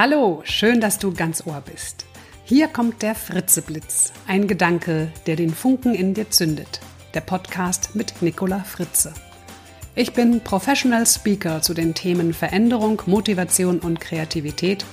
Hallo, 0.00 0.42
schön, 0.44 0.80
dass 0.80 1.00
du 1.00 1.12
ganz 1.12 1.44
Ohr 1.44 1.60
bist. 1.60 2.06
Hier 2.44 2.68
kommt 2.68 3.02
der 3.02 3.16
Fritzeblitz, 3.16 4.12
ein 4.28 4.46
Gedanke, 4.46 5.10
der 5.26 5.34
den 5.34 5.52
Funken 5.52 5.92
in 5.92 6.14
dir 6.14 6.30
zündet. 6.30 6.78
Der 7.14 7.20
Podcast 7.20 7.96
mit 7.96 8.22
Nicola 8.22 8.60
Fritze. 8.60 9.12
Ich 9.96 10.12
bin 10.12 10.38
Professional 10.38 11.04
Speaker 11.04 11.62
zu 11.62 11.74
den 11.74 11.94
Themen 11.94 12.32
Veränderung, 12.32 13.02
Motivation 13.06 13.80
und 13.80 13.98
Kreativität 13.98 14.84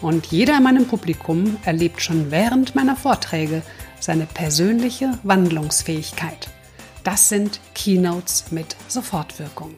und 0.00 0.26
jeder 0.26 0.58
in 0.58 0.62
meinem 0.62 0.86
Publikum 0.86 1.56
erlebt 1.64 2.00
schon 2.00 2.30
während 2.30 2.76
meiner 2.76 2.94
Vorträge 2.94 3.62
seine 3.98 4.26
persönliche 4.26 5.18
Wandlungsfähigkeit. 5.24 6.50
Das 7.02 7.28
sind 7.28 7.58
Keynotes 7.74 8.52
mit 8.52 8.76
Sofortwirkung. 8.86 9.74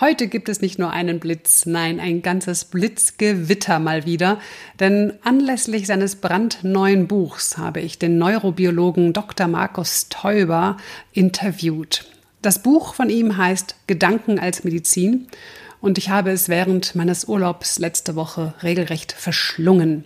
Heute 0.00 0.28
gibt 0.28 0.48
es 0.48 0.60
nicht 0.60 0.78
nur 0.78 0.92
einen 0.92 1.18
Blitz, 1.18 1.66
nein, 1.66 1.98
ein 1.98 2.22
ganzes 2.22 2.66
Blitzgewitter 2.66 3.80
mal 3.80 4.06
wieder, 4.06 4.38
denn 4.78 5.14
anlässlich 5.24 5.88
seines 5.88 6.14
brandneuen 6.16 7.08
Buchs 7.08 7.58
habe 7.58 7.80
ich 7.80 7.98
den 7.98 8.16
Neurobiologen 8.16 9.12
Dr. 9.12 9.48
Markus 9.48 10.08
Teuber 10.08 10.76
interviewt. 11.12 12.04
Das 12.42 12.62
Buch 12.62 12.94
von 12.94 13.10
ihm 13.10 13.38
heißt 13.38 13.74
Gedanken 13.88 14.38
als 14.38 14.62
Medizin 14.62 15.26
und 15.80 15.98
ich 15.98 16.10
habe 16.10 16.30
es 16.30 16.48
während 16.48 16.94
meines 16.94 17.24
Urlaubs 17.24 17.80
letzte 17.80 18.14
Woche 18.14 18.54
regelrecht 18.62 19.10
verschlungen. 19.10 20.04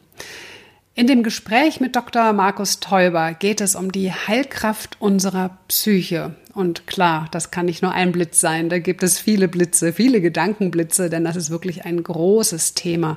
In 0.94 1.06
dem 1.06 1.22
Gespräch 1.22 1.80
mit 1.80 1.96
Dr. 1.96 2.34
Markus 2.34 2.78
Teuber 2.78 3.32
geht 3.32 3.62
es 3.62 3.76
um 3.76 3.92
die 3.92 4.12
Heilkraft 4.12 5.00
unserer 5.00 5.56
Psyche. 5.66 6.34
Und 6.52 6.86
klar, 6.86 7.28
das 7.30 7.50
kann 7.50 7.64
nicht 7.64 7.80
nur 7.80 7.92
ein 7.92 8.12
Blitz 8.12 8.40
sein, 8.40 8.68
da 8.68 8.78
gibt 8.78 9.02
es 9.02 9.18
viele 9.18 9.48
Blitze, 9.48 9.94
viele 9.94 10.20
Gedankenblitze, 10.20 11.08
denn 11.08 11.24
das 11.24 11.36
ist 11.36 11.48
wirklich 11.48 11.86
ein 11.86 12.02
großes 12.02 12.74
Thema. 12.74 13.16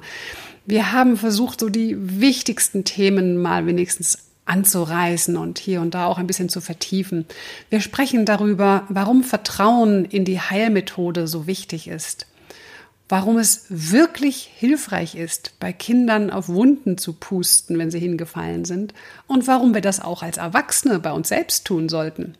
Wir 0.65 0.93
haben 0.93 1.17
versucht, 1.17 1.59
so 1.59 1.67
die 1.67 1.97
wichtigsten 1.99 2.85
Themen 2.85 3.41
mal 3.41 3.65
wenigstens 3.65 4.19
anzureißen 4.45 5.35
und 5.35 5.59
hier 5.59 5.81
und 5.81 5.95
da 5.95 6.05
auch 6.05 6.17
ein 6.17 6.27
bisschen 6.27 6.47
zu 6.47 6.61
vertiefen. 6.61 7.25
Wir 7.69 7.81
sprechen 7.81 8.23
darüber, 8.23 8.83
warum 8.87 9.21
Vertrauen 9.21 10.05
in 10.05 10.23
die 10.23 10.39
Heilmethode 10.39 11.27
so 11.27 11.45
wichtig 11.45 11.89
ist 11.89 12.25
warum 13.07 13.37
es 13.37 13.65
wirklich 13.69 14.49
hilfreich 14.55 15.15
ist, 15.15 15.53
bei 15.59 15.71
Kindern 15.71 16.31
auf 16.31 16.49
Wunden 16.49 16.97
zu 16.97 17.13
pusten, 17.13 17.77
wenn 17.77 17.91
sie 17.91 17.99
hingefallen 17.99 18.65
sind, 18.65 18.93
und 19.27 19.47
warum 19.47 19.73
wir 19.73 19.81
das 19.81 19.99
auch 19.99 20.23
als 20.23 20.37
Erwachsene 20.37 20.99
bei 20.99 21.11
uns 21.11 21.29
selbst 21.29 21.65
tun 21.65 21.89
sollten. 21.89 22.35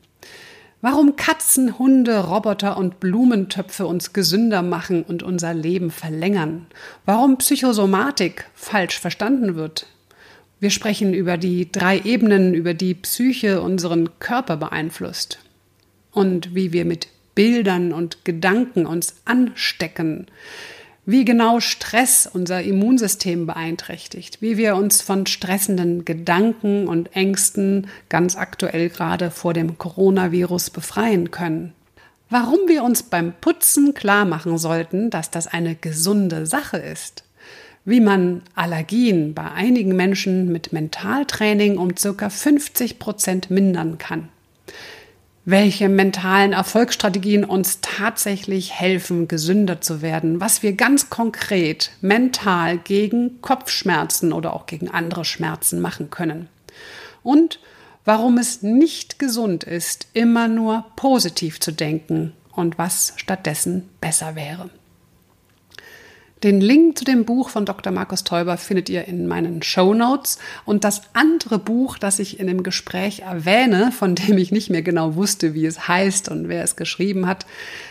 Warum 0.82 1.16
Katzen, 1.16 1.80
Hunde, 1.80 2.20
Roboter 2.20 2.78
und 2.78 3.00
Blumentöpfe 3.00 3.88
uns 3.88 4.14
gesünder 4.14 4.62
machen 4.62 5.04
und 5.04 5.24
unser 5.24 5.54
Leben 5.54 5.90
verlängern. 5.90 6.68
Warum 7.06 7.38
Psychosomatik 7.38 8.46
falsch 8.54 9.00
verstanden 9.00 9.56
wird. 9.56 9.88
Wir 10.60 10.70
sprechen 10.70 11.14
über 11.14 11.38
die 11.38 11.72
drei 11.72 12.00
Ebenen, 12.00 12.54
über 12.54 12.74
die 12.74 12.94
Psyche 12.94 13.62
unseren 13.62 14.20
Körper 14.20 14.58
beeinflusst. 14.58 15.40
Und 16.12 16.54
wie 16.54 16.72
wir 16.72 16.86
mit 16.86 17.08
Bildern 17.36 17.92
und 17.92 18.24
Gedanken 18.24 18.86
uns 18.86 19.16
anstecken, 19.26 20.28
wie 21.06 21.26
genau 21.26 21.60
Stress 21.60 22.28
unser 22.32 22.64
Immunsystem 22.64 23.46
beeinträchtigt, 23.46 24.42
wie 24.42 24.58
wir 24.58 24.76
uns 24.76 25.02
von 25.02 25.28
stressenden 25.28 26.04
Gedanken 26.06 26.88
und 26.88 27.16
Ängsten 27.16 27.88
ganz 28.10 28.36
aktuell 28.36 28.90
gerade 28.90 29.30
vor 29.30 29.54
dem 29.54 29.78
Coronavirus 29.78 30.72
befreien 30.72 31.30
können. 31.30 31.74
Warum 32.30 32.68
wir 32.68 32.84
uns 32.84 33.04
beim 33.04 33.34
Putzen 33.40 33.94
klar 33.94 34.26
machen 34.26 34.58
sollten, 34.58 35.12
dass 35.12 35.30
das 35.30 35.46
eine 35.46 35.76
gesunde 35.76 36.48
Sache 36.48 36.78
ist. 36.78 37.24
Wie 37.88 38.00
man 38.00 38.42
Allergien 38.56 39.36
bei 39.36 39.52
einigen 39.52 39.96
Menschen 39.96 40.52
mit 40.52 40.74
Mentaltraining 40.74 41.78
um 41.78 41.96
circa 41.96 42.32
50 42.32 42.98
Prozent 42.98 43.52
mindern 43.52 44.00
kann 44.00 44.30
welche 45.46 45.90
mentalen 45.90 46.54
Erfolgsstrategien 46.54 47.46
uns 47.46 47.80
tatsächlich 47.82 48.74
helfen, 48.74 49.28
gesünder 49.28 49.80
zu 49.80 50.02
werden, 50.02 50.42
was 50.42 50.64
wir 50.64 50.74
ganz 50.74 51.12
konkret 51.12 51.92
mental 52.02 52.80
gegen 52.80 53.42
Kopfschmerzen 53.42 54.34
oder 54.34 54.54
auch 54.54 54.66
gegen 54.66 54.90
andere 54.90 55.24
Schmerzen 55.24 55.80
machen 55.80 56.10
können. 56.10 56.50
Und 57.22 57.60
warum 58.06 58.40
es 58.40 58.64
nicht 58.64 59.20
gesund 59.20 59.64
ist, 59.64 60.08
immer 60.14 60.48
nur 60.48 60.86
positiv 60.96 61.60
zu 61.60 61.72
denken 61.72 62.34
und 62.52 62.80
was 62.80 63.14
stattdessen 63.18 63.88
besser 64.02 64.36
wäre. 64.36 64.70
Den 66.46 66.62
Link 66.62 66.96
zu 66.96 67.06
dem 67.06 67.26
Buch 67.26 67.50
von 67.50 67.66
Dr. 67.66 67.92
Markus 67.92 68.24
Teuber 68.24 68.58
findet 68.58 68.88
ihr 68.88 69.08
in 69.08 69.26
meinen 69.26 69.64
Show 69.64 69.96
Notes. 69.96 70.38
Und 70.64 70.84
das 70.84 71.02
andere 71.14 71.58
Buch, 71.58 71.98
das 71.98 72.20
ich 72.20 72.40
in 72.40 72.46
dem 72.46 72.62
Gespräch 72.62 73.22
erwähne, 73.22 73.92
von 73.92 74.14
dem 74.14 74.38
ich 74.38 74.52
nicht 74.52 74.70
mehr 74.70 74.84
genau 74.84 75.16
wusste, 75.16 75.56
wie 75.56 75.66
es 75.66 75.88
heißt 75.88 76.30
und 76.30 76.48
wer 76.48 76.64
es 76.64 76.76
geschrieben 76.76 77.26
hat, 77.26 77.48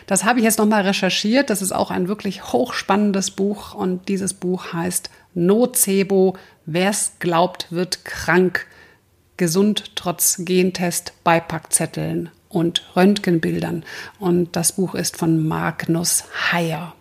das 0.06 0.22
habe 0.22 0.38
ich 0.38 0.44
jetzt 0.44 0.60
nochmal 0.60 0.82
recherchiert. 0.82 1.50
Das 1.50 1.62
ist 1.62 1.72
auch 1.72 1.90
ein 1.90 2.06
wirklich 2.06 2.52
hochspannendes 2.52 3.32
Buch. 3.32 3.74
Und 3.74 4.08
dieses 4.08 4.34
Buch 4.34 4.72
heißt 4.72 5.10
Nocebo. 5.34 6.36
Wer 6.64 6.90
es 6.90 7.14
glaubt, 7.18 7.66
wird 7.72 8.04
krank. 8.04 8.68
Gesund 9.36 9.96
trotz 9.96 10.36
Gentest, 10.44 11.12
Beipackzetteln 11.24 12.30
und 12.48 12.88
Röntgenbildern. 12.94 13.82
Und 14.20 14.54
das 14.54 14.70
Buch 14.76 14.94
ist 14.94 15.16
von 15.16 15.44
Magnus 15.44 16.22
Heyer. 16.52 16.94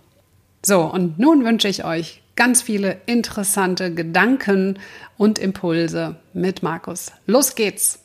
So, 0.66 0.82
und 0.82 1.20
nun 1.20 1.44
wünsche 1.44 1.68
ich 1.68 1.84
euch 1.84 2.24
ganz 2.36 2.62
viele 2.62 3.02
interessante 3.06 3.94
Gedanken 3.94 4.80
und 5.18 5.38
Impulse 5.38 6.16
mit 6.34 6.64
Markus. 6.64 7.12
Los 7.26 7.56
geht's! 7.56 8.00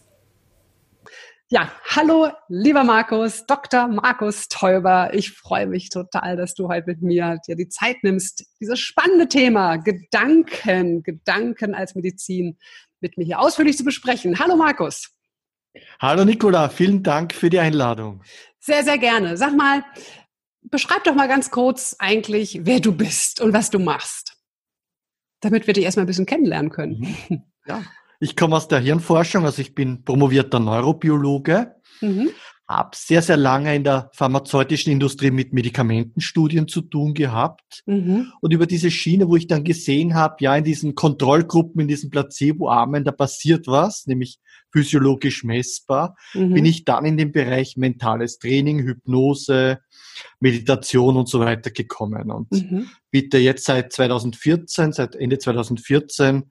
Ja, 1.50 1.72
hallo, 1.88 2.30
lieber 2.48 2.84
Markus, 2.84 3.46
Dr. 3.46 3.86
Markus 3.86 4.48
Teuber. 4.48 5.14
Ich 5.14 5.30
freue 5.30 5.66
mich 5.66 5.88
total, 5.88 6.36
dass 6.36 6.54
du 6.54 6.68
heute 6.68 6.88
mit 6.88 7.00
mir 7.00 7.38
dir 7.46 7.56
die 7.56 7.68
Zeit 7.68 8.02
nimmst, 8.02 8.44
dieses 8.60 8.80
spannende 8.80 9.28
Thema 9.28 9.76
Gedanken, 9.76 11.02
Gedanken 11.04 11.74
als 11.74 11.94
Medizin 11.94 12.58
mit 13.00 13.16
mir 13.16 13.24
hier 13.24 13.38
ausführlich 13.38 13.78
zu 13.78 13.84
besprechen. 13.84 14.38
Hallo, 14.40 14.56
Markus. 14.56 15.10
Hallo, 16.00 16.24
Nicola. 16.24 16.68
Vielen 16.68 17.02
Dank 17.02 17.32
für 17.32 17.48
die 17.50 17.60
Einladung. 17.60 18.22
Sehr, 18.58 18.82
sehr 18.82 18.98
gerne. 18.98 19.36
Sag 19.36 19.56
mal, 19.56 19.84
beschreib 20.62 21.04
doch 21.04 21.14
mal 21.14 21.28
ganz 21.28 21.50
kurz 21.50 21.96
eigentlich, 21.98 22.60
wer 22.64 22.80
du 22.80 22.92
bist 22.92 23.40
und 23.40 23.52
was 23.52 23.70
du 23.70 23.78
machst, 23.78 24.36
damit 25.40 25.66
wir 25.66 25.74
dich 25.74 25.84
erstmal 25.84 26.04
ein 26.04 26.08
bisschen 26.08 26.26
kennenlernen 26.26 26.70
können. 26.70 27.16
Mhm. 27.28 27.42
Ja, 27.66 27.82
ich 28.20 28.34
komme 28.34 28.56
aus 28.56 28.66
der 28.66 28.80
Hirnforschung, 28.80 29.44
also 29.44 29.62
ich 29.62 29.74
bin 29.74 30.02
promovierter 30.02 30.58
Neurobiologe, 30.58 31.76
mhm. 32.00 32.30
habe 32.66 32.90
sehr, 32.94 33.22
sehr 33.22 33.36
lange 33.36 33.74
in 33.76 33.84
der 33.84 34.10
pharmazeutischen 34.12 34.92
Industrie 34.92 35.30
mit 35.30 35.52
Medikamentenstudien 35.52 36.66
zu 36.66 36.80
tun 36.80 37.14
gehabt. 37.14 37.84
Mhm. 37.86 38.32
Und 38.40 38.52
über 38.52 38.66
diese 38.66 38.90
Schiene, 38.90 39.28
wo 39.28 39.36
ich 39.36 39.46
dann 39.46 39.62
gesehen 39.62 40.14
habe, 40.14 40.36
ja, 40.40 40.56
in 40.56 40.64
diesen 40.64 40.96
Kontrollgruppen, 40.96 41.82
in 41.82 41.88
diesen 41.88 42.10
Placebo-Armen, 42.10 43.04
da 43.04 43.12
passiert 43.12 43.68
was, 43.68 44.06
nämlich 44.06 44.40
physiologisch 44.72 45.44
messbar, 45.44 46.16
mhm. 46.34 46.54
bin 46.54 46.64
ich 46.64 46.84
dann 46.84 47.04
in 47.04 47.16
den 47.16 47.30
Bereich 47.30 47.76
mentales 47.76 48.38
Training, 48.38 48.80
Hypnose, 48.80 49.78
Meditation 50.40 51.16
und 51.16 51.28
so 51.28 51.40
weiter 51.40 51.70
gekommen. 51.70 52.30
Und 52.30 52.50
mhm. 52.50 52.90
bitte 53.10 53.38
jetzt 53.38 53.64
seit 53.64 53.92
2014, 53.92 54.92
seit 54.92 55.16
Ende 55.16 55.38
2014 55.38 56.50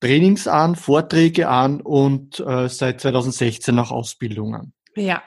Trainings 0.00 0.46
an, 0.46 0.76
Vorträge 0.76 1.48
an 1.48 1.80
und 1.80 2.40
äh, 2.40 2.68
seit 2.68 3.00
2016 3.00 3.78
auch 3.78 3.90
Ausbildungen. 3.90 4.72
Ja, 4.94 5.22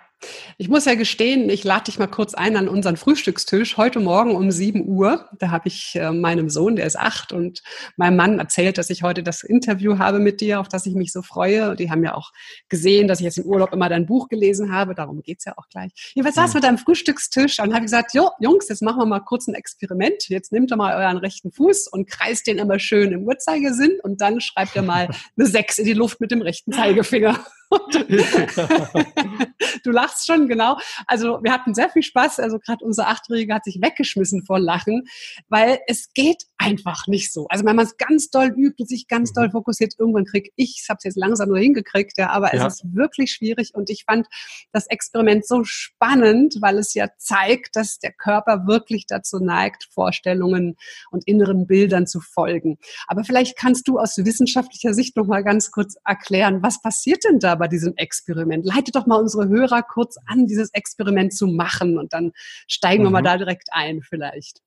ich 0.58 0.68
muss 0.68 0.86
ja 0.86 0.96
gestehen, 0.96 1.50
ich 1.50 1.64
lade 1.64 1.86
dich 1.86 2.00
mal 2.00 2.08
kurz 2.08 2.34
ein 2.34 2.58
an 2.58 2.68
unseren 2.68 2.98
Frühstückstisch 2.98 3.78
heute 3.78 4.00
Morgen 4.00 4.36
um 4.36 4.52
7 4.52 4.86
Uhr. 4.88 5.30
Da 5.40 5.52
habe 5.52 5.68
ich 5.68 5.96
äh, 5.96 6.12
meinem 6.12 6.50
Sohn, 6.50 6.76
der 6.76 6.86
ist 6.86 6.98
acht, 6.98 7.32
und 7.32 7.62
meinem 7.96 8.18
Mann 8.18 8.40
erzählt, 8.40 8.78
dass 8.78 8.90
ich 8.90 9.04
heute 9.04 9.24
das 9.24 9.44
Interview 9.44 9.98
habe 9.98 10.20
mit 10.20 10.42
dir, 10.42 10.60
auf 10.60 10.68
das 10.68 10.86
ich 10.86 10.96
mich 10.96 11.12
so 11.12 11.22
freue. 11.22 11.76
Die 11.76 11.90
haben 11.90 12.04
ja 12.04 12.16
auch 12.16 12.32
gesehen, 12.68 13.08
dass 13.08 13.20
ich 13.20 13.26
jetzt 13.26 13.38
im 13.38 13.46
Urlaub 13.46 13.72
immer 13.74 13.90
dein 13.90 14.06
Buch 14.06 14.28
gelesen 14.28 14.72
habe. 14.74 14.96
Darum 14.96 15.22
geht's 15.22 15.46
ja 15.46 15.54
auch 15.58 15.70
gleich. 15.70 15.92
Jedenfalls 16.14 16.36
saß 16.36 16.54
mit 16.54 16.64
deinem 16.64 16.78
Frühstückstisch 16.78 17.60
und 17.60 17.74
habe 17.74 17.84
gesagt, 17.84 18.14
jo, 18.14 18.30
Jungs, 18.40 18.68
jetzt 18.68 18.82
machen 18.82 19.00
wir 19.00 19.06
mal 19.06 19.20
kurz 19.22 19.48
ein 19.48 19.56
Experiment. 19.56 20.28
Jetzt 20.28 20.52
nehmt 20.52 20.72
ihr 20.72 20.78
mal 20.78 20.96
euren 20.96 21.18
rechten 21.18 21.52
Fuß 21.52 21.88
und 21.88 22.10
kreist 22.10 22.48
den 22.48 22.58
immer 22.58 22.80
schön 22.80 23.12
im 23.12 23.24
Uhrzeigersinn 23.24 24.00
und 24.04 24.22
dann 24.22 24.42
schreibt 24.42 24.76
ihr 24.76 24.82
mal 24.82 25.08
eine 25.38 25.48
6 25.48 25.80
in 25.80 25.86
die 25.86 25.94
Luft 25.94 26.20
mit 26.20 26.32
dem 26.32 26.42
rechten 26.42 26.74
Zeigefinger. 26.74 27.40
du 29.84 29.92
lachst 29.92 30.26
schon, 30.26 30.48
genau. 30.48 30.78
Also 31.06 31.40
wir 31.44 31.54
hatten 31.54 31.76
sehr 31.76 31.90
viel 31.90 32.02
Spaß. 32.02 32.40
Also 32.40 32.58
gerade 32.60 32.84
unser 32.84 33.08
Achtjähriger 33.08 33.54
hat 33.56 33.66
sich 33.66 33.80
weggeschmissen 33.82 34.46
vor 34.46 34.60
Lachen, 34.60 35.08
weil 35.50 35.80
es 35.88 36.12
geht 36.14 36.46
einfach 36.58 37.08
nicht 37.08 37.32
so. 37.32 37.48
Also 37.50 37.66
wenn 37.66 37.76
man 37.76 37.86
es 37.86 37.98
ganz 37.98 38.32
doll 38.32 38.52
übt 38.56 38.76
und 38.80 38.88
sich 38.88 39.08
ganz 39.08 39.34
doll 39.34 39.48
mhm. 39.48 39.52
fokussiert, 39.52 39.94
irgendwann 40.00 40.26
krieg 40.26 40.52
ich, 40.56 40.80
ich 40.82 40.90
habe 40.90 40.98
es 40.98 41.04
jetzt 41.04 41.18
langsam 41.18 41.50
nur 41.50 41.60
hingekriegt, 41.60 42.18
ja, 42.18 42.32
aber 42.32 42.56
ja. 42.56 42.66
es 42.66 42.76
ist 42.76 42.96
wirklich 42.96 43.32
schwierig 43.32 43.76
und 43.76 43.90
ich 43.90 44.06
fand 44.06 44.28
das 44.72 44.88
Experiment 44.88 45.46
so 45.46 45.64
spannend, 45.64 46.58
weil 46.62 46.80
es 46.80 46.96
ja 46.96 47.08
zeigt, 47.18 47.76
dass 47.76 48.00
der 48.00 48.14
Körper 48.14 48.66
wirklich 48.66 49.06
dazu 49.06 49.40
neigt, 49.40 49.88
Vorstellungen 49.92 50.76
und 51.12 51.28
inneren 51.28 51.68
Bildern 51.68 52.08
zu 52.08 52.20
folgen. 52.20 52.80
Aber 53.08 53.24
vielleicht 53.24 53.58
kannst 53.58 53.88
du 53.88 54.00
aus 54.00 54.18
wissenschaftlicher 54.18 54.94
Sicht 54.94 55.16
noch 55.16 55.28
mal 55.28 55.44
ganz 55.44 55.72
kurz 55.72 55.96
erklären, 56.04 56.64
was 56.64 56.82
passiert 56.82 57.24
denn 57.24 57.40
da 57.40 57.59
bei 57.60 57.68
diesem 57.68 57.96
Experiment? 57.96 58.66
Leite 58.66 58.92
doch 58.92 59.06
mal 59.06 59.18
unsere 59.18 59.48
Hörer 59.48 59.84
kurz 59.84 60.18
an, 60.26 60.48
dieses 60.48 60.74
Experiment 60.74 61.34
zu 61.34 61.48
machen 61.48 62.00
und 62.00 62.14
dann 62.14 62.32
steigen 62.68 63.04
mhm. 63.04 63.08
wir 63.08 63.12
mal 63.12 63.22
mhm. 63.22 63.26
da 63.26 63.38
direkt 63.38 63.70
ein 63.72 64.02
vielleicht. 64.02 64.62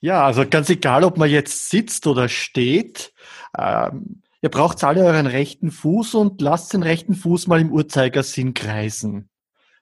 Ja, 0.00 0.24
also 0.26 0.44
ganz 0.48 0.68
egal, 0.70 1.04
ob 1.04 1.16
man 1.16 1.30
jetzt 1.30 1.70
sitzt 1.70 2.06
oder 2.06 2.28
steht, 2.28 3.12
ähm, 3.56 4.22
ihr 4.42 4.50
braucht 4.50 4.82
alle 4.84 5.04
euren 5.04 5.26
rechten 5.26 5.70
Fuß 5.70 6.14
und 6.14 6.40
lasst 6.40 6.72
den 6.72 6.82
rechten 6.82 7.14
Fuß 7.14 7.46
mal 7.46 7.60
im 7.60 7.72
Uhrzeigersinn 7.72 8.54
kreisen. 8.54 9.30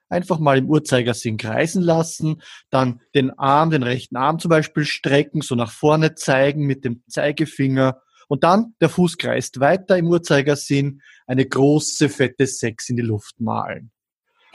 Einfach 0.08 0.38
mal 0.38 0.58
im 0.58 0.68
Uhrzeigersinn 0.68 1.38
kreisen 1.38 1.82
lassen, 1.82 2.42
dann 2.70 3.00
den 3.14 3.36
Arm, 3.38 3.70
den 3.70 3.82
rechten 3.82 4.16
Arm 4.16 4.38
zum 4.38 4.50
Beispiel 4.50 4.84
strecken, 4.84 5.40
so 5.40 5.54
nach 5.54 5.70
vorne 5.70 6.14
zeigen 6.14 6.66
mit 6.66 6.84
dem 6.84 7.02
Zeigefinger 7.08 8.02
und 8.32 8.44
dann 8.44 8.74
der 8.80 8.88
Fuß 8.88 9.18
kreist 9.18 9.60
weiter 9.60 9.98
im 9.98 10.06
Uhrzeigersinn, 10.06 11.02
eine 11.26 11.44
große, 11.44 12.08
fette 12.08 12.46
Sechs 12.46 12.88
in 12.88 12.96
die 12.96 13.02
Luft 13.02 13.38
malen. 13.38 13.90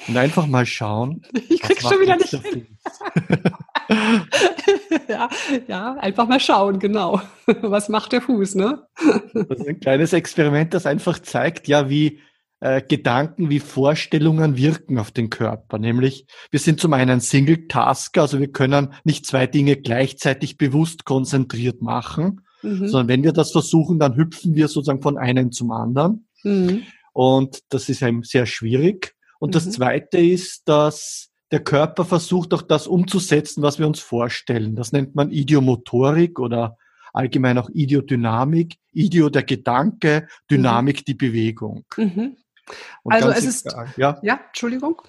Und 0.08 0.18
einfach 0.18 0.48
mal 0.48 0.66
schauen. 0.66 1.22
Ich 1.48 1.62
krieg's 1.62 1.84
schon 1.84 2.02
wieder 2.02 2.16
nicht 2.16 2.32
hin. 2.32 2.66
ja, 5.08 5.30
ja, 5.68 5.94
einfach 5.94 6.28
mal 6.28 6.40
schauen, 6.40 6.80
genau. 6.80 7.22
Was 7.62 7.88
macht 7.88 8.14
der 8.14 8.22
Fuß, 8.22 8.56
ne? 8.56 8.88
das 9.36 9.60
ist 9.60 9.68
ein 9.68 9.80
kleines 9.80 10.12
Experiment, 10.12 10.74
das 10.74 10.88
einfach 10.88 11.20
zeigt, 11.20 11.68
ja, 11.68 11.88
wie 11.88 12.20
äh, 12.62 12.82
Gedanken, 12.82 13.52
wie 13.52 13.60
Vorstellungen 13.60 14.58
wirken 14.58 14.98
auf 14.98 15.12
den 15.12 15.30
Körper. 15.30 15.78
Nämlich, 15.78 16.26
wir 16.50 16.60
sind 16.60 16.80
zum 16.80 16.94
einen 16.94 17.20
Single-Tasker, 17.20 18.22
also 18.22 18.40
wir 18.40 18.52
können 18.52 18.96
nicht 19.04 19.28
zwei 19.28 19.46
Dinge 19.46 19.76
gleichzeitig 19.76 20.58
bewusst 20.58 21.06
konzentriert 21.06 21.84
machen, 21.84 22.42
mhm. 22.68 22.88
sondern 22.88 23.08
wenn 23.08 23.24
wir 23.24 23.34
das 23.34 23.52
versuchen, 23.52 24.00
dann 24.00 24.16
hüpfen 24.16 24.56
wir 24.56 24.68
sozusagen 24.68 25.02
von 25.02 25.18
einem 25.18 25.52
zum 25.52 25.72
anderen. 25.72 26.28
Mhm. 26.44 26.84
Und 27.14 27.64
das 27.70 27.90
ist 27.90 28.02
eben 28.02 28.24
sehr 28.24 28.46
schwierig. 28.46 29.16
Und 29.40 29.50
mhm. 29.50 29.54
das 29.54 29.72
Zweite 29.72 30.18
ist, 30.20 30.68
dass 30.68 31.30
der 31.52 31.62
Körper 31.62 32.06
versucht 32.06 32.54
auch 32.54 32.62
das 32.62 32.88
umzusetzen, 32.88 33.64
was 33.64 33.80
wir 33.80 33.88
uns 33.88 34.00
vorstellen. 34.00 34.76
Das 34.76 34.92
nennt 34.92 35.16
man 35.16 35.32
Idiomotorik 35.32 36.40
oder 36.40 36.78
allgemein 37.14 37.58
auch 37.58 37.70
Idiodynamik. 37.74 38.76
Idio 38.92 39.30
der 39.30 39.44
Gedanke, 39.44 40.28
Dynamik 40.52 41.00
mhm. 41.00 41.06
die 41.06 41.14
Bewegung. 41.14 41.86
Mhm. 41.96 42.38
Also 43.06 43.30
es 43.30 43.46
ist, 43.46 43.76
ja, 43.96 44.20
ja, 44.22 44.40
Entschuldigung. 44.48 45.02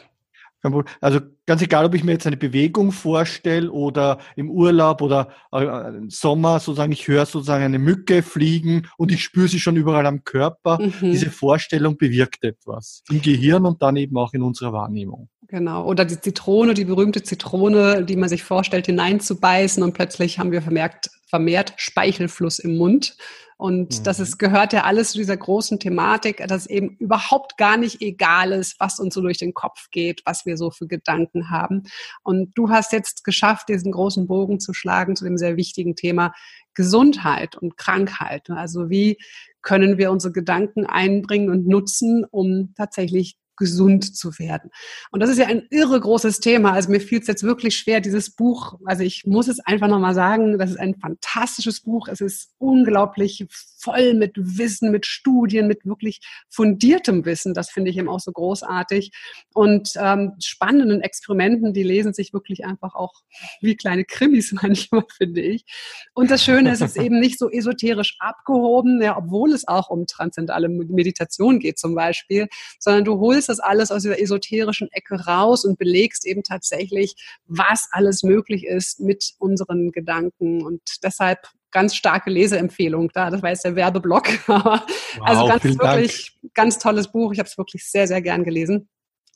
Also 1.00 1.20
ganz 1.46 1.62
egal, 1.62 1.84
ob 1.84 1.94
ich 1.94 2.04
mir 2.04 2.12
jetzt 2.12 2.26
eine 2.26 2.36
Bewegung 2.36 2.92
vorstelle 2.92 3.70
oder 3.70 4.18
im 4.36 4.50
Urlaub 4.50 5.00
oder 5.02 5.28
äh, 5.52 5.88
im 5.96 6.10
Sommer 6.10 6.58
sozusagen, 6.58 6.92
ich 6.92 7.06
höre 7.06 7.26
sozusagen 7.26 7.64
eine 7.64 7.78
Mücke 7.78 8.22
fliegen 8.22 8.86
und 8.96 9.12
ich 9.12 9.22
spüre 9.22 9.48
sie 9.48 9.60
schon 9.60 9.76
überall 9.76 10.06
am 10.06 10.24
Körper. 10.24 10.78
Mhm. 10.80 11.12
Diese 11.12 11.30
Vorstellung 11.30 11.96
bewirkt 11.96 12.44
etwas 12.44 13.02
im 13.10 13.22
Gehirn 13.22 13.64
und 13.66 13.82
dann 13.82 13.96
eben 13.96 14.16
auch 14.16 14.34
in 14.34 14.42
unserer 14.42 14.72
Wahrnehmung. 14.72 15.28
Genau. 15.46 15.86
Oder 15.86 16.04
die 16.04 16.20
Zitrone, 16.20 16.74
die 16.74 16.84
berühmte 16.84 17.22
Zitrone, 17.22 18.04
die 18.04 18.16
man 18.16 18.28
sich 18.28 18.44
vorstellt, 18.44 18.86
hineinzubeißen 18.86 19.82
und 19.82 19.94
plötzlich 19.94 20.38
haben 20.38 20.52
wir 20.52 20.60
vermerkt, 20.60 21.08
vermehrt 21.28 21.74
Speichelfluss 21.76 22.58
im 22.58 22.76
Mund. 22.76 23.16
Und 23.58 23.98
mhm. 23.98 24.04
das 24.04 24.20
ist, 24.20 24.38
gehört 24.38 24.72
ja 24.72 24.84
alles 24.84 25.12
zu 25.12 25.18
dieser 25.18 25.36
großen 25.36 25.80
Thematik, 25.80 26.46
dass 26.46 26.66
eben 26.66 26.96
überhaupt 26.98 27.56
gar 27.56 27.76
nicht 27.76 28.00
egal 28.00 28.52
ist, 28.52 28.78
was 28.78 29.00
uns 29.00 29.14
so 29.14 29.20
durch 29.20 29.38
den 29.38 29.52
Kopf 29.52 29.90
geht, 29.90 30.22
was 30.24 30.46
wir 30.46 30.56
so 30.56 30.70
für 30.70 30.86
Gedanken 30.86 31.50
haben. 31.50 31.82
Und 32.22 32.56
du 32.56 32.70
hast 32.70 32.92
jetzt 32.92 33.24
geschafft, 33.24 33.68
diesen 33.68 33.90
großen 33.90 34.28
Bogen 34.28 34.60
zu 34.60 34.72
schlagen 34.72 35.16
zu 35.16 35.24
dem 35.24 35.36
sehr 35.36 35.56
wichtigen 35.56 35.96
Thema 35.96 36.32
Gesundheit 36.74 37.56
und 37.56 37.76
Krankheit. 37.76 38.48
Also 38.50 38.90
wie 38.90 39.18
können 39.60 39.98
wir 39.98 40.12
unsere 40.12 40.32
Gedanken 40.32 40.86
einbringen 40.86 41.50
und 41.50 41.66
nutzen, 41.66 42.24
um 42.30 42.74
tatsächlich 42.76 43.36
gesund 43.58 44.16
zu 44.16 44.38
werden. 44.38 44.70
Und 45.10 45.20
das 45.20 45.30
ist 45.30 45.38
ja 45.38 45.46
ein 45.46 45.66
irre 45.70 46.00
großes 46.00 46.40
Thema. 46.40 46.72
Also 46.72 46.90
mir 46.90 47.00
fiel 47.00 47.20
es 47.20 47.26
jetzt 47.26 47.42
wirklich 47.42 47.76
schwer, 47.76 48.00
dieses 48.00 48.30
Buch, 48.30 48.78
also 48.84 49.02
ich 49.02 49.24
muss 49.26 49.48
es 49.48 49.60
einfach 49.60 49.88
nochmal 49.88 50.14
sagen, 50.14 50.58
das 50.58 50.70
ist 50.70 50.78
ein 50.78 50.94
fantastisches 50.94 51.80
Buch. 51.80 52.08
Es 52.08 52.20
ist 52.20 52.52
unglaublich 52.58 53.46
voll 53.78 54.14
mit 54.14 54.32
Wissen, 54.36 54.90
mit 54.90 55.06
Studien, 55.06 55.66
mit 55.66 55.84
wirklich 55.84 56.20
fundiertem 56.50 57.24
Wissen. 57.24 57.54
Das 57.54 57.70
finde 57.70 57.90
ich 57.90 57.98
eben 57.98 58.08
auch 58.08 58.20
so 58.20 58.32
großartig. 58.32 59.12
Und 59.54 59.90
ähm, 59.96 60.32
spannenden 60.42 61.00
Experimenten, 61.00 61.72
die 61.72 61.82
lesen 61.82 62.12
sich 62.12 62.32
wirklich 62.32 62.64
einfach 62.64 62.94
auch 62.94 63.14
wie 63.60 63.76
kleine 63.76 64.04
Krimis 64.04 64.52
manchmal, 64.62 65.04
finde 65.16 65.40
ich. 65.40 65.64
Und 66.14 66.30
das 66.30 66.44
Schöne 66.44 66.72
ist, 66.72 66.80
es 66.80 66.96
ist 66.96 67.02
eben 67.02 67.20
nicht 67.20 67.38
so 67.38 67.50
esoterisch 67.50 68.16
abgehoben, 68.18 69.00
ja, 69.02 69.16
obwohl 69.16 69.52
es 69.52 69.66
auch 69.66 69.90
um 69.90 70.06
transzendale 70.06 70.68
Meditation 70.68 71.58
geht 71.58 71.78
zum 71.78 71.94
Beispiel, 71.94 72.48
sondern 72.78 73.04
du 73.04 73.18
holst 73.18 73.47
das 73.48 73.60
alles 73.60 73.90
aus 73.90 74.02
dieser 74.02 74.20
esoterischen 74.20 74.88
Ecke 74.92 75.26
raus 75.26 75.64
und 75.64 75.78
belegst 75.78 76.26
eben 76.26 76.42
tatsächlich, 76.42 77.14
was 77.46 77.88
alles 77.90 78.22
möglich 78.22 78.64
ist 78.66 79.00
mit 79.00 79.34
unseren 79.38 79.92
Gedanken. 79.92 80.62
Und 80.62 80.82
deshalb 81.02 81.48
ganz 81.70 81.94
starke 81.94 82.30
Leseempfehlung 82.30 83.10
da. 83.12 83.30
Das 83.30 83.42
war 83.42 83.50
jetzt 83.50 83.64
der 83.64 83.76
Werbeblock. 83.76 84.28
wow, 84.48 84.80
also 85.20 85.46
ganz 85.46 85.64
wirklich 85.64 86.38
Dank. 86.42 86.54
ganz 86.54 86.78
tolles 86.78 87.08
Buch. 87.08 87.32
Ich 87.32 87.38
habe 87.38 87.48
es 87.48 87.58
wirklich 87.58 87.88
sehr, 87.90 88.06
sehr 88.06 88.22
gern 88.22 88.44
gelesen. 88.44 88.88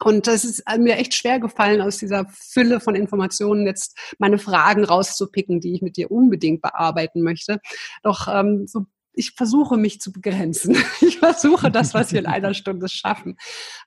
Und 0.02 0.26
es 0.26 0.44
ist 0.44 0.64
mir 0.78 0.96
echt 0.96 1.14
schwer 1.14 1.38
gefallen, 1.38 1.80
aus 1.80 1.98
dieser 1.98 2.26
Fülle 2.28 2.80
von 2.80 2.94
Informationen 2.96 3.66
jetzt 3.66 3.96
meine 4.18 4.38
Fragen 4.38 4.84
rauszupicken, 4.84 5.60
die 5.60 5.74
ich 5.74 5.82
mit 5.82 5.96
dir 5.96 6.10
unbedingt 6.10 6.60
bearbeiten 6.60 7.22
möchte. 7.22 7.60
Doch 8.02 8.26
ähm, 8.26 8.66
so 8.66 8.86
ich 9.14 9.32
versuche 9.32 9.76
mich 9.76 10.00
zu 10.00 10.12
begrenzen. 10.12 10.76
Ich 11.02 11.18
versuche 11.18 11.70
das, 11.70 11.94
was 11.94 12.12
wir 12.12 12.20
in 12.20 12.26
einer 12.26 12.54
Stunde 12.54 12.88
schaffen. 12.88 13.36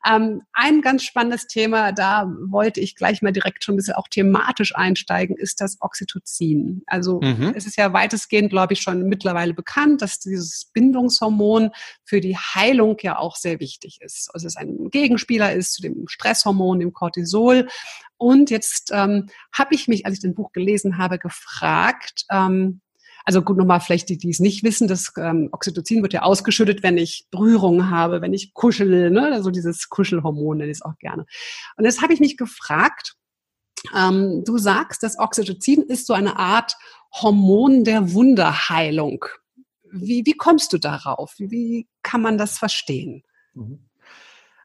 Ähm, 0.07 0.41
ein 0.53 0.81
ganz 0.81 1.03
spannendes 1.03 1.47
Thema, 1.47 1.91
da 1.91 2.31
wollte 2.47 2.79
ich 2.79 2.95
gleich 2.95 3.21
mal 3.21 3.31
direkt 3.31 3.63
schon 3.63 3.75
ein 3.75 3.77
bisschen 3.77 3.95
auch 3.95 4.07
thematisch 4.07 4.75
einsteigen, 4.75 5.35
ist 5.35 5.59
das 5.59 5.77
Oxytocin. 5.81 6.83
Also 6.87 7.19
mhm. 7.21 7.53
es 7.55 7.65
ist 7.65 7.77
ja 7.77 7.91
weitestgehend, 7.93 8.49
glaube 8.49 8.73
ich, 8.73 8.81
schon 8.81 9.03
mittlerweile 9.03 9.53
bekannt, 9.53 10.01
dass 10.01 10.19
dieses 10.19 10.71
Bindungshormon 10.73 11.71
für 12.03 12.21
die 12.21 12.37
Heilung 12.37 12.97
ja 13.01 13.17
auch 13.17 13.35
sehr 13.35 13.59
wichtig 13.59 13.99
ist. 14.01 14.29
Also 14.33 14.47
es 14.47 14.55
ein 14.55 14.89
Gegenspieler 14.91 15.53
ist 15.53 15.73
zu 15.73 15.81
dem 15.81 16.07
Stresshormon, 16.07 16.79
dem 16.79 16.93
Cortisol. 16.93 17.67
Und 18.17 18.49
jetzt 18.49 18.91
ähm, 18.93 19.27
habe 19.51 19.75
ich 19.75 19.87
mich, 19.87 20.05
als 20.05 20.15
ich 20.15 20.21
den 20.21 20.35
Buch 20.35 20.51
gelesen 20.51 20.97
habe, 20.97 21.19
gefragt, 21.19 22.25
ähm, 22.31 22.81
also 23.25 23.41
gut, 23.41 23.57
nochmal 23.57 23.81
vielleicht 23.81 24.09
die, 24.09 24.17
die 24.17 24.29
es 24.29 24.39
nicht 24.39 24.63
wissen, 24.63 24.87
das 24.87 25.11
ähm, 25.17 25.49
Oxytocin 25.51 26.03
wird 26.03 26.13
ja 26.13 26.21
ausgeschüttet, 26.21 26.83
wenn 26.83 26.97
ich 26.97 27.25
Berührung 27.31 27.89
habe, 27.89 28.21
wenn 28.21 28.33
ich 28.33 28.53
kuschel, 28.53 29.09
ne? 29.09 29.31
also 29.33 29.49
dieses 29.49 29.89
Kuschelhormon 29.89 30.59
nenne 30.59 30.69
ich 30.69 30.77
es 30.77 30.81
auch 30.83 30.97
gerne. 30.99 31.25
Und 31.75 31.85
jetzt 31.85 32.03
habe 32.03 32.13
ich 32.13 32.19
mich 32.19 32.37
gefragt, 32.37 33.15
ähm, 33.95 34.43
du 34.45 34.59
sagst, 34.59 35.01
das 35.01 35.17
Oxytocin 35.17 35.81
ist 35.81 36.05
so 36.05 36.13
eine 36.13 36.37
Art 36.37 36.75
Hormon 37.11 37.83
der 37.83 38.13
Wunderheilung. 38.13 39.25
Wie, 39.91 40.23
wie 40.25 40.33
kommst 40.33 40.71
du 40.73 40.77
darauf? 40.77 41.33
Wie, 41.37 41.49
wie 41.49 41.87
kann 42.03 42.21
man 42.21 42.37
das 42.37 42.59
verstehen? 42.59 43.23
Mhm. 43.53 43.89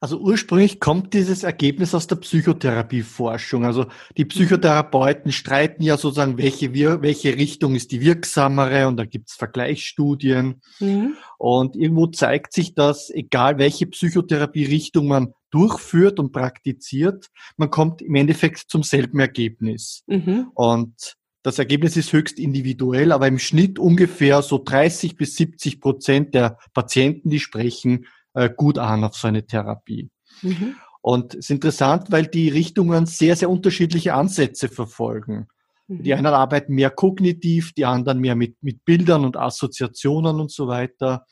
Also 0.03 0.19
ursprünglich 0.19 0.81
kommt 0.81 1.13
dieses 1.13 1.43
Ergebnis 1.43 1.95
aus 1.95 2.07
der 2.07 2.17
Psychotherapieforschung. 2.17 3.67
Also 3.67 3.85
die 4.17 4.25
Psychotherapeuten 4.25 5.31
streiten 5.31 5.83
ja 5.83 5.99
sozusagen, 5.99 6.39
welche, 6.39 6.73
welche 6.73 7.37
Richtung 7.37 7.75
ist 7.75 7.93
die 7.93 8.01
wirksamere 8.01 8.89
und 8.89 8.97
da 8.97 9.05
gibt's 9.05 9.35
Vergleichsstudien. 9.35 10.63
Mhm. 10.79 11.17
Und 11.37 11.77
irgendwo 11.77 12.07
zeigt 12.07 12.55
sich, 12.55 12.75
dass 12.75 13.11
egal 13.11 13.59
welche 13.59 13.87
Psychotherapierichtung 13.87 15.07
man 15.07 15.35
durchführt 15.51 16.19
und 16.19 16.33
praktiziert, 16.33 17.27
man 17.59 17.69
kommt 17.71 18.01
im 18.01 18.15
Endeffekt 18.15 18.71
zum 18.71 18.83
selben 18.83 19.21
Ergebnis. 19.21 20.03
Mhm. 20.07 20.51
Und 20.55 21.17
das 21.43 21.59
Ergebnis 21.59 21.97
ist 21.99 22.13
höchst 22.15 22.39
individuell, 22.39 23.13
aber 23.13 23.27
im 23.27 23.39
Schnitt 23.39 23.79
ungefähr 23.79 24.41
so 24.41 24.63
30 24.63 25.17
bis 25.17 25.37
70 25.37 25.81
Prozent 25.81 26.35
der 26.35 26.59
Patienten, 26.73 27.31
die 27.31 27.41
sprechen, 27.41 28.07
gut 28.57 28.79
an 28.79 29.05
auf 29.05 29.17
so 29.17 29.29
eine 29.29 29.47
Therapie. 29.47 30.11
Mhm. 30.43 30.77
Und 31.03 31.35
es 31.35 31.47
ist 31.47 31.51
interessant, 31.51 32.13
weil 32.13 32.27
die 32.27 32.49
Richtungen 32.49 33.07
sehr, 33.07 33.35
sehr 33.35 33.51
unterschiedliche 33.51 34.15
Ansätze 34.15 34.69
verfolgen. 34.69 35.49
Mhm. 35.89 36.03
Die 36.03 36.15
einen 36.15 36.27
arbeiten 36.27 36.75
mehr 36.75 36.91
kognitiv, 36.91 37.73
die 37.73 37.87
anderen 37.87 38.21
mehr 38.21 38.37
mit, 38.37 38.63
mit 38.63 38.85
Bildern 38.85 39.25
und 39.25 39.37
Assoziationen 39.37 40.41
und 40.41 40.51
so 40.51 40.69
weiter. 40.69 41.27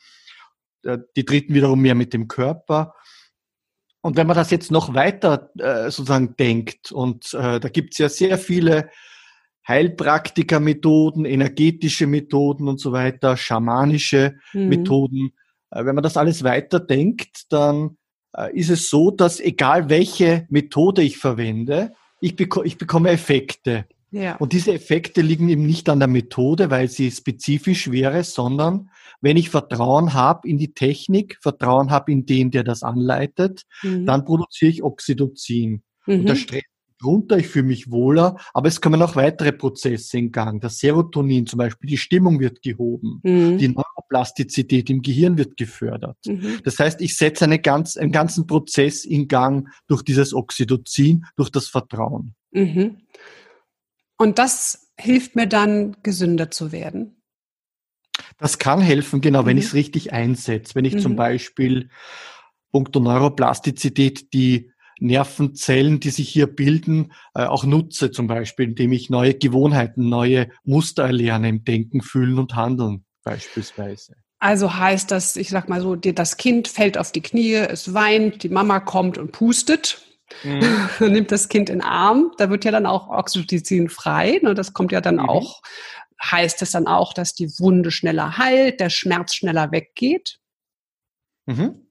Äh, 0.83 0.99
die 1.15 1.25
dritten 1.25 1.53
wiederum 1.53 1.81
mehr 1.81 1.95
mit 1.95 2.13
dem 2.13 2.27
Körper. 2.27 2.93
Und 4.01 4.15
wenn 4.15 4.27
man 4.27 4.35
das 4.35 4.49
jetzt 4.49 4.71
noch 4.71 4.93
weiter 4.93 5.49
äh, 5.57 5.91
sozusagen 5.91 6.35
denkt, 6.37 6.91
und 6.91 7.33
äh, 7.33 7.59
da 7.59 7.69
gibt 7.69 7.93
es 7.93 7.97
ja 7.97 8.09
sehr 8.09 8.37
viele 8.37 8.89
Heilpraktiker-Methoden, 9.67 11.25
energetische 11.25 12.07
Methoden 12.07 12.67
und 12.67 12.79
so 12.79 12.91
weiter, 12.91 13.37
schamanische 13.37 14.35
mhm. 14.53 14.69
Methoden. 14.69 15.31
Äh, 15.71 15.85
wenn 15.85 15.95
man 15.95 16.03
das 16.03 16.17
alles 16.17 16.43
weiter 16.43 16.79
denkt, 16.79 17.51
dann 17.51 17.97
äh, 18.35 18.55
ist 18.57 18.69
es 18.69 18.89
so, 18.89 19.11
dass 19.11 19.39
egal 19.39 19.89
welche 19.89 20.45
Methode 20.49 21.01
ich 21.01 21.17
verwende, 21.17 21.93
ich, 22.21 22.35
beko 22.35 22.63
ich 22.63 22.77
bekomme 22.77 23.09
Effekte. 23.09 23.85
Ja. 24.11 24.35
Und 24.37 24.53
diese 24.53 24.73
Effekte 24.73 25.21
liegen 25.21 25.49
eben 25.49 25.65
nicht 25.65 25.87
an 25.87 25.99
der 25.99 26.07
Methode, 26.07 26.71
weil 26.71 26.87
sie 26.87 27.11
spezifisch 27.11 27.91
wäre, 27.91 28.23
sondern 28.23 28.89
wenn 29.21 29.37
ich 29.37 29.49
Vertrauen 29.49 30.13
habe 30.13 30.47
in 30.47 30.57
die 30.57 30.73
Technik, 30.73 31.37
Vertrauen 31.41 31.91
habe 31.91 32.11
in 32.11 32.25
den, 32.25 32.49
der 32.49 32.63
das 32.63 32.81
anleitet, 32.81 33.63
mhm. 33.83 34.05
dann 34.05 34.25
produziere 34.25 34.71
ich 34.71 34.83
Oxytocin. 34.83 35.83
Mhm. 36.07 36.19
Und 36.21 36.25
der 36.25 36.35
Stress 36.35 36.63
runter, 37.03 37.37
ich 37.37 37.47
fühle 37.47 37.67
mich 37.67 37.91
wohler, 37.91 38.37
aber 38.53 38.67
es 38.67 38.81
kommen 38.81 39.01
auch 39.01 39.15
weitere 39.15 39.51
Prozesse 39.51 40.17
in 40.17 40.31
Gang. 40.31 40.61
Das 40.61 40.79
Serotonin 40.79 41.45
zum 41.45 41.59
Beispiel, 41.59 41.89
die 41.89 41.97
Stimmung 41.97 42.39
wird 42.39 42.61
gehoben, 42.61 43.21
mhm. 43.23 43.57
die 43.57 43.65
Neuroplastizität 44.09 44.89
im 44.89 45.01
Gehirn 45.01 45.37
wird 45.37 45.57
gefördert. 45.57 46.17
Mhm. 46.25 46.59
Das 46.63 46.79
heißt, 46.79 47.01
ich 47.01 47.15
setze 47.15 47.45
eine 47.45 47.59
ganz, 47.59 47.97
einen 47.97 48.11
ganzen 48.11 48.47
Prozess 48.47 49.05
in 49.05 49.27
Gang 49.27 49.69
durch 49.87 50.03
dieses 50.03 50.33
Oxytocin, 50.33 51.25
durch 51.35 51.49
das 51.49 51.67
Vertrauen. 51.67 52.35
Mhm. 52.51 53.01
Und 54.17 54.39
das 54.39 54.91
hilft 54.99 55.35
mir 55.35 55.47
dann, 55.47 55.97
gesünder 56.03 56.51
zu 56.51 56.71
werden. 56.71 57.21
Das 58.37 58.57
kann 58.57 58.81
helfen, 58.81 59.21
genau, 59.21 59.45
wenn 59.45 59.55
mhm. 59.55 59.59
ich 59.59 59.65
es 59.65 59.73
richtig 59.73 60.13
einsetze. 60.13 60.75
Wenn 60.75 60.85
ich 60.85 60.99
zum 60.99 61.13
mhm. 61.13 61.17
Beispiel 61.17 61.89
punkto 62.71 62.99
Neuroplastizität 62.99 64.33
die 64.33 64.71
Nervenzellen, 65.01 66.01
die 66.01 66.09
sich 66.09 66.27
hier 66.27 66.47
bilden, 66.47 67.13
äh, 67.33 67.45
auch 67.45 67.63
nutze, 67.63 68.11
zum 68.11 68.27
Beispiel, 68.27 68.65
indem 68.65 68.91
ich 68.91 69.09
neue 69.09 69.33
Gewohnheiten, 69.33 70.09
neue 70.09 70.49
Muster 70.65 71.03
erlerne 71.03 71.47
im 71.47 71.63
Denken, 71.63 72.01
Fühlen 72.01 72.37
und 72.37 72.55
Handeln 72.55 73.05
beispielsweise. 73.29 74.15
Also 74.39 74.73
heißt 74.73 75.11
das, 75.11 75.35
ich 75.35 75.49
sag 75.49 75.67
mal 75.67 75.81
so, 75.81 75.95
das 75.95 76.37
Kind 76.37 76.67
fällt 76.67 76.97
auf 76.97 77.11
die 77.11 77.21
Knie, 77.21 77.55
es 77.55 77.93
weint, 77.93 78.43
die 78.43 78.49
Mama 78.49 78.79
kommt 78.79 79.17
und 79.17 79.31
pustet. 79.31 80.01
Mhm. 80.43 80.89
nimmt 80.99 81.31
das 81.31 81.49
Kind 81.49 81.69
in 81.69 81.79
den 81.79 81.87
Arm, 81.87 82.31
da 82.37 82.49
wird 82.49 82.63
ja 82.63 82.71
dann 82.71 82.85
auch 82.85 83.09
Oxytocin 83.09 83.89
frei, 83.89 84.39
ne, 84.43 84.53
das 84.53 84.73
kommt 84.73 84.91
ja 84.91 85.01
dann 85.01 85.15
mhm. 85.15 85.27
auch, 85.27 85.61
heißt 86.23 86.61
es 86.61 86.71
dann 86.71 86.85
auch, 86.85 87.13
dass 87.13 87.33
die 87.33 87.49
Wunde 87.59 87.89
schneller 87.89 88.37
heilt, 88.37 88.79
der 88.79 88.91
Schmerz 88.91 89.33
schneller 89.33 89.71
weggeht? 89.71 90.39
Mhm. 91.47 91.87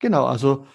Genau, 0.00 0.26
also 0.26 0.66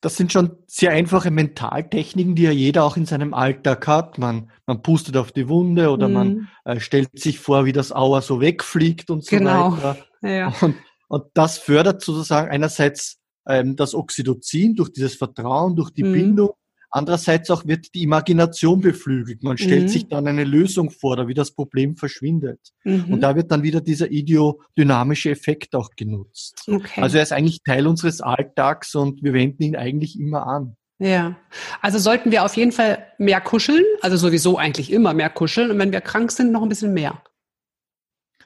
das 0.00 0.16
sind 0.16 0.32
schon 0.32 0.56
sehr 0.66 0.92
einfache 0.92 1.30
Mentaltechniken, 1.30 2.34
die 2.34 2.44
ja 2.44 2.50
jeder 2.50 2.84
auch 2.84 2.96
in 2.96 3.04
seinem 3.04 3.34
Alltag 3.34 3.86
hat. 3.86 4.18
Man, 4.18 4.50
man 4.66 4.82
pustet 4.82 5.16
auf 5.16 5.32
die 5.32 5.48
Wunde 5.48 5.90
oder 5.90 6.08
mhm. 6.08 6.14
man 6.14 6.48
äh, 6.64 6.80
stellt 6.80 7.18
sich 7.18 7.38
vor, 7.38 7.66
wie 7.66 7.72
das 7.72 7.92
Auer 7.92 8.22
so 8.22 8.40
wegfliegt 8.40 9.10
und 9.10 9.24
so 9.24 9.36
genau. 9.36 9.76
weiter. 9.76 9.96
Ja. 10.22 10.52
Und, 10.60 10.76
und 11.08 11.24
das 11.32 11.56
fördert 11.56 12.02
sozusagen 12.02 12.50
einerseits 12.50 13.20
ähm, 13.48 13.74
das 13.74 13.94
Oxytocin 13.94 14.76
durch 14.76 14.92
dieses 14.92 15.14
Vertrauen, 15.14 15.74
durch 15.74 15.90
die 15.92 16.04
mhm. 16.04 16.12
Bindung 16.12 16.50
Andererseits 16.90 17.50
auch 17.50 17.66
wird 17.66 17.94
die 17.94 18.02
Imagination 18.02 18.80
beflügelt. 18.80 19.42
Man 19.42 19.58
stellt 19.58 19.84
mhm. 19.84 19.88
sich 19.88 20.08
dann 20.08 20.26
eine 20.26 20.44
Lösung 20.44 20.90
vor, 20.90 21.16
da 21.16 21.28
wie 21.28 21.34
das 21.34 21.52
Problem 21.52 21.96
verschwindet. 21.96 22.60
Mhm. 22.84 23.12
Und 23.12 23.20
da 23.20 23.36
wird 23.36 23.50
dann 23.52 23.62
wieder 23.62 23.80
dieser 23.80 24.10
idiodynamische 24.10 25.30
Effekt 25.30 25.74
auch 25.76 25.90
genutzt. 25.96 26.64
Okay. 26.66 27.00
Also 27.00 27.18
er 27.18 27.22
ist 27.22 27.32
eigentlich 27.32 27.62
Teil 27.62 27.86
unseres 27.86 28.20
Alltags 28.20 28.94
und 28.94 29.22
wir 29.22 29.32
wenden 29.32 29.62
ihn 29.62 29.76
eigentlich 29.76 30.18
immer 30.18 30.46
an. 30.46 30.76
Ja, 30.98 31.36
also 31.80 31.98
sollten 31.98 32.30
wir 32.30 32.44
auf 32.44 32.56
jeden 32.58 32.72
Fall 32.72 33.06
mehr 33.16 33.40
kuscheln, 33.40 33.84
also 34.02 34.18
sowieso 34.18 34.58
eigentlich 34.58 34.92
immer 34.92 35.14
mehr 35.14 35.30
kuscheln 35.30 35.70
und 35.70 35.78
wenn 35.78 35.92
wir 35.92 36.02
krank 36.02 36.30
sind, 36.30 36.52
noch 36.52 36.62
ein 36.62 36.68
bisschen 36.68 36.92
mehr. 36.92 37.22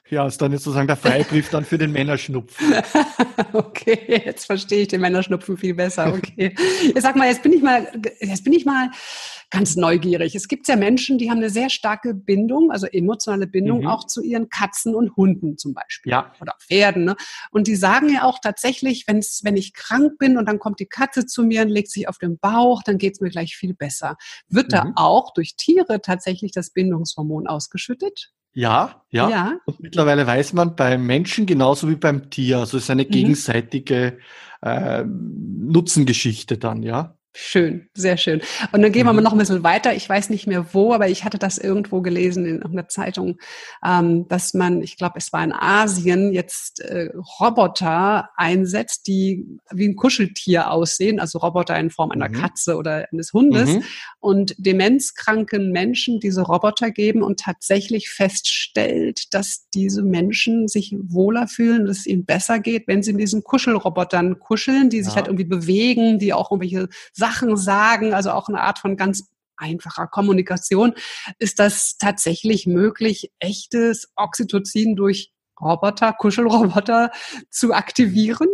Ja, 0.09 0.27
ist 0.27 0.39
dann 0.39 0.51
jetzt 0.51 0.63
sozusagen 0.63 0.87
der 0.87 0.97
Freibrief 0.97 1.49
dann 1.49 1.65
für 1.65 1.79
den 1.79 1.91
Männerschnupfen. 1.91 2.75
okay, 3.53 4.21
jetzt 4.25 4.45
verstehe 4.45 4.83
ich 4.83 4.87
den 4.87 5.01
Männerschnupfen 5.01 5.57
viel 5.57 5.73
besser. 5.73 6.13
Okay. 6.13 6.55
Jetzt 6.83 7.01
sag 7.01 7.15
mal, 7.15 7.27
jetzt 7.27 7.41
bin 7.41 7.53
ich 7.53 7.63
mal, 7.63 7.87
jetzt 8.19 8.43
bin 8.43 8.53
ich 8.53 8.65
mal 8.65 8.91
ganz 9.49 9.75
neugierig. 9.75 10.35
Es 10.35 10.47
gibt 10.47 10.67
ja 10.67 10.75
Menschen, 10.75 11.17
die 11.17 11.31
haben 11.31 11.37
eine 11.37 11.49
sehr 11.49 11.71
starke 11.71 12.13
Bindung, 12.13 12.71
also 12.71 12.85
emotionale 12.85 13.47
Bindung 13.47 13.81
mhm. 13.81 13.87
auch 13.87 14.05
zu 14.05 14.21
ihren 14.21 14.49
Katzen 14.49 14.93
und 14.93 15.15
Hunden 15.15 15.57
zum 15.57 15.73
Beispiel. 15.73 16.11
Ja. 16.11 16.33
Oder 16.39 16.55
Pferden. 16.59 17.05
Ne? 17.05 17.15
Und 17.49 17.65
die 17.65 17.75
sagen 17.75 18.09
ja 18.09 18.23
auch 18.25 18.37
tatsächlich, 18.39 19.05
wenn's, 19.07 19.41
wenn 19.43 19.57
ich 19.57 19.73
krank 19.73 20.19
bin 20.19 20.37
und 20.37 20.45
dann 20.45 20.59
kommt 20.59 20.79
die 20.79 20.87
Katze 20.87 21.25
zu 21.25 21.43
mir 21.43 21.63
und 21.63 21.69
legt 21.69 21.89
sich 21.89 22.07
auf 22.07 22.19
den 22.19 22.37
Bauch, 22.37 22.83
dann 22.83 22.99
geht's 22.99 23.21
mir 23.21 23.29
gleich 23.29 23.55
viel 23.55 23.73
besser. 23.73 24.17
Wird 24.49 24.67
mhm. 24.67 24.71
da 24.71 24.91
auch 24.95 25.33
durch 25.33 25.55
Tiere 25.55 25.99
tatsächlich 26.01 26.51
das 26.51 26.69
Bindungshormon 26.69 27.47
ausgeschüttet? 27.47 28.33
Ja, 28.55 29.03
ja, 29.09 29.29
ja. 29.29 29.59
Und 29.65 29.81
mittlerweile 29.81 30.25
weiß 30.25 30.53
man 30.53 30.77
beim 30.77 31.05
Menschen 31.05 31.45
genauso 31.45 31.89
wie 31.89 31.95
beim 31.95 32.29
Tier. 32.29 32.59
Also 32.59 32.77
es 32.77 32.83
ist 32.83 32.89
eine 32.89 33.03
mhm. 33.03 33.09
gegenseitige 33.09 34.17
äh, 34.61 35.03
Nutzengeschichte 35.03 36.57
dann, 36.57 36.81
ja. 36.81 37.17
Schön, 37.37 37.89
sehr 37.93 38.15
schön. 38.15 38.41
Und 38.71 38.81
dann 38.81 38.93
gehen 38.93 39.05
wir 39.05 39.11
mhm. 39.11 39.17
mal 39.17 39.21
noch 39.21 39.33
ein 39.33 39.37
bisschen 39.37 39.61
weiter. 39.61 39.93
Ich 39.93 40.07
weiß 40.07 40.29
nicht 40.29 40.47
mehr 40.47 40.73
wo, 40.73 40.93
aber 40.93 41.09
ich 41.09 41.25
hatte 41.25 41.37
das 41.37 41.57
irgendwo 41.57 42.01
gelesen 42.01 42.45
in 42.45 42.63
einer 42.63 42.87
Zeitung, 42.87 43.39
ähm, 43.85 44.25
dass 44.29 44.53
man, 44.53 44.81
ich 44.81 44.95
glaube, 44.95 45.15
es 45.17 45.33
war 45.33 45.43
in 45.43 45.51
Asien, 45.51 46.31
jetzt 46.31 46.79
äh, 46.79 47.09
Roboter 47.41 48.29
einsetzt, 48.37 49.07
die 49.07 49.59
wie 49.69 49.89
ein 49.89 49.97
Kuscheltier 49.97 50.71
aussehen, 50.71 51.19
also 51.19 51.39
Roboter 51.39 51.77
in 51.77 51.89
Form 51.89 52.11
einer 52.11 52.29
mhm. 52.29 52.35
Katze 52.35 52.77
oder 52.77 53.05
eines 53.11 53.33
Hundes 53.33 53.69
mhm. 53.69 53.83
und 54.21 54.55
demenzkranken 54.57 55.71
Menschen 55.71 56.21
diese 56.21 56.41
Roboter 56.41 56.89
geben 56.89 57.21
und 57.21 57.41
tatsächlich 57.41 58.09
feststellt, 58.09 59.33
dass 59.33 59.67
diese 59.73 60.03
Menschen 60.03 60.69
sich 60.69 60.95
wohler 60.97 61.49
fühlen, 61.49 61.85
dass 61.85 61.97
es 61.97 62.07
ihnen 62.07 62.23
besser 62.23 62.59
geht, 62.59 62.87
wenn 62.87 63.03
sie 63.03 63.11
in 63.11 63.17
diesen 63.17 63.43
Kuschelrobotern 63.43 64.39
kuscheln, 64.39 64.89
die 64.89 65.03
sich 65.03 65.11
ja. 65.11 65.17
halt 65.17 65.27
irgendwie 65.27 65.43
bewegen, 65.43 66.17
die 66.17 66.31
auch 66.31 66.49
irgendwelche 66.49 66.87
Sachen 67.11 67.24
sagen, 67.57 68.13
also 68.13 68.31
auch 68.31 68.49
eine 68.49 68.61
Art 68.61 68.79
von 68.79 68.97
ganz 68.97 69.29
einfacher 69.57 70.07
Kommunikation, 70.07 70.93
ist 71.39 71.59
das 71.59 71.97
tatsächlich 71.97 72.67
möglich, 72.67 73.31
echtes 73.39 74.11
Oxytocin 74.15 74.95
durch 74.95 75.31
Roboter, 75.61 76.13
Kuschelroboter 76.13 77.11
zu 77.49 77.73
aktivieren? 77.73 78.49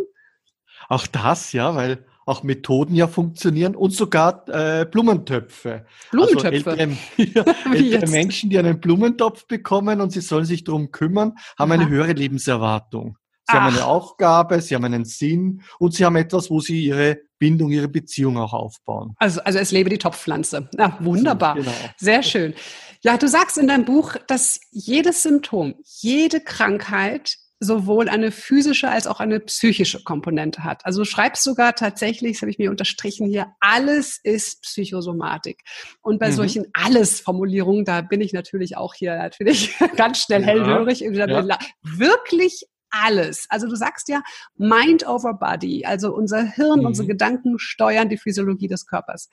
Auch 0.90 1.08
das, 1.08 1.54
ja, 1.54 1.76
weil 1.76 2.06
auch 2.26 2.44
Methoden 2.44 2.96
ja 2.96 3.08
funktionieren 3.08 3.76
und 3.76 3.92
sogar 3.92 4.48
äh, 4.48 4.86
Blumentöpfe. 4.86 5.86
Blumentöpfe. 6.12 6.70
Also 6.70 6.82
ältere, 6.82 6.98
ja, 7.18 7.46
ältere 7.74 8.10
Menschen, 8.10 8.50
die 8.50 8.60
einen 8.60 8.80
Blumentopf 8.80 9.48
bekommen 9.48 10.02
und 10.02 10.12
sie 10.12 10.22
sollen 10.22 10.46
sich 10.46 10.64
darum 10.64 10.92
kümmern, 10.92 11.34
haben 11.58 11.72
Aha. 11.72 11.82
eine 11.82 11.90
höhere 11.90 12.14
Lebenserwartung. 12.14 13.18
Sie 13.52 13.58
Ach. 13.58 13.62
haben 13.62 13.76
eine 13.76 13.86
Aufgabe, 13.86 14.62
sie 14.62 14.76
haben 14.76 14.86
einen 14.86 15.06
Sinn 15.06 15.62
und 15.80 15.94
sie 15.94 16.06
haben 16.06 16.16
etwas, 16.16 16.50
wo 16.50 16.60
sie 16.60 16.86
ihre 16.86 17.20
Bindung, 17.40 17.72
ihre 17.72 17.88
Beziehung 17.88 18.38
auch 18.38 18.54
aufbauen. 18.54 19.16
Also, 19.18 19.42
also 19.42 19.60
es 19.60 19.72
lebe 19.72 19.90
die 19.90 19.98
Topfpflanze. 19.98 20.70
Ja, 20.78 20.98
wunderbar. 21.00 21.56
Genau. 21.56 21.72
Sehr 21.98 22.24
schön. 22.24 22.54
Ja, 23.02 23.18
du 23.18 23.28
sagst 23.28 23.58
in 23.58 23.68
deinem 23.68 23.86
Buch, 23.86 24.16
dass 24.28 24.60
jedes 24.70 25.24
Symptom, 25.24 25.74
jede 25.84 26.40
Krankheit 26.40 27.38
sowohl 27.64 28.10
eine 28.10 28.32
physische 28.32 28.90
als 28.90 29.06
auch 29.06 29.20
eine 29.20 29.40
psychische 29.40 30.04
Komponente 30.04 30.64
hat. 30.64 30.84
Also 30.84 31.02
du 31.02 31.06
schreibst 31.06 31.44
sogar 31.44 31.76
tatsächlich, 31.76 32.34
das 32.34 32.42
habe 32.42 32.50
ich 32.50 32.58
mir 32.58 32.72
unterstrichen 32.72 33.28
hier, 33.28 33.54
alles 33.60 34.20
ist 34.24 34.64
Psychosomatik. 34.64 35.62
Und 36.02 36.20
bei 36.20 36.30
mhm. 36.30 36.36
solchen 36.36 36.66
Alles-Formulierungen, 36.74 37.86
da 37.86 38.02
bin 38.02 38.20
ich 38.20 38.34
natürlich 38.34 38.78
auch 38.78 38.96
hier 38.96 39.16
natürlich 39.16 39.76
ganz 39.96 40.24
schnell 40.24 40.42
ja. 40.42 40.48
hellhörig. 40.48 41.02
Ja. 41.02 41.60
Wirklich 41.84 42.66
alles. 42.92 43.46
Also 43.50 43.68
du 43.68 43.76
sagst 43.76 44.08
ja 44.10 44.22
Mind 44.56 45.08
over 45.08 45.34
Body, 45.34 45.86
also 45.86 46.14
unser 46.14 46.44
Hirn, 46.44 46.82
mhm. 46.82 46.86
unsere 46.86 47.08
Gedanken 47.08 47.58
steuern 47.58 48.10
die 48.10 48.18
Physiologie 48.18 48.68
des 48.68 48.86
Körpers. 48.86 49.30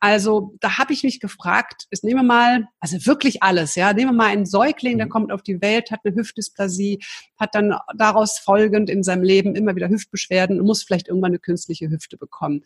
Also 0.00 0.54
da 0.60 0.78
habe 0.78 0.92
ich 0.92 1.02
mich 1.02 1.18
gefragt, 1.18 1.86
jetzt 1.90 2.04
nehmen 2.04 2.20
wir 2.20 2.26
mal, 2.26 2.68
also 2.78 3.04
wirklich 3.04 3.42
alles, 3.42 3.74
ja, 3.74 3.92
nehmen 3.92 4.12
wir 4.12 4.16
mal 4.16 4.26
einen 4.28 4.46
Säugling, 4.46 4.96
der 4.98 5.06
mhm. 5.06 5.10
kommt 5.10 5.32
auf 5.32 5.42
die 5.42 5.60
Welt, 5.60 5.90
hat 5.90 6.00
eine 6.04 6.14
Hüftdysplasie, 6.14 7.00
hat 7.36 7.54
dann 7.54 7.74
daraus 7.96 8.38
folgend 8.38 8.90
in 8.90 9.02
seinem 9.02 9.22
Leben 9.22 9.56
immer 9.56 9.74
wieder 9.74 9.88
Hüftbeschwerden 9.88 10.60
und 10.60 10.66
muss 10.66 10.84
vielleicht 10.84 11.08
irgendwann 11.08 11.32
eine 11.32 11.40
künstliche 11.40 11.90
Hüfte 11.90 12.16
bekommen. 12.16 12.62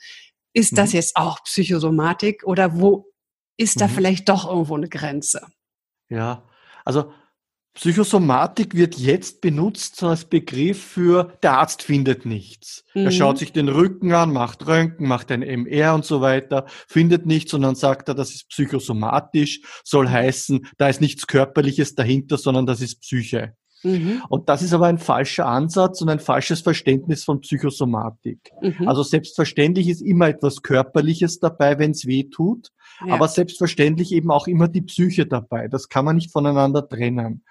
Ist 0.53 0.77
das 0.77 0.91
mhm. 0.91 0.97
jetzt 0.97 1.17
auch 1.17 1.43
Psychosomatik 1.45 2.45
oder 2.45 2.79
wo 2.79 3.07
ist 3.57 3.81
da 3.81 3.87
mhm. 3.87 3.93
vielleicht 3.93 4.29
doch 4.29 4.47
irgendwo 4.47 4.77
eine 4.77 4.89
Grenze? 4.89 5.47
Ja, 6.11 6.47
also 6.85 7.13
Psychosomatik 7.75 8.75
wird 8.75 8.97
jetzt 8.97 9.41
benutzt 9.41 10.03
als 10.03 10.27
Begriff 10.27 10.83
für 10.83 11.39
der 11.43 11.59
Arzt 11.59 11.83
findet 11.83 12.27
nichts. 12.27 12.85
Mhm. 12.95 13.07
Er 13.07 13.11
schaut 13.11 13.39
sich 13.39 13.53
den 13.53 13.69
Rücken 13.69 14.13
an, 14.13 14.33
macht 14.33 14.67
Röntgen, 14.67 15.09
macht 15.09 15.31
ein 15.31 15.43
MR 15.43 15.95
und 15.95 16.05
so 16.05 16.21
weiter, 16.21 16.67
findet 16.87 17.25
nichts 17.25 17.51
sondern 17.51 17.75
sagt 17.75 18.09
er, 18.09 18.15
das 18.15 18.31
ist 18.31 18.49
psychosomatisch, 18.51 19.61
soll 19.85 20.09
heißen, 20.09 20.67
da 20.77 20.89
ist 20.89 21.01
nichts 21.01 21.27
Körperliches 21.27 21.95
dahinter, 21.95 22.37
sondern 22.37 22.67
das 22.67 22.81
ist 22.81 23.01
Psyche. 23.01 23.57
Mhm. 23.83 24.23
Und 24.29 24.49
das 24.49 24.63
ist 24.63 24.73
aber 24.73 24.87
ein 24.87 24.99
falscher 24.99 25.47
Ansatz 25.47 26.01
und 26.03 26.09
ein 26.09 26.21
falsches 26.21 26.61
Verständnis 26.61 27.25
von 27.25 27.41
Psychosomatik. 27.41 28.53
Mhm. 28.61 28.89
Also 28.89 29.03
selbstverständlich 29.03 29.89
ist 29.89 30.01
immer 30.01 30.29
etwas 30.29 30.63
Körperliches 30.63 31.41
dabei, 31.41 31.79
wenn 31.79 31.93
es 31.93 32.07
weh 32.07 32.25
tut, 32.25 32.69
ja. 33.07 33.15
aber 33.15 33.29
selbstverständlich 33.29 34.13
eben 34.13 34.31
auch 34.31 34.47
immer 34.47 34.69
die 34.69 34.83
Psyche 34.83 35.27
dabei. 35.27 35.69
Das 35.69 35.89
kann 35.89 36.05
man 36.05 36.17
nicht 36.17 36.33
voneinander 36.33 36.89
trennen. 36.89 37.45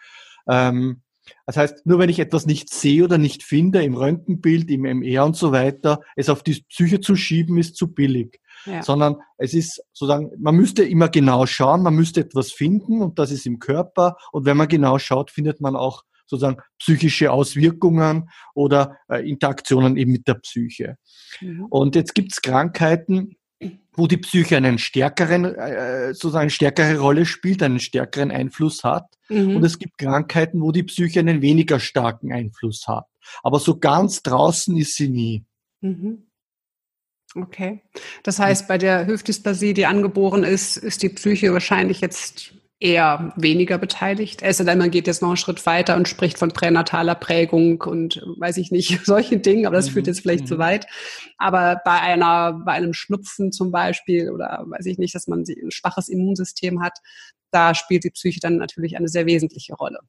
Ähm, 0.47 1.01
das 1.45 1.57
heißt, 1.57 1.85
nur 1.85 1.99
wenn 1.99 2.09
ich 2.09 2.19
etwas 2.19 2.45
nicht 2.45 2.69
sehe 2.73 3.03
oder 3.03 3.17
nicht 3.17 3.43
finde 3.43 3.83
im 3.83 3.95
Röntgenbild, 3.95 4.69
im 4.69 4.85
MR 4.85 5.25
und 5.25 5.35
so 5.35 5.51
weiter, 5.51 6.01
es 6.15 6.29
auf 6.29 6.43
die 6.43 6.63
Psyche 6.69 6.99
zu 6.99 7.15
schieben, 7.15 7.57
ist 7.57 7.75
zu 7.75 7.93
billig. 7.93 8.39
Ja. 8.65 8.83
Sondern 8.83 9.17
es 9.37 9.53
ist 9.53 9.83
sozusagen, 9.91 10.31
man 10.39 10.55
müsste 10.55 10.83
immer 10.83 11.09
genau 11.09 11.45
schauen, 11.45 11.83
man 11.83 11.95
müsste 11.95 12.21
etwas 12.21 12.51
finden 12.51 13.01
und 13.01 13.17
das 13.17 13.31
ist 13.31 13.45
im 13.45 13.59
Körper. 13.59 14.17
Und 14.31 14.45
wenn 14.45 14.57
man 14.57 14.67
genau 14.67 14.99
schaut, 14.99 15.31
findet 15.31 15.61
man 15.61 15.75
auch 15.75 16.03
sozusagen 16.31 16.61
psychische 16.79 17.31
Auswirkungen 17.31 18.29
oder 18.55 18.97
äh, 19.09 19.27
Interaktionen 19.29 19.97
eben 19.97 20.11
mit 20.11 20.27
der 20.27 20.35
Psyche. 20.35 20.97
Mhm. 21.41 21.65
Und 21.65 21.95
jetzt 21.95 22.15
gibt 22.15 22.31
es 22.31 22.41
Krankheiten, 22.41 23.35
wo 23.93 24.07
die 24.07 24.17
Psyche 24.17 24.57
einen 24.57 24.77
stärkeren, 24.77 25.45
äh, 25.45 26.13
sozusagen 26.13 26.49
stärkere 26.49 26.97
Rolle 26.97 27.25
spielt, 27.25 27.61
einen 27.61 27.79
stärkeren 27.79 28.31
Einfluss 28.31 28.83
hat. 28.83 29.05
Mhm. 29.29 29.57
Und 29.57 29.63
es 29.63 29.77
gibt 29.77 29.97
Krankheiten, 29.97 30.61
wo 30.61 30.71
die 30.71 30.83
Psyche 30.83 31.19
einen 31.19 31.41
weniger 31.41 31.79
starken 31.79 32.31
Einfluss 32.31 32.87
hat. 32.87 33.05
Aber 33.43 33.59
so 33.59 33.77
ganz 33.77 34.23
draußen 34.23 34.75
ist 34.77 34.95
sie 34.95 35.09
nie. 35.09 35.45
Mhm. 35.81 36.27
Okay. 37.35 37.81
Das 38.23 38.39
heißt, 38.39 38.67
bei 38.67 38.77
der 38.77 39.07
Hüftdysplasie, 39.07 39.73
die 39.73 39.85
angeboren 39.85 40.43
ist, 40.43 40.77
ist 40.77 41.03
die 41.03 41.09
Psyche 41.09 41.53
wahrscheinlich 41.53 42.01
jetzt 42.01 42.53
eher 42.81 43.31
weniger 43.35 43.77
beteiligt. 43.77 44.41
Es 44.41 44.57
denn, 44.57 44.77
man 44.77 44.89
geht 44.89 45.05
jetzt 45.05 45.21
noch 45.21 45.29
einen 45.29 45.37
Schritt 45.37 45.65
weiter 45.67 45.95
und 45.95 46.07
spricht 46.07 46.39
von 46.39 46.51
pränataler 46.51 47.13
Prägung 47.13 47.81
und 47.83 48.23
weiß 48.37 48.57
ich 48.57 48.71
nicht, 48.71 48.99
solche 49.05 49.37
Dinge, 49.37 49.67
aber 49.67 49.77
das 49.77 49.89
mhm. 49.89 49.93
führt 49.93 50.07
jetzt 50.07 50.21
vielleicht 50.21 50.45
mhm. 50.45 50.47
zu 50.47 50.57
weit. 50.57 50.87
Aber 51.37 51.79
bei 51.85 52.01
einer, 52.01 52.53
bei 52.65 52.73
einem 52.73 52.93
Schnupfen 52.93 53.51
zum 53.51 53.71
Beispiel 53.71 54.31
oder 54.31 54.65
weiß 54.67 54.87
ich 54.87 54.97
nicht, 54.97 55.13
dass 55.13 55.27
man 55.27 55.43
ein 55.47 55.71
schwaches 55.71 56.09
Immunsystem 56.09 56.81
hat, 56.81 56.97
da 57.51 57.75
spielt 57.75 58.03
die 58.03 58.09
Psyche 58.09 58.39
dann 58.39 58.57
natürlich 58.57 58.97
eine 58.97 59.09
sehr 59.09 59.27
wesentliche 59.27 59.75
Rolle. 59.75 59.99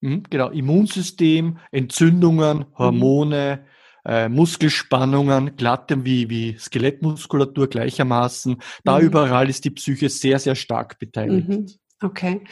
Mhm, 0.00 0.22
genau, 0.30 0.50
Immunsystem, 0.50 1.58
Entzündungen, 1.72 2.58
mhm. 2.58 2.78
Hormone. 2.78 3.64
Äh, 4.04 4.28
Muskelspannungen, 4.28 5.54
glatte 5.54 6.04
wie, 6.04 6.28
wie 6.28 6.56
Skelettmuskulatur 6.58 7.68
gleichermaßen. 7.68 8.56
Da 8.82 8.98
mhm. 8.98 9.04
überall 9.04 9.48
ist 9.48 9.64
die 9.64 9.70
Psyche 9.70 10.08
sehr, 10.08 10.40
sehr 10.40 10.56
stark 10.56 10.98
beteiligt. 10.98 11.48
Mhm. 11.48 11.66
Okay. 12.02 12.42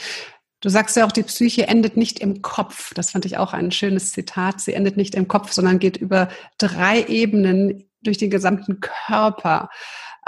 Du 0.61 0.69
sagst 0.69 0.97
ja 0.97 1.07
auch, 1.07 1.13
die 1.13 1.23
Psyche 1.23 1.67
endet 1.69 1.97
nicht 1.97 2.19
im 2.21 2.43
Kopf. 2.43 2.93
Das 2.95 3.11
fand 3.11 3.25
ich 3.25 3.39
auch 3.39 3.55
ein 3.55 3.71
schönes 3.71 4.13
Zitat. 4.13 4.61
Sie 4.61 4.75
endet 4.75 4.97
nicht 4.97 5.15
im 5.15 5.27
Kopf, 5.27 5.53
sondern 5.53 5.79
geht 5.79 5.97
über 5.97 6.29
drei 6.59 7.03
Ebenen 7.05 7.89
durch 8.03 8.19
den 8.19 8.31
gesamten 8.31 8.81
Körper. 8.81 9.71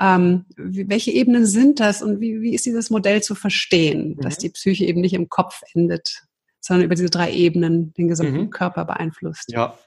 Ähm, 0.01 0.47
welche 0.57 1.11
Ebenen 1.11 1.45
sind 1.45 1.81
das 1.81 2.01
und 2.01 2.21
wie, 2.21 2.41
wie 2.41 2.55
ist 2.55 2.65
dieses 2.65 2.89
Modell 2.89 3.23
zu 3.23 3.35
verstehen, 3.35 4.17
mhm. 4.17 4.21
dass 4.23 4.39
die 4.39 4.49
Psyche 4.49 4.87
eben 4.87 5.03
nicht 5.03 5.13
im 5.13 5.29
Kopf 5.29 5.61
endet, 5.75 6.23
sondern 6.61 6.87
über 6.87 6.95
diese 6.95 7.11
drei 7.11 7.31
Ebenen 7.31 7.93
den 7.93 8.09
gesamten 8.09 8.45
mhm. 8.45 8.51
Körper 8.51 8.87
beeinflusst? 8.87 9.53
Ja, 9.53 9.79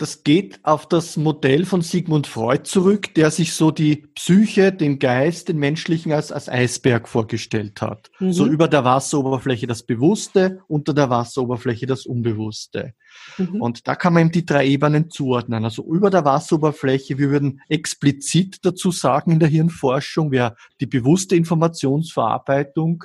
das 0.00 0.24
geht 0.24 0.60
auf 0.62 0.88
das 0.88 1.18
Modell 1.18 1.66
von 1.66 1.82
Sigmund 1.82 2.26
Freud 2.26 2.62
zurück, 2.64 3.14
der 3.16 3.30
sich 3.30 3.52
so 3.52 3.70
die 3.70 3.96
Psyche, 4.14 4.72
den 4.72 4.98
Geist, 4.98 5.50
den 5.50 5.58
menschlichen 5.58 6.12
als, 6.12 6.32
als 6.32 6.48
Eisberg 6.48 7.06
vorgestellt 7.06 7.82
hat. 7.82 8.10
Mhm. 8.18 8.32
So 8.32 8.46
über 8.46 8.66
der 8.66 8.82
Wasseroberfläche 8.82 9.66
das 9.66 9.82
Bewusste, 9.82 10.62
unter 10.68 10.94
der 10.94 11.10
Wasseroberfläche 11.10 11.84
das 11.84 12.06
Unbewusste. 12.06 12.94
Mhm. 13.36 13.60
Und 13.60 13.88
da 13.88 13.94
kann 13.94 14.14
man 14.14 14.22
eben 14.22 14.32
die 14.32 14.46
drei 14.46 14.66
Ebenen 14.66 15.10
zuordnen. 15.10 15.64
Also 15.64 15.84
über 15.84 16.08
der 16.08 16.24
Wasseroberfläche, 16.24 17.18
wir 17.18 17.28
würden 17.28 17.60
explizit 17.68 18.60
dazu 18.62 18.92
sagen 18.92 19.32
in 19.32 19.38
der 19.38 19.50
Hirnforschung, 19.50 20.30
wäre 20.30 20.56
die 20.80 20.86
bewusste 20.86 21.36
Informationsverarbeitung. 21.36 23.04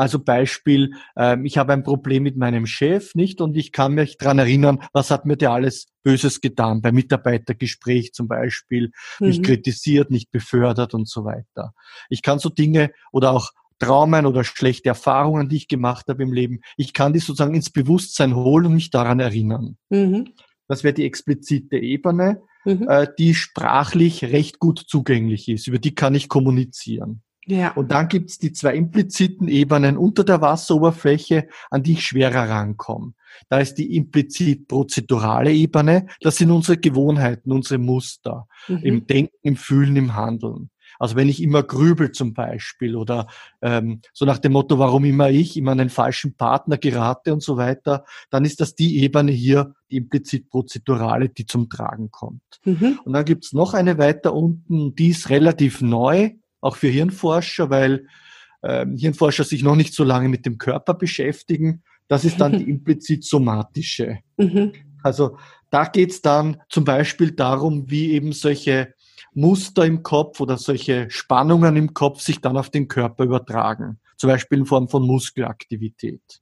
Also 0.00 0.18
Beispiel, 0.18 0.94
ähm, 1.14 1.44
ich 1.44 1.58
habe 1.58 1.74
ein 1.74 1.82
Problem 1.82 2.22
mit 2.22 2.34
meinem 2.34 2.64
Chef, 2.64 3.14
nicht? 3.14 3.42
Und 3.42 3.54
ich 3.54 3.70
kann 3.70 3.92
mich 3.92 4.16
dran 4.16 4.38
erinnern, 4.38 4.78
was 4.94 5.10
hat 5.10 5.26
mir 5.26 5.36
der 5.36 5.50
alles 5.50 5.88
Böses 6.02 6.40
getan, 6.40 6.80
bei 6.80 6.90
Mitarbeitergespräch 6.90 8.14
zum 8.14 8.26
Beispiel, 8.26 8.92
mhm. 9.18 9.26
mich 9.26 9.42
kritisiert, 9.42 10.10
nicht 10.10 10.30
befördert 10.30 10.94
und 10.94 11.06
so 11.06 11.26
weiter. 11.26 11.74
Ich 12.08 12.22
kann 12.22 12.38
so 12.38 12.48
Dinge 12.48 12.92
oder 13.12 13.32
auch 13.32 13.50
Traumen 13.78 14.24
oder 14.24 14.42
schlechte 14.42 14.88
Erfahrungen, 14.88 15.50
die 15.50 15.56
ich 15.56 15.68
gemacht 15.68 16.06
habe 16.08 16.22
im 16.22 16.32
Leben, 16.32 16.60
ich 16.78 16.94
kann 16.94 17.12
die 17.12 17.18
sozusagen 17.18 17.54
ins 17.54 17.68
Bewusstsein 17.68 18.34
holen 18.34 18.64
und 18.66 18.74
mich 18.76 18.88
daran 18.88 19.20
erinnern. 19.20 19.76
Mhm. 19.90 20.32
Das 20.66 20.82
wäre 20.82 20.94
die 20.94 21.04
explizite 21.04 21.76
Ebene, 21.76 22.40
mhm. 22.64 22.88
äh, 22.88 23.06
die 23.18 23.34
sprachlich 23.34 24.24
recht 24.24 24.60
gut 24.60 24.78
zugänglich 24.78 25.46
ist. 25.50 25.66
Über 25.66 25.78
die 25.78 25.94
kann 25.94 26.14
ich 26.14 26.30
kommunizieren. 26.30 27.22
Ja. 27.46 27.72
Und 27.72 27.90
dann 27.90 28.08
gibt's 28.08 28.38
die 28.38 28.52
zwei 28.52 28.74
impliziten 28.74 29.48
Ebenen 29.48 29.96
unter 29.96 30.24
der 30.24 30.40
Wasseroberfläche, 30.40 31.48
an 31.70 31.82
die 31.82 31.92
ich 31.92 32.04
schwerer 32.04 32.48
rankomme. 32.48 33.14
Da 33.48 33.58
ist 33.58 33.74
die 33.74 33.96
implizit 33.96 34.68
prozedurale 34.68 35.52
Ebene, 35.52 36.06
das 36.20 36.36
sind 36.36 36.50
unsere 36.50 36.78
Gewohnheiten, 36.78 37.52
unsere 37.52 37.78
Muster 37.78 38.46
mhm. 38.68 38.78
im 38.78 39.06
Denken, 39.06 39.36
im 39.42 39.56
Fühlen, 39.56 39.96
im 39.96 40.14
Handeln. 40.14 40.70
Also 40.98 41.16
wenn 41.16 41.30
ich 41.30 41.42
immer 41.42 41.62
grübel 41.62 42.12
zum 42.12 42.34
Beispiel 42.34 42.94
oder 42.94 43.26
ähm, 43.62 44.02
so 44.12 44.26
nach 44.26 44.36
dem 44.36 44.52
Motto, 44.52 44.78
warum 44.78 45.04
immer 45.06 45.30
ich, 45.30 45.56
immer 45.56 45.72
einen 45.72 45.88
falschen 45.88 46.34
Partner 46.34 46.76
gerate 46.76 47.32
und 47.32 47.42
so 47.42 47.56
weiter, 47.56 48.04
dann 48.28 48.44
ist 48.44 48.60
das 48.60 48.74
die 48.74 48.98
Ebene 48.98 49.32
hier, 49.32 49.74
die 49.90 49.96
implizit 49.96 50.50
prozedurale, 50.50 51.30
die 51.30 51.46
zum 51.46 51.70
Tragen 51.70 52.10
kommt. 52.10 52.42
Mhm. 52.64 53.00
Und 53.02 53.14
dann 53.14 53.24
gibt's 53.24 53.54
noch 53.54 53.72
eine 53.72 53.96
weiter 53.96 54.34
unten, 54.34 54.94
die 54.94 55.08
ist 55.08 55.30
relativ 55.30 55.80
neu, 55.80 56.32
auch 56.60 56.76
für 56.76 56.88
Hirnforscher, 56.88 57.70
weil 57.70 58.06
ähm, 58.62 58.96
Hirnforscher 58.96 59.44
sich 59.44 59.62
noch 59.62 59.76
nicht 59.76 59.94
so 59.94 60.04
lange 60.04 60.28
mit 60.28 60.46
dem 60.46 60.58
Körper 60.58 60.94
beschäftigen. 60.94 61.82
Das 62.08 62.24
ist 62.24 62.40
dann 62.40 62.58
die 62.58 62.64
implizit 62.70 63.24
somatische. 63.24 64.18
Mhm. 64.36 64.72
Also 65.02 65.38
da 65.70 65.84
geht's 65.84 66.20
dann 66.20 66.58
zum 66.68 66.84
Beispiel 66.84 67.30
darum, 67.30 67.90
wie 67.90 68.12
eben 68.12 68.32
solche 68.32 68.94
Muster 69.32 69.86
im 69.86 70.02
Kopf 70.02 70.40
oder 70.40 70.58
solche 70.58 71.08
Spannungen 71.10 71.76
im 71.76 71.94
Kopf 71.94 72.20
sich 72.20 72.40
dann 72.40 72.56
auf 72.56 72.70
den 72.70 72.88
Körper 72.88 73.24
übertragen. 73.24 74.00
Zum 74.16 74.28
Beispiel 74.28 74.58
in 74.58 74.66
Form 74.66 74.88
von 74.88 75.06
Muskelaktivität. 75.06 76.40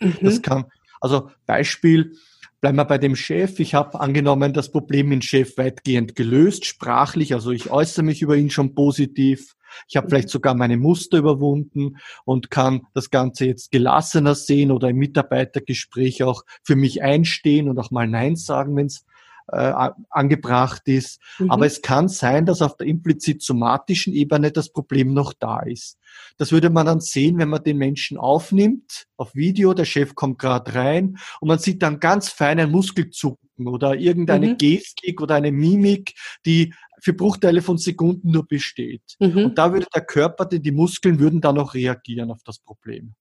Mhm. 0.00 0.18
Das 0.20 0.42
kann, 0.42 0.64
also 1.04 1.30
Beispiel, 1.46 2.16
Bleiben 2.64 2.78
wir 2.78 2.86
bei 2.86 2.96
dem 2.96 3.14
Chef. 3.14 3.60
Ich 3.60 3.74
habe 3.74 4.00
angenommen, 4.00 4.54
das 4.54 4.72
Problem 4.72 5.10
dem 5.10 5.20
Chef 5.20 5.58
weitgehend 5.58 6.16
gelöst, 6.16 6.64
sprachlich. 6.64 7.34
Also 7.34 7.50
ich 7.50 7.70
äußere 7.70 8.02
mich 8.02 8.22
über 8.22 8.36
ihn 8.36 8.48
schon 8.48 8.74
positiv. 8.74 9.54
Ich 9.86 9.98
habe 9.98 10.08
vielleicht 10.08 10.30
sogar 10.30 10.54
meine 10.54 10.78
Muster 10.78 11.18
überwunden 11.18 11.98
und 12.24 12.50
kann 12.50 12.86
das 12.94 13.10
Ganze 13.10 13.44
jetzt 13.44 13.70
gelassener 13.70 14.34
sehen 14.34 14.70
oder 14.70 14.88
im 14.88 14.96
Mitarbeitergespräch 14.96 16.22
auch 16.22 16.42
für 16.62 16.74
mich 16.74 17.02
einstehen 17.02 17.68
und 17.68 17.78
auch 17.78 17.90
mal 17.90 18.08
Nein 18.08 18.34
sagen, 18.34 18.74
wenn 18.76 18.86
es 18.86 19.04
äh, 19.48 19.90
angebracht 20.10 20.82
ist. 20.86 21.20
Mhm. 21.38 21.50
Aber 21.50 21.66
es 21.66 21.82
kann 21.82 22.08
sein, 22.08 22.46
dass 22.46 22.62
auf 22.62 22.76
der 22.76 22.86
implizit 22.86 23.42
somatischen 23.42 24.12
Ebene 24.12 24.52
das 24.52 24.70
Problem 24.70 25.12
noch 25.12 25.32
da 25.32 25.60
ist. 25.60 25.98
Das 26.38 26.52
würde 26.52 26.70
man 26.70 26.86
dann 26.86 27.00
sehen, 27.00 27.38
wenn 27.38 27.48
man 27.48 27.62
den 27.62 27.78
Menschen 27.78 28.16
aufnimmt 28.16 29.06
auf 29.16 29.34
Video, 29.34 29.74
der 29.74 29.84
Chef 29.84 30.14
kommt 30.14 30.38
gerade 30.38 30.74
rein 30.74 31.18
und 31.40 31.48
man 31.48 31.58
sieht 31.58 31.82
dann 31.82 32.00
ganz 32.00 32.28
feinen 32.28 32.70
Muskelzucken 32.70 33.68
oder 33.68 33.94
irgendeine 33.94 34.48
mhm. 34.48 34.58
Gestik 34.58 35.20
oder 35.20 35.34
eine 35.34 35.52
Mimik, 35.52 36.14
die 36.46 36.72
für 37.00 37.12
Bruchteile 37.12 37.60
von 37.60 37.76
Sekunden 37.76 38.30
nur 38.30 38.46
besteht. 38.46 39.02
Mhm. 39.20 39.44
Und 39.44 39.58
da 39.58 39.72
würde 39.72 39.86
der 39.94 40.04
Körper, 40.04 40.46
die 40.46 40.72
Muskeln 40.72 41.18
würden 41.18 41.40
dann 41.40 41.58
auch 41.58 41.74
reagieren 41.74 42.30
auf 42.30 42.42
das 42.44 42.58
Problem. 42.58 43.14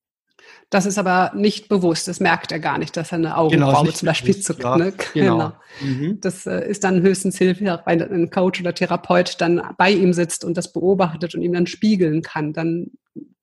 Das 0.70 0.86
ist 0.86 0.98
aber 0.98 1.32
nicht 1.36 1.70
bewusst. 1.70 2.08
Das 2.08 2.20
merkt 2.20 2.52
er 2.52 2.60
gar 2.60 2.78
nicht, 2.78 2.98
dass 2.98 3.12
er 3.12 3.20
eine 3.20 3.38
Augenbraue 3.38 3.84
genau, 3.84 3.92
zum 3.92 4.06
Beispiel 4.08 4.34
bewusst, 4.34 4.48
zuckt. 4.48 4.64
Ne? 4.64 4.94
genau. 5.14 5.38
genau. 5.38 5.54
Mhm. 5.82 6.20
Das 6.22 6.46
äh, 6.46 6.68
ist 6.68 6.84
dann 6.84 7.02
höchstens 7.02 7.38
hilfreich, 7.38 7.80
weil 7.86 8.02
ein 8.02 8.30
Coach 8.30 8.60
oder 8.62 8.74
Therapeut 8.74 9.40
dann 9.40 9.62
bei 9.78 9.92
ihm 9.92 10.14
sitzt 10.14 10.44
und 10.44 10.58
das 10.58 10.74
beobachtet 10.74 11.36
und 11.36 11.42
ihm 11.42 11.54
dann 11.54 11.68
spiegeln 11.68 12.22
kann. 12.22 12.54
Dann 12.54 12.92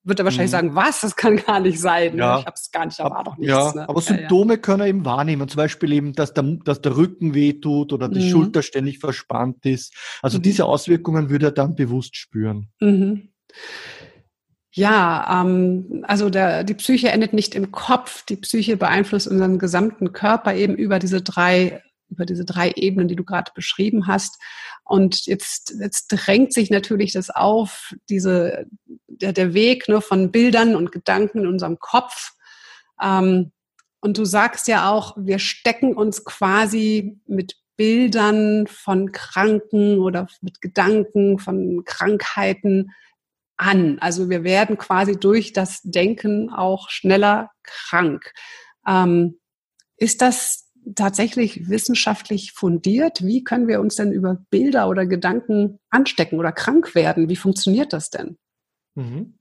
wird 0.03 0.19
er 0.19 0.25
wahrscheinlich 0.25 0.49
mhm. 0.49 0.57
sagen, 0.57 0.75
was, 0.75 1.01
das 1.01 1.15
kann 1.15 1.37
gar 1.37 1.59
nicht 1.59 1.79
sein. 1.79 2.17
Ja. 2.17 2.39
Ich 2.39 2.45
habe 2.45 2.55
es 2.55 2.71
gar 2.71 2.85
nicht, 2.85 2.99
da 2.99 3.09
war 3.09 3.23
doch 3.23 3.37
nichts. 3.37 3.53
Ja, 3.53 3.73
ne? 3.73 3.87
aber 3.87 4.01
Symptome 4.01 4.53
ja, 4.53 4.57
ja. 4.57 4.61
können 4.61 4.81
er 4.81 4.87
eben 4.87 5.05
wahrnehmen. 5.05 5.47
Zum 5.47 5.57
Beispiel 5.57 5.93
eben, 5.93 6.13
dass 6.13 6.33
der, 6.33 6.43
dass 6.65 6.81
der 6.81 6.97
Rücken 6.97 7.33
wehtut 7.33 7.93
oder 7.93 8.09
die 8.09 8.25
mhm. 8.25 8.29
Schulter 8.29 8.63
ständig 8.63 8.99
verspannt 8.99 9.65
ist. 9.65 9.93
Also 10.21 10.39
mhm. 10.39 10.43
diese 10.43 10.65
Auswirkungen 10.65 11.29
würde 11.29 11.47
er 11.47 11.51
dann 11.51 11.75
bewusst 11.75 12.15
spüren. 12.15 12.69
Ja, 14.73 15.41
ähm, 15.41 16.05
also 16.07 16.29
der, 16.29 16.63
die 16.63 16.73
Psyche 16.75 17.09
endet 17.09 17.33
nicht 17.33 17.55
im 17.55 17.71
Kopf. 17.71 18.23
Die 18.25 18.37
Psyche 18.37 18.77
beeinflusst 18.77 19.27
unseren 19.27 19.59
gesamten 19.59 20.13
Körper 20.13 20.53
eben 20.55 20.75
über 20.75 20.99
diese 20.99 21.21
drei 21.21 21.83
über 22.09 22.25
diese 22.25 22.43
drei 22.43 22.71
Ebenen, 22.75 23.07
die 23.07 23.15
du 23.15 23.23
gerade 23.23 23.53
beschrieben 23.55 24.05
hast. 24.05 24.37
Und 24.83 25.25
jetzt, 25.27 25.73
jetzt 25.79 26.07
drängt 26.09 26.51
sich 26.53 26.69
natürlich 26.69 27.13
das 27.13 27.29
auf, 27.29 27.93
diese, 28.09 28.65
der, 29.07 29.31
der 29.31 29.53
Weg 29.53 29.87
ne, 29.87 30.01
von 30.01 30.29
Bildern 30.29 30.75
und 30.75 30.91
Gedanken 30.91 31.39
in 31.39 31.47
unserem 31.47 31.79
Kopf. 31.79 32.33
Ähm, 33.01 33.53
Und 34.01 34.17
du 34.17 34.25
sagst 34.25 34.67
ja 34.67 34.91
auch, 34.91 35.15
wir 35.17 35.39
stecken 35.39 35.95
uns 35.95 36.25
quasi 36.25 37.19
mit 37.27 37.55
Bildern 37.77 38.67
von 38.67 39.11
Kranken 39.13 39.99
oder 39.99 40.27
mit 40.41 40.59
Gedanken 40.59 41.39
von 41.39 41.83
Krankheiten 41.85 42.91
an. 43.61 43.99
Also 43.99 44.29
wir 44.29 44.43
werden 44.43 44.77
quasi 44.77 45.17
durch 45.17 45.53
das 45.53 45.81
Denken 45.83 46.49
auch 46.49 46.89
schneller 46.89 47.51
krank. 47.63 48.33
Ähm, 48.87 49.39
ist 49.97 50.21
das 50.21 50.67
tatsächlich 50.95 51.69
wissenschaftlich 51.69 52.53
fundiert? 52.53 53.23
Wie 53.23 53.43
können 53.43 53.67
wir 53.67 53.79
uns 53.79 53.95
denn 53.95 54.11
über 54.11 54.43
Bilder 54.49 54.89
oder 54.89 55.05
Gedanken 55.05 55.79
anstecken 55.91 56.39
oder 56.39 56.51
krank 56.51 56.95
werden? 56.95 57.29
Wie 57.29 57.35
funktioniert 57.35 57.93
das 57.93 58.09
denn? 58.09 58.37
Mhm. 58.95 59.35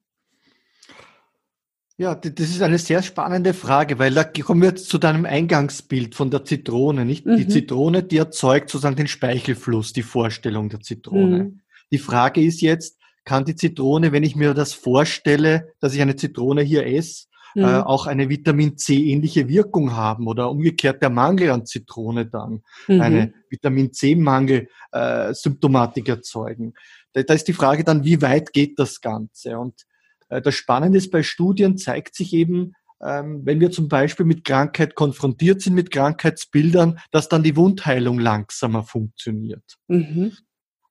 Ja, 1.97 2.15
das 2.15 2.49
ist 2.49 2.63
eine 2.63 2.79
sehr 2.79 3.03
spannende 3.03 3.53
Frage, 3.53 3.99
weil 3.99 4.15
da 4.15 4.25
kommen 4.25 4.63
wir 4.63 4.71
jetzt 4.71 4.89
zu 4.89 4.99
deinem 4.99 5.27
Eingangsbild 5.27 6.15
von 6.15 6.31
der 6.31 6.45
Zitrone, 6.45 7.05
nicht? 7.05 7.27
Mhm. 7.27 7.37
Die 7.37 7.49
Zitrone, 7.49 8.03
die 8.03 8.17
erzeugt 8.19 8.71
sozusagen 8.71 8.97
den 8.97 9.07
Speichelfluss, 9.07 9.93
die 9.93 10.03
Vorstellung 10.03 10.69
der 10.69 10.81
Zitrone. 10.81 11.45
Mhm. 11.45 11.61
Die 11.91 11.99
Frage 11.99 12.43
ist 12.43 12.61
jetzt, 12.61 13.00
kann 13.31 13.45
die 13.45 13.55
Zitrone, 13.55 14.11
wenn 14.11 14.25
ich 14.25 14.35
mir 14.35 14.55
das 14.55 14.73
vorstelle, 14.73 15.73
dass 15.79 15.95
ich 15.95 16.03
eine 16.03 16.17
Zitrone 16.17 16.63
hier 16.63 16.85
esse, 16.85 17.29
äh, 17.55 17.61
mhm. 17.61 17.65
äh, 17.65 17.79
auch 17.83 18.09
eine 18.09 18.29
Vitamin 18.29 18.77
C 18.77 19.05
ähnliche 19.05 19.49
Wirkung 19.49 19.95
haben 19.95 20.27
oder 20.27 20.51
umgekehrt 20.51 21.01
der 21.01 21.11
Mangel 21.11 21.51
an 21.51 21.65
Zitrone 21.65 22.27
dann 22.27 22.65
mhm. 22.89 23.01
eine 23.01 23.35
Vitamin 23.49 23.93
C 23.93 24.17
Mangel 24.17 24.67
äh, 24.91 25.33
Symptomatik 25.33 26.09
erzeugen. 26.09 26.75
Da, 27.13 27.23
da 27.23 27.35
ist 27.35 27.47
die 27.47 27.53
Frage 27.53 27.85
dann, 27.85 28.03
wie 28.03 28.21
weit 28.21 28.53
geht 28.53 28.81
das 28.81 29.01
Ganze? 29.01 29.57
Und 29.57 29.87
äh, 30.29 30.43
das 30.43 30.57
Spannende 30.57 30.99
ist, 30.99 31.13
bei 31.13 31.23
Studien 31.23 31.79
zeigt 31.79 32.17
sich 32.17 32.33
eben, 32.33 32.73
ähm, 33.01 33.43
wenn 33.45 33.61
wir 33.61 33.71
zum 33.71 33.87
Beispiel 33.89 34.27
mit 34.27 34.43
Krankheit 34.43 34.97
konfrontiert 34.97 35.63
sind, 35.63 35.75
mit 35.75 35.93
Krankheitsbildern, 35.93 36.99
dass 37.13 37.29
dann 37.29 37.45
die 37.45 37.55
Wundheilung 37.55 38.19
langsamer 38.19 38.83
funktioniert. 38.83 39.79
Mhm. 39.87 40.33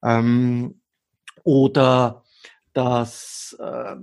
Ähm, 0.02 0.80
oder 1.44 2.24
dass 2.80 3.58
äh, 3.60 3.96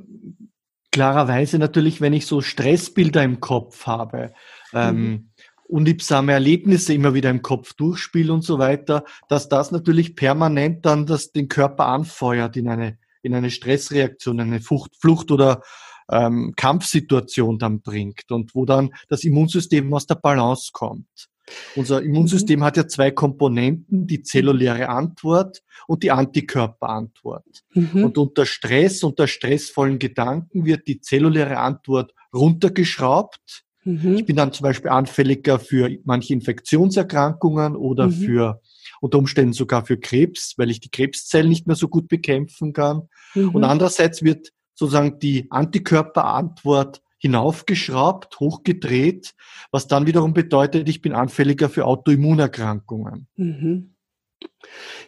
klarerweise 0.92 1.58
natürlich, 1.58 2.02
wenn 2.02 2.12
ich 2.12 2.26
so 2.26 2.42
Stressbilder 2.42 3.22
im 3.22 3.40
Kopf 3.40 3.86
habe, 3.86 4.34
ähm, 4.74 4.96
mhm. 4.96 5.30
unliebsame 5.64 6.32
Erlebnisse 6.32 6.92
immer 6.92 7.14
wieder 7.14 7.30
im 7.30 7.40
Kopf 7.40 7.72
durchspiele 7.72 8.30
und 8.30 8.42
so 8.42 8.58
weiter, 8.58 9.04
dass 9.30 9.48
das 9.48 9.70
natürlich 9.70 10.14
permanent 10.14 10.84
dann 10.84 11.06
das, 11.06 11.32
den 11.32 11.48
Körper 11.48 11.86
anfeuert 11.86 12.56
in 12.58 12.68
eine 12.68 12.98
in 13.22 13.34
eine 13.34 13.50
Stressreaktion, 13.50 14.38
eine 14.38 14.60
Flucht, 14.60 14.94
Flucht 15.00 15.32
oder 15.32 15.62
ähm, 16.10 16.52
Kampfsituation 16.54 17.58
dann 17.58 17.80
bringt 17.80 18.30
und 18.30 18.54
wo 18.54 18.66
dann 18.66 18.90
das 19.08 19.24
Immunsystem 19.24 19.92
aus 19.92 20.06
der 20.06 20.14
Balance 20.14 20.70
kommt. 20.72 21.28
Unser 21.76 22.02
Immunsystem 22.02 22.60
mhm. 22.60 22.64
hat 22.64 22.76
ja 22.76 22.88
zwei 22.88 23.10
Komponenten, 23.10 24.06
die 24.06 24.22
zelluläre 24.22 24.88
Antwort 24.88 25.62
und 25.86 26.02
die 26.02 26.10
Antikörperantwort. 26.10 27.64
Mhm. 27.74 28.04
Und 28.04 28.18
unter 28.18 28.46
Stress, 28.46 29.02
unter 29.02 29.26
stressvollen 29.26 29.98
Gedanken 29.98 30.64
wird 30.64 30.88
die 30.88 31.00
zelluläre 31.00 31.58
Antwort 31.58 32.14
runtergeschraubt. 32.34 33.64
Mhm. 33.84 34.16
Ich 34.16 34.26
bin 34.26 34.36
dann 34.36 34.52
zum 34.52 34.64
Beispiel 34.64 34.90
anfälliger 34.90 35.58
für 35.58 35.90
manche 36.04 36.32
Infektionserkrankungen 36.32 37.76
oder 37.76 38.08
mhm. 38.08 38.12
für 38.12 38.60
unter 39.00 39.18
Umständen 39.18 39.52
sogar 39.52 39.84
für 39.86 39.98
Krebs, 39.98 40.54
weil 40.56 40.70
ich 40.70 40.80
die 40.80 40.90
Krebszellen 40.90 41.48
nicht 41.48 41.66
mehr 41.66 41.76
so 41.76 41.88
gut 41.88 42.08
bekämpfen 42.08 42.72
kann. 42.72 43.08
Mhm. 43.34 43.50
Und 43.50 43.64
andererseits 43.64 44.22
wird 44.22 44.52
sozusagen 44.74 45.18
die 45.20 45.46
Antikörperantwort 45.50 47.00
hinaufgeschraubt, 47.18 48.38
hochgedreht, 48.40 49.34
was 49.70 49.86
dann 49.88 50.06
wiederum 50.06 50.34
bedeutet, 50.34 50.88
ich 50.88 51.02
bin 51.02 51.12
anfälliger 51.12 51.68
für 51.68 51.84
Autoimmunerkrankungen. 51.86 53.26
Mhm. 53.36 53.96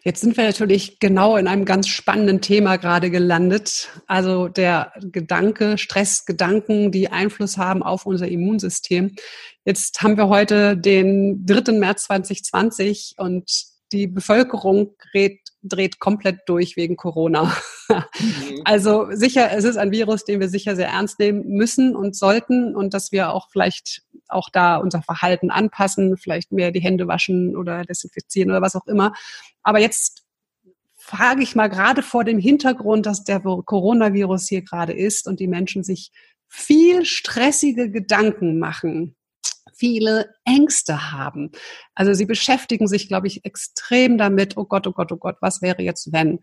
Jetzt 0.05 0.21
sind 0.21 0.37
wir 0.37 0.45
natürlich 0.45 1.01
genau 1.01 1.37
in 1.37 1.49
einem 1.49 1.65
ganz 1.65 1.89
spannenden 1.89 2.41
Thema 2.41 2.77
gerade 2.77 3.11
gelandet. 3.11 3.91
Also 4.07 4.49
der 4.49 4.93
Gedanke, 5.01 5.77
Stressgedanken, 5.77 6.93
die 6.93 7.11
Einfluss 7.11 7.59
haben 7.59 7.83
auf 7.83 8.07
unser 8.07 8.29
Immunsystem. 8.29 9.15
Jetzt 9.65 10.01
haben 10.03 10.17
wir 10.17 10.29
heute 10.29 10.77
den 10.77 11.45
3. 11.45 11.73
März 11.73 12.05
2020 12.05 13.17
und 13.19 13.65
die 13.93 14.07
Bevölkerung 14.07 14.95
dreht, 15.13 15.41
dreht 15.69 15.99
komplett 15.99 16.41
durch 16.47 16.77
wegen 16.77 16.97
Corona. 16.97 17.55
Mhm. 17.89 18.63
Also 18.65 19.07
sicher, 19.11 19.51
es 19.53 19.65
ist 19.65 19.77
ein 19.77 19.91
Virus, 19.91 20.25
den 20.25 20.41
wir 20.41 20.49
sicher 20.49 20.77
sehr 20.77 20.89
ernst 20.89 21.19
nehmen 21.19 21.47
müssen 21.47 21.97
und 21.97 22.17
sollten 22.17 22.77
und 22.77 22.93
dass 22.93 23.13
wir 23.13 23.33
auch 23.33 23.49
vielleicht 23.51 24.03
auch 24.29 24.51
da 24.51 24.77
unser 24.77 25.03
Verhalten 25.03 25.51
anpassen, 25.51 26.17
vielleicht 26.17 26.53
mehr 26.53 26.71
die 26.71 26.83
Hände 26.83 27.09
waschen 27.09 27.57
oder 27.57 27.85
desinfizieren 27.85 28.51
oder 28.51 28.61
was 28.61 28.77
auch 28.77 28.87
immer. 28.87 29.15
Aber 29.63 29.81
jetzt 29.81 30.25
frage 30.97 31.43
ich 31.43 31.57
mal 31.57 31.69
gerade 31.69 32.03
vor 32.03 32.25
dem 32.25 32.39
Hintergrund, 32.39 33.07
dass 33.07 33.25
der 33.25 33.41
Coronavirus 33.41 34.49
hier 34.49 34.63
gerade 34.63 34.93
ist 34.93 35.27
und 35.27 35.41
die 35.41 35.49
Menschen 35.49 35.83
sich 35.83 36.11
viel 36.47 37.05
stressige 37.05 37.91
Gedanken 37.91 38.59
machen 38.59 39.17
viele 39.79 40.35
Ängste 40.45 41.13
haben. 41.13 41.51
Also 41.95 42.13
sie 42.15 42.27
beschäftigen 42.27 42.89
sich, 42.89 43.09
glaube 43.09 43.27
ich, 43.27 43.45
extrem 43.45 44.19
damit, 44.19 44.57
oh 44.57 44.65
Gott, 44.65 44.87
oh 44.87 44.93
Gott, 44.93 45.13
oh 45.13 45.17
Gott, 45.17 45.37
was 45.41 45.63
wäre 45.63 45.83
jetzt 45.83 46.13
wenn? 46.13 46.41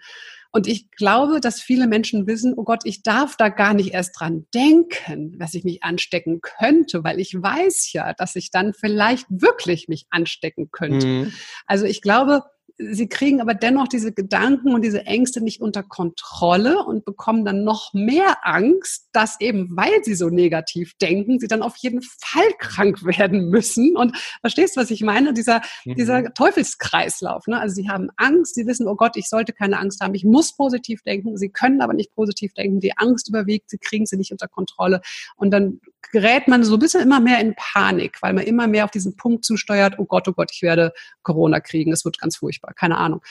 Und 0.51 0.67
ich 0.67 0.89
glaube, 0.91 1.41
dass 1.41 1.59
viele 1.59 1.85
Menschen 1.85 2.27
wissen, 2.27 2.53
oh 2.55 2.63
Gott, 2.63 2.83
ich 2.85 3.03
darf 3.03 3.35
da 3.35 3.49
gar 3.49 3.73
nicht 3.73 3.93
erst 3.93 4.17
dran 4.17 4.47
denken, 4.53 5.37
dass 5.37 5.53
ich 5.53 5.65
mich 5.65 5.83
anstecken 5.83 6.39
könnte, 6.41 7.03
weil 7.03 7.19
ich 7.19 7.33
weiß 7.33 7.91
ja, 7.91 8.13
dass 8.13 8.37
ich 8.37 8.51
dann 8.51 8.73
vielleicht 8.73 9.25
wirklich 9.29 9.89
mich 9.89 10.05
anstecken 10.11 10.71
könnte. 10.71 11.07
Mhm. 11.07 11.33
Also 11.65 11.85
ich 11.85 12.01
glaube, 12.01 12.43
sie 12.77 13.07
kriegen 13.07 13.41
aber 13.41 13.53
dennoch 13.53 13.87
diese 13.87 14.11
Gedanken 14.11 14.73
und 14.73 14.83
diese 14.83 15.05
Ängste 15.05 15.41
nicht 15.41 15.61
unter 15.61 15.81
Kontrolle 15.81 16.83
und 16.83 17.05
bekommen 17.05 17.45
dann 17.45 17.63
noch 17.63 17.93
mehr 17.93 18.37
Angst, 18.43 19.09
dass 19.13 19.39
eben, 19.39 19.75
weil 19.77 20.03
sie 20.03 20.15
so 20.15 20.29
negativ 20.29 20.93
denken, 21.01 21.39
sie 21.39 21.47
dann 21.47 21.61
auf 21.61 21.77
jeden 21.77 22.01
Fall 22.01 22.47
krank 22.59 23.03
werden 23.05 23.49
müssen. 23.49 23.95
Und 23.95 24.17
verstehst 24.41 24.75
du, 24.75 24.81
was 24.81 24.91
ich 24.91 25.01
meine? 25.01 25.33
Dieser, 25.33 25.61
mhm. 25.85 25.95
dieser 25.95 26.33
Teufelskreislauf. 26.33 27.47
Ne? 27.47 27.59
Also 27.59 27.75
sie 27.75 27.89
haben 27.89 28.09
Angst, 28.17 28.55
sie 28.55 28.67
wissen, 28.67 28.87
oh 28.87 28.95
Gott, 28.95 29.15
ich 29.15 29.29
sollte 29.29 29.53
keine 29.53 29.79
Angst 29.79 30.01
haben, 30.01 30.13
ich 30.13 30.25
muss 30.25 30.55
positiv 30.55 31.01
denken. 31.03 31.37
Sie 31.37 31.49
können 31.49 31.81
aber 31.81 31.93
nicht 31.93 32.13
positiv 32.13 32.53
denken. 32.53 32.81
Die 32.81 32.97
Angst 32.97 33.29
überwiegt, 33.29 33.69
sie 33.69 33.77
kriegen 33.77 34.05
sie 34.05 34.17
nicht 34.17 34.31
unter 34.31 34.47
Kontrolle. 34.47 35.01
Und 35.37 35.51
dann 35.51 35.79
gerät 36.11 36.47
man 36.47 36.63
so 36.63 36.75
ein 36.75 36.79
bisschen 36.79 37.01
immer 37.01 37.19
mehr 37.19 37.39
in 37.39 37.55
Panik, 37.55 38.21
weil 38.21 38.33
man 38.33 38.45
immer 38.45 38.67
mehr 38.67 38.85
auf 38.85 38.91
diesen 38.91 39.15
Punkt 39.15 39.45
zusteuert, 39.45 39.95
oh 39.97 40.05
Gott, 40.05 40.27
oh 40.27 40.33
Gott, 40.33 40.49
ich 40.53 40.61
werde 40.61 40.93
Corona 41.23 41.59
kriegen, 41.59 41.91
es 41.91 42.05
wird 42.05 42.19
ganz 42.19 42.37
furchtbar, 42.37 42.64
keine 42.75 42.97
Ahnung. 42.97 43.21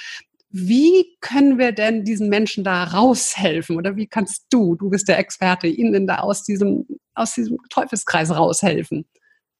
Wie 0.50 1.16
können 1.20 1.58
wir 1.58 1.72
denn 1.72 2.04
diesen 2.04 2.28
Menschen 2.28 2.62
da 2.62 2.84
raushelfen? 2.84 3.76
Oder 3.76 3.96
wie 3.96 4.06
kannst 4.06 4.46
du, 4.50 4.76
du 4.76 4.88
bist 4.88 5.08
der 5.08 5.18
Experte, 5.18 5.66
ihnen 5.66 6.06
da 6.06 6.18
aus 6.18 6.44
diesem, 6.44 6.86
aus 7.14 7.34
diesem 7.34 7.58
Teufelskreis 7.70 8.30
raushelfen? 8.30 9.04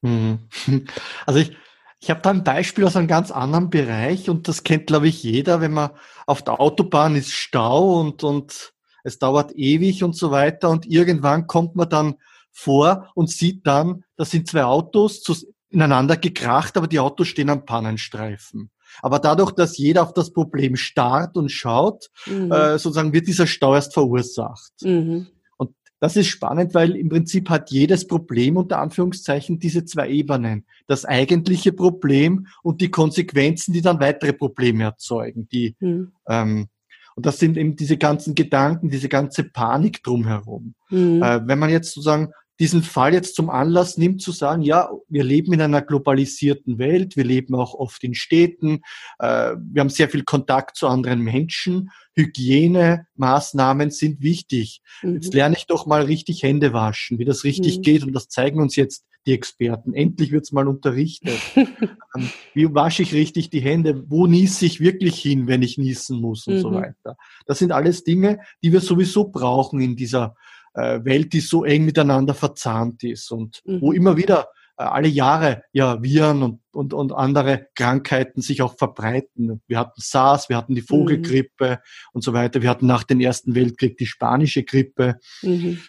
Mhm. 0.01 0.47
Also 1.25 1.39
ich, 1.39 1.57
ich 1.99 2.09
habe 2.09 2.21
da 2.21 2.29
ein 2.29 2.43
Beispiel 2.43 2.85
aus 2.85 2.95
einem 2.95 3.07
ganz 3.07 3.31
anderen 3.31 3.69
Bereich 3.69 4.29
und 4.29 4.47
das 4.47 4.63
kennt, 4.63 4.87
glaube 4.87 5.07
ich, 5.07 5.23
jeder, 5.23 5.59
wenn 5.59 5.73
man 5.73 5.91
auf 6.27 6.43
der 6.43 6.59
Autobahn 6.59 7.15
ist 7.15 7.31
Stau 7.31 7.99
und, 7.99 8.23
und 8.23 8.73
es 9.03 9.19
dauert 9.19 9.53
ewig 9.55 10.03
und 10.03 10.15
so 10.15 10.31
weiter 10.31 10.69
und 10.69 10.85
irgendwann 10.85 11.47
kommt 11.47 11.75
man 11.75 11.89
dann 11.89 12.15
vor 12.51 13.11
und 13.15 13.29
sieht 13.29 13.67
dann, 13.67 14.03
da 14.15 14.23
sind 14.25 14.47
zwei 14.47 14.63
Autos 14.63 15.45
ineinander 15.69 16.15
gekracht, 16.15 16.77
aber 16.77 16.87
die 16.87 16.99
Autos 16.99 17.27
stehen 17.27 17.49
am 17.49 17.65
Pannenstreifen. 17.65 18.71
Aber 19.01 19.19
dadurch, 19.19 19.51
dass 19.51 19.77
jeder 19.77 20.03
auf 20.03 20.13
das 20.13 20.31
Problem 20.31 20.75
starrt 20.75 21.37
und 21.37 21.51
schaut, 21.51 22.09
mhm. 22.25 22.51
äh, 22.51 22.77
sozusagen 22.77 23.13
wird 23.13 23.27
dieser 23.27 23.47
Stau 23.47 23.75
erst 23.75 23.93
verursacht. 23.93 24.73
Mhm. 24.81 25.27
Und 25.57 25.71
das 25.99 26.15
ist 26.15 26.27
spannend, 26.27 26.73
weil 26.73 26.95
im 26.95 27.09
Prinzip 27.09 27.49
hat 27.49 27.71
jedes 27.71 28.07
Problem 28.07 28.57
unter 28.57 28.79
Anführungszeichen 28.79 29.59
diese 29.59 29.85
zwei 29.85 30.09
Ebenen. 30.09 30.65
Das 30.87 31.05
eigentliche 31.05 31.73
Problem 31.73 32.47
und 32.63 32.81
die 32.81 32.91
Konsequenzen, 32.91 33.73
die 33.73 33.81
dann 33.81 33.99
weitere 33.99 34.33
Probleme 34.33 34.83
erzeugen. 34.83 35.47
Die, 35.51 35.75
mhm. 35.79 36.11
ähm, 36.27 36.67
und 37.15 37.25
das 37.25 37.39
sind 37.39 37.57
eben 37.57 37.77
diese 37.77 37.97
ganzen 37.97 38.35
Gedanken, 38.35 38.89
diese 38.89 39.07
ganze 39.07 39.45
Panik 39.45 40.03
drumherum. 40.03 40.75
Mhm. 40.89 41.23
Äh, 41.23 41.47
wenn 41.47 41.59
man 41.59 41.69
jetzt 41.69 41.93
sozusagen 41.93 42.31
diesen 42.59 42.83
Fall 42.83 43.13
jetzt 43.13 43.35
zum 43.35 43.49
Anlass 43.49 43.97
nimmt, 43.97 44.21
zu 44.21 44.31
sagen, 44.31 44.61
ja, 44.61 44.89
wir 45.09 45.23
leben 45.23 45.53
in 45.53 45.61
einer 45.61 45.81
globalisierten 45.81 46.77
Welt, 46.77 47.17
wir 47.17 47.23
leben 47.23 47.55
auch 47.55 47.73
oft 47.73 48.03
in 48.03 48.15
Städten, 48.15 48.81
äh, 49.19 49.55
wir 49.57 49.81
haben 49.81 49.89
sehr 49.89 50.09
viel 50.09 50.23
Kontakt 50.23 50.77
zu 50.77 50.87
anderen 50.87 51.21
Menschen, 51.21 51.91
Hygienemaßnahmen 52.15 53.91
sind 53.91 54.21
wichtig. 54.21 54.81
Mhm. 55.01 55.15
Jetzt 55.15 55.33
lerne 55.33 55.55
ich 55.57 55.67
doch 55.67 55.85
mal 55.85 56.03
richtig 56.03 56.43
Hände 56.43 56.71
waschen, 56.73 57.19
wie 57.19 57.25
das 57.25 57.43
richtig 57.43 57.79
mhm. 57.79 57.81
geht 57.81 58.03
und 58.03 58.13
das 58.13 58.29
zeigen 58.29 58.61
uns 58.61 58.75
jetzt 58.75 59.05
die 59.25 59.33
Experten. 59.33 59.93
Endlich 59.93 60.31
wird's 60.31 60.51
mal 60.51 60.67
unterrichtet. 60.67 61.39
Ähm, 62.15 62.29
wie 62.53 62.73
wasche 62.73 63.03
ich 63.03 63.13
richtig 63.13 63.49
die 63.49 63.59
Hände? 63.59 64.09
Wo 64.09 64.25
niese 64.25 64.65
ich 64.65 64.79
wirklich 64.79 65.19
hin, 65.19 65.47
wenn 65.47 65.61
ich 65.61 65.77
niesen 65.77 66.21
muss 66.21 66.47
und 66.47 66.55
mhm. 66.55 66.61
so 66.61 66.71
weiter? 66.71 67.17
Das 67.45 67.59
sind 67.59 67.73
alles 67.73 68.05
Dinge, 68.05 68.39
die 68.63 68.71
wir 68.71 68.79
sowieso 68.79 69.27
brauchen 69.27 69.81
in 69.81 69.97
dieser 69.97 70.37
Welt, 70.75 71.33
die 71.33 71.39
so 71.39 71.63
eng 71.63 71.85
miteinander 71.85 72.33
verzahnt 72.33 73.03
ist 73.03 73.31
und 73.31 73.61
mhm. 73.65 73.81
wo 73.81 73.91
immer 73.91 74.17
wieder 74.17 74.49
äh, 74.77 74.83
alle 74.83 75.07
Jahre 75.07 75.63
ja 75.71 76.01
Viren 76.03 76.43
und, 76.43 76.61
und, 76.71 76.93
und 76.93 77.13
andere 77.13 77.67
Krankheiten 77.75 78.41
sich 78.41 78.61
auch 78.61 78.77
verbreiten. 78.77 79.61
Wir 79.67 79.79
hatten 79.79 80.01
SARS, 80.01 80.49
wir 80.49 80.57
hatten 80.57 80.75
die 80.75 80.81
Vogelgrippe 80.81 81.69
mhm. 81.69 82.09
und 82.13 82.23
so 82.23 82.33
weiter. 82.33 82.61
Wir 82.61 82.69
hatten 82.69 82.87
nach 82.87 83.03
dem 83.03 83.21
Ersten 83.21 83.55
Weltkrieg 83.55 83.97
die 83.97 84.05
spanische 84.05 84.63
Grippe. 84.63 85.15
Mhm. 85.41 85.79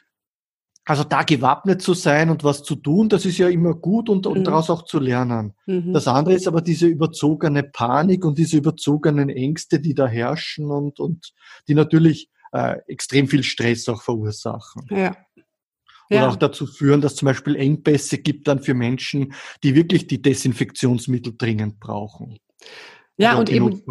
Also 0.89 1.03
da 1.03 1.25
gewappnet 1.25 1.83
zu 1.83 1.95
sein 1.95 2.31
und 2.31 2.45
was 2.45 2.63
zu 2.63 2.77
tun, 2.77 3.09
das 3.09 3.27
ist 3.27 3.39
ja 3.39 3.49
immer 3.49 3.75
gut 3.75 4.09
und, 4.09 4.25
und 4.25 4.39
mhm. 4.39 4.45
daraus 4.45 4.71
auch 4.71 4.85
zu 4.85 5.01
lernen. 5.01 5.55
Mhm. 5.67 5.93
Das 5.93 6.07
andere 6.07 6.37
ist 6.37 6.47
aber 6.47 6.61
diese 6.61 6.87
überzogene 6.87 7.65
Panik 7.65 8.25
und 8.25 8.39
diese 8.39 8.57
überzogenen 8.57 9.29
Ängste, 9.29 9.81
die 9.81 9.95
da 9.95 10.07
herrschen 10.07 10.71
und, 10.71 11.01
und 11.01 11.33
die 11.67 11.75
natürlich 11.75 12.31
äh, 12.53 12.79
extrem 12.87 13.29
viel 13.29 13.43
Stress 13.43 13.89
auch 13.89 14.03
verursachen. 14.03 14.87
Ja. 14.91 15.17
Oder 16.09 16.21
ja. 16.21 16.29
auch 16.29 16.37
dazu 16.37 16.67
führen, 16.67 17.01
dass 17.01 17.17
zum 17.17 17.27
Beispiel 17.27 17.57
Engpässe 17.57 18.19
gibt 18.19 18.47
dann 18.47 18.61
für 18.61 18.75
Menschen, 18.75 19.35
die 19.65 19.75
wirklich 19.75 20.07
die 20.07 20.23
Desinfektionsmittel 20.23 21.35
dringend 21.37 21.81
brauchen. 21.81 22.39
Ja, 23.17 23.37
und 23.37 23.51
eben, 23.51 23.83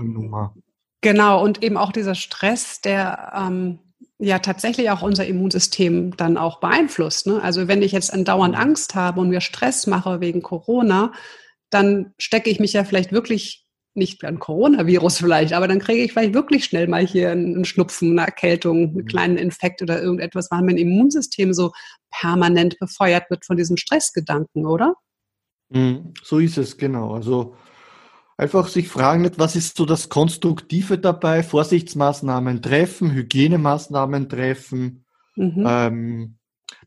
genau, 1.01 1.43
und 1.43 1.63
eben 1.63 1.77
auch 1.77 1.91
dieser 1.91 2.15
Stress, 2.15 2.79
der 2.79 3.33
ähm, 3.35 3.79
ja 4.17 4.39
tatsächlich 4.39 4.89
auch 4.91 5.01
unser 5.01 5.25
Immunsystem 5.25 6.15
dann 6.15 6.37
auch 6.37 6.59
beeinflusst. 6.59 7.27
Ne? 7.27 7.41
Also 7.41 7.67
wenn 7.67 7.81
ich 7.81 7.91
jetzt 7.91 8.13
andauernd 8.13 8.55
Angst 8.55 8.95
habe 8.95 9.19
und 9.19 9.29
mir 9.29 9.41
Stress 9.41 9.87
mache 9.87 10.21
wegen 10.21 10.41
Corona, 10.41 11.11
dann 11.69 12.13
stecke 12.17 12.49
ich 12.49 12.59
mich 12.59 12.73
ja 12.73 12.83
vielleicht 12.83 13.11
wirklich 13.11 13.64
nicht 13.95 14.23
ein 14.25 14.39
Coronavirus 14.39 15.17
vielleicht, 15.17 15.53
aber 15.53 15.67
dann 15.67 15.79
kriege 15.79 16.03
ich 16.03 16.11
vielleicht 16.11 16.33
wirklich 16.33 16.65
schnell 16.65 16.87
mal 16.87 17.05
hier 17.05 17.31
einen 17.31 17.65
Schnupfen, 17.65 18.11
eine 18.11 18.27
Erkältung, 18.27 18.77
einen 18.77 18.93
mhm. 18.93 19.05
kleinen 19.05 19.37
Infekt 19.37 19.81
oder 19.81 20.01
irgendetwas, 20.01 20.51
weil 20.51 20.61
mein 20.61 20.77
Immunsystem 20.77 21.53
so 21.53 21.71
permanent 22.11 22.77
befeuert 22.79 23.29
wird 23.29 23.45
von 23.45 23.57
diesen 23.57 23.77
Stressgedanken, 23.77 24.65
oder? 24.65 24.95
Mhm, 25.69 26.13
so 26.23 26.39
ist 26.39 26.57
es, 26.57 26.77
genau. 26.77 27.13
Also 27.13 27.55
einfach 28.37 28.67
sich 28.67 28.89
fragen, 28.89 29.29
was 29.37 29.55
ist 29.55 29.77
so 29.77 29.85
das 29.85 30.09
Konstruktive 30.09 30.97
dabei? 30.97 31.41
Vorsichtsmaßnahmen 31.41 32.61
treffen, 32.61 33.11
Hygienemaßnahmen 33.11 34.29
treffen. 34.29 35.05
Mhm. 35.35 35.65
Ähm, 35.67 36.37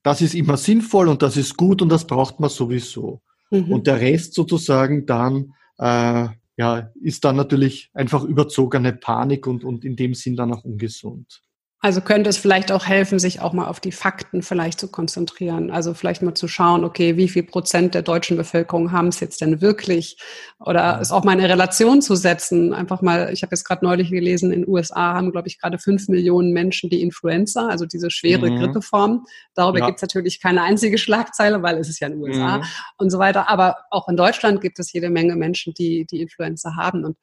das 0.03 0.21
ist 0.21 0.35
immer 0.35 0.57
sinnvoll 0.57 1.09
und 1.09 1.23
das 1.23 1.37
ist 1.37 1.57
gut 1.57 1.83
und 1.83 1.89
das 1.89 2.07
braucht 2.07 2.41
man 2.41 2.51
sowieso. 2.51 3.23
Mhm. 3.51 3.73
Und 3.73 3.87
der 3.87 4.01
Rest 4.01 4.35
sozusagen 4.35 5.07
dann 5.07 5.55
äh, 5.79 6.29
ja, 6.59 6.91
ist 7.01 7.25
dann 7.25 7.37
natürlich 7.37 7.89
einfach 7.95 8.25
überzogene 8.25 8.93
Panik 8.93 9.47
und, 9.47 9.65
und 9.65 9.85
in 9.85 9.95
dem 9.95 10.15
Sinn 10.15 10.35
dann 10.35 10.53
auch 10.53 10.65
ungesund. 10.65 11.43
Also 11.81 12.01
könnte 12.01 12.29
es 12.29 12.37
vielleicht 12.37 12.73
auch 12.73 12.87
helfen, 12.87 13.21
sich 13.21 13.41
auch 13.41 13.53
mal 13.53 13.69
auf 13.69 13.79
die 13.79 13.93
Fakten 13.93 14.43
vielleicht 14.43 14.81
zu 14.81 14.89
konzentrieren. 14.89 15.71
Also 15.71 15.95
vielleicht 15.95 16.23
mal 16.23 16.35
zu 16.35 16.49
schauen, 16.49 16.83
okay, 16.85 17.17
wie 17.17 17.29
viel 17.29 17.45
Prozent 17.45 17.95
der 17.95 18.03
deutschen 18.03 18.37
Bevölkerung 18.37 18.91
haben 18.91 19.09
es 19.09 19.21
jetzt 19.21 19.41
denn 19.41 19.61
wirklich? 19.61 20.17
Oder 20.59 20.99
es 21.01 21.13
auch 21.13 21.23
mal 21.23 21.35
in 21.35 21.39
eine 21.39 21.49
Relation 21.49 22.03
zu 22.03 22.17
setzen. 22.17 22.75
Einfach 22.75 23.01
mal, 23.01 23.33
ich 23.33 23.43
habe 23.43 23.53
jetzt 23.53 23.63
gerade 23.63 23.85
neulich 23.85 24.11
gelesen, 24.11 24.51
in 24.51 24.63
den 24.63 24.69
USA 24.69 25.15
haben, 25.15 25.31
glaube 25.31 25.47
ich, 25.47 25.61
gerade 25.61 25.79
fünf 25.79 26.09
Millionen 26.09 26.53
Menschen 26.53 26.91
die 26.91 27.01
Influenza, 27.01 27.69
also 27.69 27.87
diese 27.87 28.11
schwere 28.11 28.51
mhm. 28.51 28.59
Grippeform. 28.59 29.25
Darüber 29.55 29.79
ja. 29.79 29.87
gibt 29.87 29.99
es 29.99 30.03
natürlich 30.03 30.41
keine 30.41 30.63
einzige 30.63 30.99
Schlagzeile, 30.99 31.63
weil 31.63 31.79
es 31.79 31.89
ist 31.89 32.01
ja 32.01 32.09
in 32.09 32.15
den 32.15 32.23
USA 32.23 32.59
mhm. 32.59 32.65
und 32.97 33.11
so 33.11 33.21
weiter. 33.21 33.49
Aber 33.49 33.77
auch 33.93 34.09
in 34.09 34.17
Deutschland 34.17 34.61
gibt 34.61 34.81
es 34.81 34.93
jede 34.93 35.11
Menge 35.11 35.37
Menschen, 35.37 35.75
die 35.75 36.07
die 36.07 36.23
Influenza 36.23 36.75
haben. 36.75 37.05
Und 37.05 37.17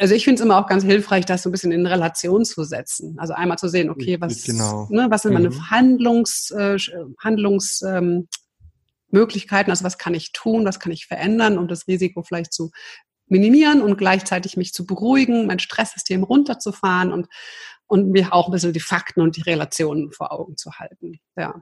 also 0.00 0.14
ich 0.14 0.24
finde 0.24 0.40
es 0.40 0.44
immer 0.44 0.58
auch 0.58 0.66
ganz 0.66 0.82
hilfreich, 0.82 1.26
das 1.26 1.42
so 1.42 1.50
ein 1.50 1.52
bisschen 1.52 1.72
in 1.72 1.86
Relation 1.86 2.46
zu 2.46 2.64
setzen. 2.64 3.18
Also 3.18 3.34
einmal 3.34 3.58
zu 3.58 3.68
sehen, 3.68 3.90
okay, 3.90 4.18
was, 4.18 4.44
genau. 4.44 4.88
ne, 4.90 5.08
was 5.10 5.22
sind 5.22 5.34
meine 5.34 5.50
mhm. 5.50 5.70
Handlungs, 5.70 6.50
äh, 6.52 6.78
Handlungsmöglichkeiten, 7.22 9.68
ähm, 9.68 9.72
also 9.72 9.84
was 9.84 9.98
kann 9.98 10.14
ich 10.14 10.32
tun, 10.32 10.64
was 10.64 10.80
kann 10.80 10.90
ich 10.90 11.06
verändern, 11.06 11.58
um 11.58 11.68
das 11.68 11.86
Risiko 11.86 12.22
vielleicht 12.22 12.54
zu 12.54 12.70
minimieren 13.26 13.82
und 13.82 13.98
gleichzeitig 13.98 14.56
mich 14.56 14.72
zu 14.72 14.86
beruhigen, 14.86 15.46
mein 15.46 15.58
Stresssystem 15.58 16.22
runterzufahren 16.22 17.12
und 17.12 17.28
und 17.90 18.10
mir 18.10 18.32
auch 18.32 18.46
ein 18.46 18.52
bisschen 18.52 18.72
die 18.72 18.78
Fakten 18.78 19.20
und 19.20 19.36
die 19.36 19.42
Relationen 19.42 20.12
vor 20.12 20.30
Augen 20.30 20.56
zu 20.56 20.70
halten. 20.78 21.18
Ja. 21.36 21.60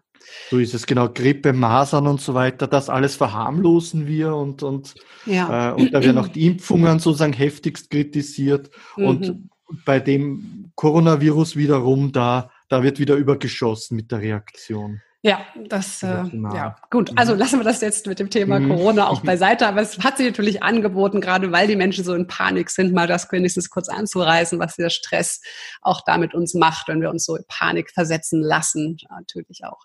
So 0.51 0.59
ist 0.59 0.75
es 0.75 0.85
genau. 0.85 1.09
Grippe, 1.09 1.55
Masern 1.55 2.07
und 2.07 2.21
so 2.21 2.35
weiter, 2.35 2.67
das 2.67 2.91
alles 2.91 3.17
verharmlosen 3.17 4.07
wir 4.07 4.35
und, 4.37 4.63
und, 4.63 4.95
ja. 5.25 5.71
äh, 5.71 5.73
und 5.73 5.95
da 5.95 6.03
werden 6.03 6.19
auch 6.19 6.29
die 6.29 6.45
Impfungen 6.45 6.99
sozusagen 6.99 7.33
heftigst 7.33 7.89
kritisiert. 7.89 8.69
Mhm. 8.99 9.07
Und 9.07 9.49
bei 9.87 10.01
dem 10.01 10.71
Coronavirus 10.75 11.57
wiederum, 11.57 12.13
da, 12.13 12.51
da 12.69 12.83
wird 12.83 12.99
wieder 12.99 13.15
übergeschossen 13.15 13.97
mit 13.97 14.13
der 14.13 14.21
Reaktion. 14.21 15.01
Ja, 15.29 15.45
das, 15.69 16.03
äh, 16.03 16.25
ja, 16.55 16.75
gut. 16.91 17.13
Also 17.17 17.35
mhm. 17.35 17.39
lassen 17.39 17.61
wir 17.61 17.65
das 17.65 17.83
jetzt 17.83 18.07
mit 18.07 18.19
dem 18.19 18.31
Thema 18.31 18.59
mhm. 18.61 18.71
Corona 18.71 19.09
auch 19.09 19.21
beiseite. 19.21 19.67
Aber 19.67 19.83
es 19.83 19.99
hat 19.99 20.17
sich 20.17 20.27
natürlich 20.27 20.63
angeboten, 20.63 21.21
gerade 21.21 21.53
weil 21.53 21.69
die 21.69 21.77
Menschen 21.77 22.03
so 22.03 22.15
in 22.15 22.27
Panik 22.27 22.71
sind, 22.71 22.95
mal 22.95 23.07
das 23.07 23.31
wenigstens 23.31 23.69
kurz 23.69 23.91
anzureißen, 23.91 24.59
was 24.59 24.77
dieser 24.77 24.89
Stress 24.89 25.43
auch 25.83 26.01
da 26.07 26.17
mit 26.17 26.33
uns 26.33 26.55
macht, 26.55 26.89
wenn 26.89 27.03
wir 27.03 27.11
uns 27.11 27.27
so 27.27 27.37
in 27.37 27.45
Panik 27.47 27.91
versetzen 27.91 28.41
lassen. 28.41 28.97
Natürlich 29.11 29.65
auch. 29.65 29.85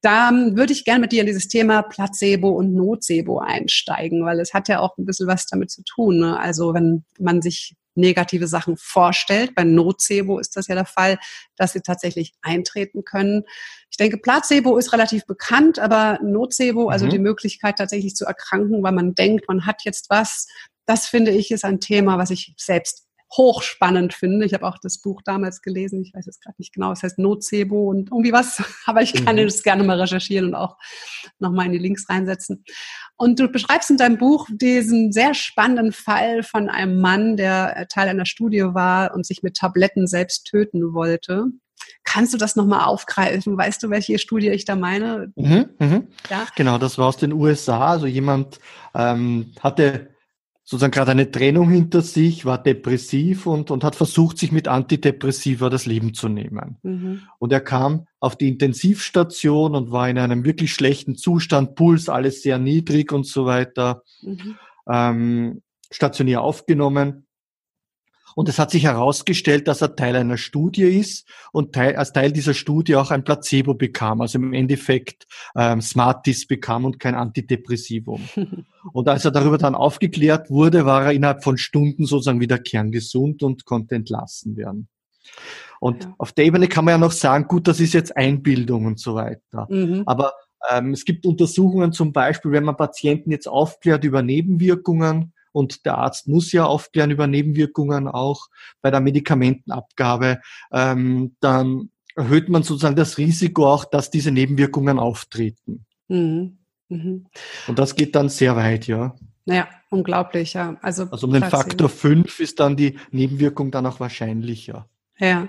Da 0.00 0.32
würde 0.32 0.72
ich 0.72 0.84
gerne 0.84 1.02
mit 1.02 1.12
dir 1.12 1.20
in 1.20 1.26
dieses 1.28 1.46
Thema 1.46 1.82
Placebo 1.82 2.48
und 2.48 2.74
Nocebo 2.74 3.38
einsteigen, 3.38 4.26
weil 4.26 4.40
es 4.40 4.52
hat 4.52 4.68
ja 4.68 4.80
auch 4.80 4.98
ein 4.98 5.04
bisschen 5.04 5.28
was 5.28 5.46
damit 5.46 5.70
zu 5.70 5.84
tun. 5.84 6.18
Ne? 6.18 6.36
Also 6.36 6.74
wenn 6.74 7.04
man 7.20 7.42
sich 7.42 7.76
negative 8.00 8.46
Sachen 8.46 8.76
vorstellt. 8.76 9.54
Bei 9.54 9.64
Nocebo 9.64 10.38
ist 10.38 10.56
das 10.56 10.66
ja 10.66 10.74
der 10.74 10.86
Fall, 10.86 11.18
dass 11.56 11.72
sie 11.72 11.80
tatsächlich 11.80 12.32
eintreten 12.42 13.04
können. 13.04 13.44
Ich 13.90 13.96
denke, 13.96 14.18
Placebo 14.18 14.78
ist 14.78 14.92
relativ 14.92 15.26
bekannt, 15.26 15.78
aber 15.78 16.18
Nocebo, 16.22 16.88
also 16.88 17.06
mhm. 17.06 17.10
die 17.10 17.18
Möglichkeit 17.18 17.76
tatsächlich 17.76 18.16
zu 18.16 18.24
erkranken, 18.24 18.82
weil 18.82 18.92
man 18.92 19.14
denkt, 19.14 19.46
man 19.46 19.66
hat 19.66 19.82
jetzt 19.84 20.10
was, 20.10 20.46
das 20.86 21.06
finde 21.06 21.30
ich 21.30 21.50
ist 21.50 21.64
ein 21.64 21.80
Thema, 21.80 22.18
was 22.18 22.30
ich 22.30 22.54
selbst 22.56 23.06
hochspannend 23.36 24.12
finde. 24.12 24.44
Ich 24.44 24.54
habe 24.54 24.66
auch 24.66 24.78
das 24.82 24.98
Buch 24.98 25.22
damals 25.24 25.62
gelesen, 25.62 26.02
ich 26.02 26.12
weiß 26.14 26.26
jetzt 26.26 26.42
gerade 26.42 26.56
nicht 26.58 26.74
genau, 26.74 26.92
es 26.92 27.02
heißt 27.02 27.18
Nocebo 27.18 27.88
und 27.90 28.10
irgendwie 28.10 28.32
was, 28.32 28.62
aber 28.86 29.02
ich 29.02 29.12
kann 29.24 29.36
mhm. 29.36 29.44
das 29.44 29.62
gerne 29.62 29.84
mal 29.84 30.00
recherchieren 30.00 30.46
und 30.46 30.54
auch 30.54 30.76
nochmal 31.38 31.66
in 31.66 31.72
die 31.72 31.78
Links 31.78 32.08
reinsetzen. 32.08 32.64
Und 33.16 33.38
du 33.38 33.48
beschreibst 33.48 33.90
in 33.90 33.98
deinem 33.98 34.18
Buch 34.18 34.48
diesen 34.50 35.12
sehr 35.12 35.34
spannenden 35.34 35.92
Fall 35.92 36.42
von 36.42 36.68
einem 36.68 37.00
Mann, 37.00 37.36
der 37.36 37.86
Teil 37.88 38.08
einer 38.08 38.26
Studie 38.26 38.64
war 38.64 39.14
und 39.14 39.26
sich 39.26 39.42
mit 39.42 39.56
Tabletten 39.56 40.06
selbst 40.06 40.46
töten 40.46 40.94
wollte. 40.94 41.46
Kannst 42.02 42.34
du 42.34 42.38
das 42.38 42.56
nochmal 42.56 42.84
aufgreifen? 42.84 43.56
Weißt 43.56 43.82
du, 43.82 43.90
welche 43.90 44.18
Studie 44.18 44.48
ich 44.48 44.64
da 44.64 44.74
meine? 44.74 45.32
Mhm, 45.36 45.70
mh. 45.78 46.02
ja? 46.30 46.46
Genau, 46.56 46.78
das 46.78 46.98
war 46.98 47.06
aus 47.06 47.16
den 47.16 47.32
USA. 47.32 47.88
Also 47.88 48.06
jemand 48.06 48.58
ähm, 48.94 49.52
hatte 49.60 50.10
sozusagen 50.70 50.92
gerade 50.92 51.10
eine 51.10 51.32
Trennung 51.32 51.68
hinter 51.68 52.00
sich, 52.00 52.44
war 52.44 52.62
depressiv 52.62 53.46
und, 53.46 53.72
und 53.72 53.82
hat 53.82 53.96
versucht, 53.96 54.38
sich 54.38 54.52
mit 54.52 54.68
Antidepressiva 54.68 55.68
das 55.68 55.84
Leben 55.84 56.14
zu 56.14 56.28
nehmen. 56.28 56.76
Mhm. 56.84 57.22
Und 57.40 57.52
er 57.52 57.60
kam 57.60 58.06
auf 58.20 58.36
die 58.36 58.46
Intensivstation 58.46 59.74
und 59.74 59.90
war 59.90 60.08
in 60.08 60.16
einem 60.16 60.44
wirklich 60.44 60.72
schlechten 60.72 61.16
Zustand, 61.16 61.74
Puls 61.74 62.08
alles 62.08 62.42
sehr 62.42 62.58
niedrig 62.58 63.10
und 63.10 63.26
so 63.26 63.46
weiter, 63.46 64.04
mhm. 64.22 64.58
ähm, 64.88 65.62
stationär 65.90 66.42
aufgenommen. 66.42 67.26
Und 68.34 68.48
es 68.48 68.58
hat 68.58 68.70
sich 68.70 68.84
herausgestellt, 68.84 69.68
dass 69.68 69.82
er 69.82 69.96
Teil 69.96 70.16
einer 70.16 70.36
Studie 70.36 70.82
ist 70.82 71.28
und 71.52 71.74
Teil, 71.74 71.96
als 71.96 72.12
Teil 72.12 72.32
dieser 72.32 72.54
Studie 72.54 72.96
auch 72.96 73.10
ein 73.10 73.24
Placebo 73.24 73.74
bekam, 73.74 74.20
also 74.20 74.38
im 74.38 74.52
Endeffekt 74.52 75.26
ähm, 75.56 75.80
Smarties 75.80 76.46
bekam 76.46 76.84
und 76.84 77.00
kein 77.00 77.14
Antidepressivum. 77.14 78.28
und 78.92 79.08
als 79.08 79.24
er 79.24 79.30
darüber 79.30 79.58
dann 79.58 79.74
aufgeklärt 79.74 80.50
wurde, 80.50 80.86
war 80.86 81.06
er 81.06 81.12
innerhalb 81.12 81.44
von 81.44 81.58
Stunden 81.58 82.06
sozusagen 82.06 82.40
wieder 82.40 82.58
kerngesund 82.58 83.42
und 83.42 83.64
konnte 83.64 83.94
entlassen 83.94 84.56
werden. 84.56 84.88
Und 85.80 86.04
ja. 86.04 86.14
auf 86.18 86.32
der 86.32 86.44
Ebene 86.44 86.68
kann 86.68 86.84
man 86.84 86.92
ja 86.92 86.98
noch 86.98 87.12
sagen, 87.12 87.46
gut, 87.48 87.66
das 87.66 87.80
ist 87.80 87.94
jetzt 87.94 88.16
Einbildung 88.16 88.86
und 88.86 89.00
so 89.00 89.14
weiter. 89.14 89.66
Mhm. 89.70 90.02
Aber 90.06 90.34
ähm, 90.70 90.92
es 90.92 91.04
gibt 91.04 91.24
Untersuchungen 91.24 91.92
zum 91.92 92.12
Beispiel, 92.12 92.52
wenn 92.52 92.64
man 92.64 92.76
Patienten 92.76 93.30
jetzt 93.30 93.48
aufklärt 93.48 94.04
über 94.04 94.22
Nebenwirkungen, 94.22 95.32
und 95.52 95.84
der 95.86 95.98
Arzt 95.98 96.28
muss 96.28 96.52
ja 96.52 96.64
aufklären 96.64 97.10
über 97.10 97.26
Nebenwirkungen 97.26 98.08
auch 98.08 98.48
bei 98.80 98.90
der 98.90 99.00
Medikamentenabgabe, 99.00 100.40
ähm, 100.72 101.36
dann 101.40 101.90
erhöht 102.16 102.48
man 102.48 102.62
sozusagen 102.62 102.96
das 102.96 103.18
Risiko 103.18 103.66
auch, 103.66 103.84
dass 103.84 104.10
diese 104.10 104.30
Nebenwirkungen 104.30 104.98
auftreten. 104.98 105.86
Mhm. 106.08 106.58
Mhm. 106.88 107.26
Und 107.68 107.78
das 107.78 107.94
geht 107.94 108.14
dann 108.14 108.28
sehr 108.28 108.56
weit, 108.56 108.86
ja. 108.86 109.14
Ja, 109.46 109.68
unglaublich, 109.88 110.54
ja. 110.54 110.76
Also, 110.82 111.04
also 111.10 111.26
um 111.26 111.32
den 111.32 111.44
Faktor 111.44 111.88
5 111.88 112.40
ist 112.40 112.60
dann 112.60 112.76
die 112.76 112.98
Nebenwirkung 113.10 113.70
dann 113.70 113.86
auch 113.86 114.00
wahrscheinlicher. 114.00 114.88
Ja. 115.18 115.48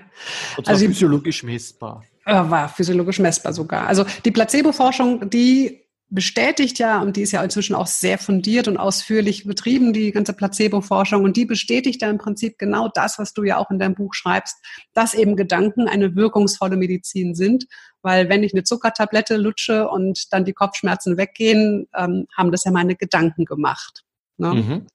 Und 0.57 0.65
zwar 0.65 0.75
also 0.75 0.85
physiologisch 0.85 1.43
messbar. 1.43 2.03
War 2.25 2.69
physiologisch 2.69 3.19
messbar 3.19 3.53
sogar. 3.53 3.87
Also 3.87 4.05
die 4.23 4.31
Placebo-Forschung, 4.31 5.29
die 5.29 5.81
bestätigt 6.11 6.77
ja, 6.77 7.01
und 7.01 7.15
die 7.15 7.21
ist 7.21 7.31
ja 7.31 7.41
inzwischen 7.43 7.73
auch 7.73 7.87
sehr 7.87 8.17
fundiert 8.17 8.67
und 8.67 8.77
ausführlich 8.77 9.45
betrieben, 9.45 9.93
die 9.93 10.11
ganze 10.11 10.33
Placebo-Forschung, 10.33 11.23
und 11.23 11.37
die 11.37 11.45
bestätigt 11.45 12.01
ja 12.01 12.09
im 12.09 12.17
Prinzip 12.17 12.57
genau 12.59 12.89
das, 12.93 13.17
was 13.17 13.33
du 13.33 13.43
ja 13.43 13.57
auch 13.57 13.71
in 13.71 13.79
deinem 13.79 13.95
Buch 13.95 14.13
schreibst, 14.13 14.57
dass 14.93 15.13
eben 15.13 15.37
Gedanken 15.37 15.87
eine 15.87 16.15
wirkungsvolle 16.15 16.75
Medizin 16.75 17.33
sind, 17.33 17.65
weil 18.01 18.27
wenn 18.27 18.43
ich 18.43 18.53
eine 18.53 18.63
Zuckertablette 18.63 19.37
lutsche 19.37 19.87
und 19.87 20.33
dann 20.33 20.43
die 20.43 20.53
Kopfschmerzen 20.53 21.17
weggehen, 21.17 21.87
ähm, 21.97 22.27
haben 22.37 22.51
das 22.51 22.65
ja 22.65 22.71
meine 22.71 22.95
Gedanken 22.95 23.45
gemacht. 23.45 24.03
Ne? 24.37 24.53
Mhm. 24.53 24.87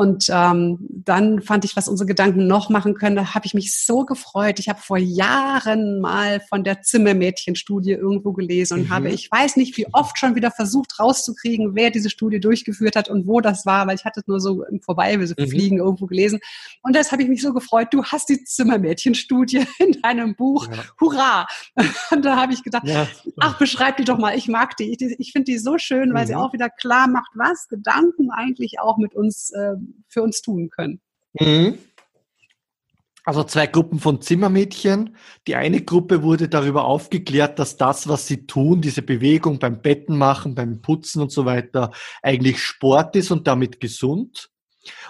Und 0.00 0.30
ähm, 0.30 0.78
dann 0.80 1.42
fand 1.42 1.66
ich, 1.66 1.76
was 1.76 1.86
unsere 1.86 2.06
Gedanken 2.06 2.46
noch 2.46 2.70
machen 2.70 2.94
können, 2.94 3.16
da 3.16 3.34
habe 3.34 3.44
ich 3.44 3.52
mich 3.52 3.76
so 3.84 4.06
gefreut. 4.06 4.58
Ich 4.58 4.70
habe 4.70 4.80
vor 4.80 4.96
Jahren 4.96 6.00
mal 6.00 6.40
von 6.48 6.64
der 6.64 6.80
Zimmermädchenstudie 6.80 7.92
irgendwo 7.92 8.32
gelesen 8.32 8.78
und 8.78 8.84
mhm. 8.84 8.88
habe, 8.88 9.10
ich 9.10 9.30
weiß 9.30 9.56
nicht, 9.56 9.76
wie 9.76 9.92
oft 9.92 10.18
schon 10.18 10.36
wieder 10.36 10.50
versucht 10.50 10.98
rauszukriegen, 10.98 11.74
wer 11.74 11.90
diese 11.90 12.08
Studie 12.08 12.40
durchgeführt 12.40 12.96
hat 12.96 13.10
und 13.10 13.26
wo 13.26 13.42
das 13.42 13.66
war, 13.66 13.86
weil 13.86 13.94
ich 13.94 14.06
hatte 14.06 14.20
es 14.20 14.26
nur 14.26 14.40
so 14.40 14.64
im 14.64 14.80
Vorbeifliegen 14.80 15.76
mhm. 15.76 15.84
irgendwo 15.84 16.06
gelesen. 16.06 16.40
Und 16.80 16.96
das 16.96 17.12
habe 17.12 17.22
ich 17.22 17.28
mich 17.28 17.42
so 17.42 17.52
gefreut, 17.52 17.88
du 17.90 18.02
hast 18.02 18.30
die 18.30 18.42
Zimmermädchenstudie 18.42 19.66
in 19.80 20.00
deinem 20.00 20.34
Buch. 20.34 20.66
Ja. 20.66 20.78
Hurra! 20.98 21.46
Und 22.10 22.24
da 22.24 22.36
habe 22.36 22.54
ich 22.54 22.62
gedacht, 22.62 22.88
ja. 22.88 23.06
ach, 23.38 23.58
beschreib 23.58 23.98
die 23.98 24.04
doch 24.04 24.16
mal. 24.16 24.34
Ich 24.34 24.48
mag 24.48 24.78
die. 24.78 24.94
Ich, 24.94 25.02
ich 25.18 25.32
finde 25.32 25.52
die 25.52 25.58
so 25.58 25.76
schön, 25.76 26.14
weil 26.14 26.22
mhm. 26.22 26.28
sie 26.28 26.36
auch 26.36 26.54
wieder 26.54 26.70
klar 26.70 27.06
macht, 27.06 27.32
was 27.34 27.68
Gedanken 27.68 28.30
eigentlich 28.30 28.80
auch 28.80 28.96
mit 28.96 29.14
uns 29.14 29.50
äh, 29.50 29.74
für 30.08 30.22
uns 30.22 30.42
tun 30.42 30.70
können. 30.70 31.00
Mhm. 31.34 31.78
Also 33.24 33.44
zwei 33.44 33.66
Gruppen 33.66 34.00
von 34.00 34.22
Zimmermädchen. 34.22 35.16
Die 35.46 35.54
eine 35.54 35.82
Gruppe 35.82 36.22
wurde 36.22 36.48
darüber 36.48 36.84
aufgeklärt, 36.84 37.58
dass 37.58 37.76
das, 37.76 38.08
was 38.08 38.26
sie 38.26 38.46
tun, 38.46 38.80
diese 38.80 39.02
Bewegung 39.02 39.58
beim 39.58 39.82
Betten 39.82 40.16
machen, 40.16 40.54
beim 40.54 40.80
Putzen 40.80 41.20
und 41.22 41.30
so 41.30 41.44
weiter, 41.44 41.92
eigentlich 42.22 42.62
Sport 42.62 43.14
ist 43.16 43.30
und 43.30 43.46
damit 43.46 43.78
gesund. 43.78 44.50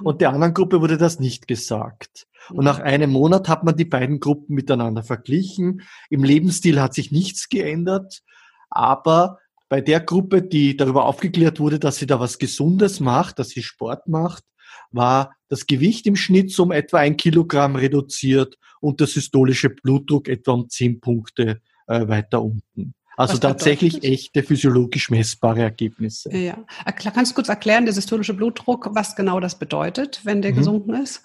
Und 0.03 0.21
der 0.21 0.31
anderen 0.31 0.55
Gruppe 0.55 0.81
wurde 0.81 0.99
das 0.99 1.21
nicht 1.21 1.47
gesagt. 1.47 2.27
Und 2.51 2.65
nach 2.65 2.81
einem 2.81 3.11
Monat 3.11 3.49
hat 3.49 3.63
man 3.63 3.77
die 3.77 3.85
beiden 3.85 4.19
Gruppen 4.19 4.55
miteinander 4.55 5.05
verglichen. 5.05 5.83
Im 6.09 6.25
Lebensstil 6.25 6.81
hat 6.81 6.95
sich 6.95 7.13
nichts 7.13 7.49
geändert, 7.49 8.23
aber 8.71 9.39
bei 9.69 9.81
der 9.81 10.01
Gruppe, 10.01 10.43
die 10.43 10.77
darüber 10.77 11.05
aufgeklärt 11.05 11.61
wurde, 11.61 11.79
dass 11.79 11.97
sie 11.97 12.07
da 12.07 12.19
was 12.19 12.39
Gesundes 12.39 12.99
macht, 12.99 13.39
dass 13.39 13.51
sie 13.51 13.63
Sport 13.63 14.09
macht, 14.09 14.43
war 14.91 15.35
das 15.49 15.67
Gewicht 15.67 16.07
im 16.07 16.17
Schnitt 16.17 16.59
um 16.59 16.73
etwa 16.73 16.99
ein 16.99 17.17
Kilogramm 17.17 17.77
reduziert 17.77 18.57
und 18.81 19.01
der 19.01 19.07
systolische 19.07 19.71
Blutdruck 19.71 20.29
etwa 20.29 20.53
um 20.53 20.69
zehn 20.69 21.01
Punkte 21.01 21.61
äh, 21.87 22.09
weiter 22.09 22.43
unten. 22.43 22.95
Also 23.17 23.37
tatsächlich 23.37 24.03
echte 24.03 24.43
physiologisch 24.43 25.11
messbare 25.11 25.61
Ergebnisse. 25.61 26.35
Ja. 26.35 26.57
Kannst 26.87 27.33
du 27.33 27.35
kurz 27.35 27.51
erklären, 27.51 27.85
der 27.85 27.93
systolische 27.93 28.33
Blutdruck, 28.33 28.89
was 28.95 29.15
genau 29.15 29.41
das 29.41 29.59
bedeutet, 29.59 30.23
wenn 30.25 30.41
der 30.41 30.53
mhm. 30.53 30.57
gesunken 30.57 30.95
ist? 30.95 31.23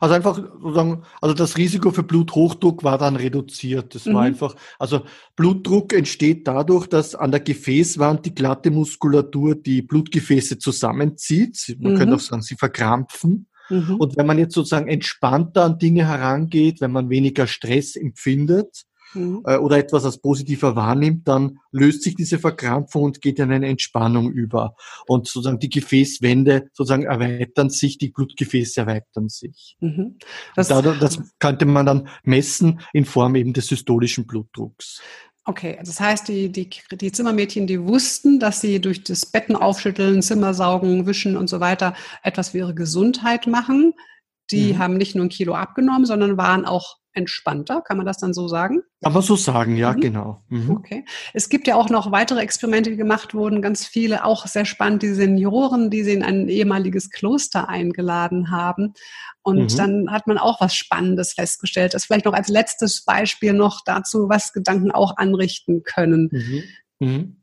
Also 0.00 0.14
einfach 0.14 0.36
sozusagen, 0.36 1.02
also 1.20 1.34
das 1.34 1.56
Risiko 1.56 1.90
für 1.90 2.02
Bluthochdruck 2.02 2.84
war 2.84 2.98
dann 2.98 3.16
reduziert. 3.16 3.94
Das 3.94 4.06
mhm. 4.06 4.14
war 4.14 4.22
einfach, 4.22 4.54
also 4.78 5.02
Blutdruck 5.36 5.92
entsteht 5.92 6.46
dadurch, 6.46 6.86
dass 6.86 7.14
an 7.14 7.30
der 7.30 7.40
Gefäßwand 7.40 8.26
die 8.26 8.34
glatte 8.34 8.70
Muskulatur 8.70 9.54
die 9.54 9.82
Blutgefäße 9.82 10.58
zusammenzieht. 10.58 11.76
Man 11.80 11.94
mhm. 11.94 11.98
könnte 11.98 12.14
auch 12.16 12.20
sagen, 12.20 12.42
sie 12.42 12.56
verkrampfen. 12.56 13.46
Mhm. 13.70 13.96
Und 13.96 14.16
wenn 14.16 14.26
man 14.26 14.38
jetzt 14.38 14.54
sozusagen 14.54 14.88
entspannter 14.88 15.64
an 15.64 15.78
Dinge 15.78 16.06
herangeht, 16.06 16.80
wenn 16.80 16.92
man 16.92 17.10
weniger 17.10 17.46
Stress 17.46 17.96
empfindet, 17.96 18.84
mhm. 19.14 19.42
äh, 19.44 19.56
oder 19.56 19.78
etwas 19.78 20.04
als 20.04 20.18
positiver 20.18 20.76
wahrnimmt, 20.76 21.26
dann 21.28 21.58
löst 21.70 22.02
sich 22.02 22.14
diese 22.14 22.38
Verkrampfung 22.38 23.04
und 23.04 23.20
geht 23.20 23.38
in 23.38 23.52
eine 23.52 23.68
Entspannung 23.68 24.30
über. 24.30 24.74
Und 25.06 25.26
sozusagen 25.26 25.58
die 25.58 25.70
Gefäßwände 25.70 26.68
sozusagen 26.72 27.04
erweitern 27.04 27.70
sich, 27.70 27.98
die 27.98 28.10
Blutgefäße 28.10 28.80
erweitern 28.80 29.28
sich. 29.28 29.76
Mhm. 29.80 30.16
Das, 30.54 30.68
dadurch, 30.68 30.98
das 30.98 31.20
könnte 31.38 31.66
man 31.66 31.86
dann 31.86 32.08
messen 32.22 32.80
in 32.92 33.04
Form 33.04 33.34
eben 33.34 33.52
des 33.52 33.66
systolischen 33.66 34.26
Blutdrucks. 34.26 35.00
Okay, 35.48 35.78
das 35.82 35.98
heißt, 35.98 36.28
die, 36.28 36.52
die, 36.52 36.68
die 36.92 37.10
Zimmermädchen, 37.10 37.66
die 37.66 37.82
wussten, 37.82 38.38
dass 38.38 38.60
sie 38.60 38.82
durch 38.82 39.02
das 39.02 39.24
Betten 39.24 39.56
aufschütteln, 39.56 40.20
Zimmer 40.20 40.52
saugen, 40.52 41.06
wischen 41.06 41.38
und 41.38 41.48
so 41.48 41.58
weiter 41.58 41.94
etwas 42.22 42.50
für 42.50 42.58
ihre 42.58 42.74
Gesundheit 42.74 43.46
machen. 43.46 43.94
Die 44.50 44.74
mhm. 44.74 44.78
haben 44.78 44.96
nicht 44.98 45.14
nur 45.14 45.24
ein 45.24 45.30
Kilo 45.30 45.54
abgenommen, 45.54 46.04
sondern 46.04 46.36
waren 46.36 46.66
auch 46.66 46.98
entspannter, 47.12 47.82
kann 47.82 47.96
man 47.96 48.06
das 48.06 48.18
dann 48.18 48.32
so 48.32 48.48
sagen? 48.48 48.82
Man 49.00 49.22
so 49.22 49.36
sagen, 49.36 49.76
ja, 49.76 49.92
mhm. 49.92 50.00
genau. 50.00 50.42
Mhm. 50.48 50.70
Okay. 50.70 51.04
Es 51.34 51.48
gibt 51.48 51.66
ja 51.66 51.74
auch 51.74 51.90
noch 51.90 52.12
weitere 52.12 52.40
Experimente, 52.40 52.90
die 52.90 52.96
gemacht 52.96 53.34
wurden, 53.34 53.62
ganz 53.62 53.86
viele, 53.86 54.24
auch 54.24 54.46
sehr 54.46 54.64
spannend, 54.64 55.02
die 55.02 55.14
Senioren, 55.14 55.90
die 55.90 56.04
sie 56.04 56.12
in 56.12 56.22
ein 56.22 56.48
ehemaliges 56.48 57.10
Kloster 57.10 57.68
eingeladen 57.68 58.50
haben. 58.50 58.94
Und 59.42 59.72
mhm. 59.72 59.76
dann 59.76 60.10
hat 60.10 60.26
man 60.26 60.38
auch 60.38 60.60
was 60.60 60.74
Spannendes 60.74 61.32
festgestellt. 61.32 61.94
Das 61.94 62.04
vielleicht 62.04 62.26
noch 62.26 62.34
als 62.34 62.48
letztes 62.48 63.04
Beispiel 63.04 63.52
noch 63.52 63.80
dazu, 63.84 64.28
was 64.28 64.52
Gedanken 64.52 64.90
auch 64.90 65.16
anrichten 65.16 65.82
können. 65.82 66.28
Mhm. 66.30 66.62
Mhm. 67.00 67.36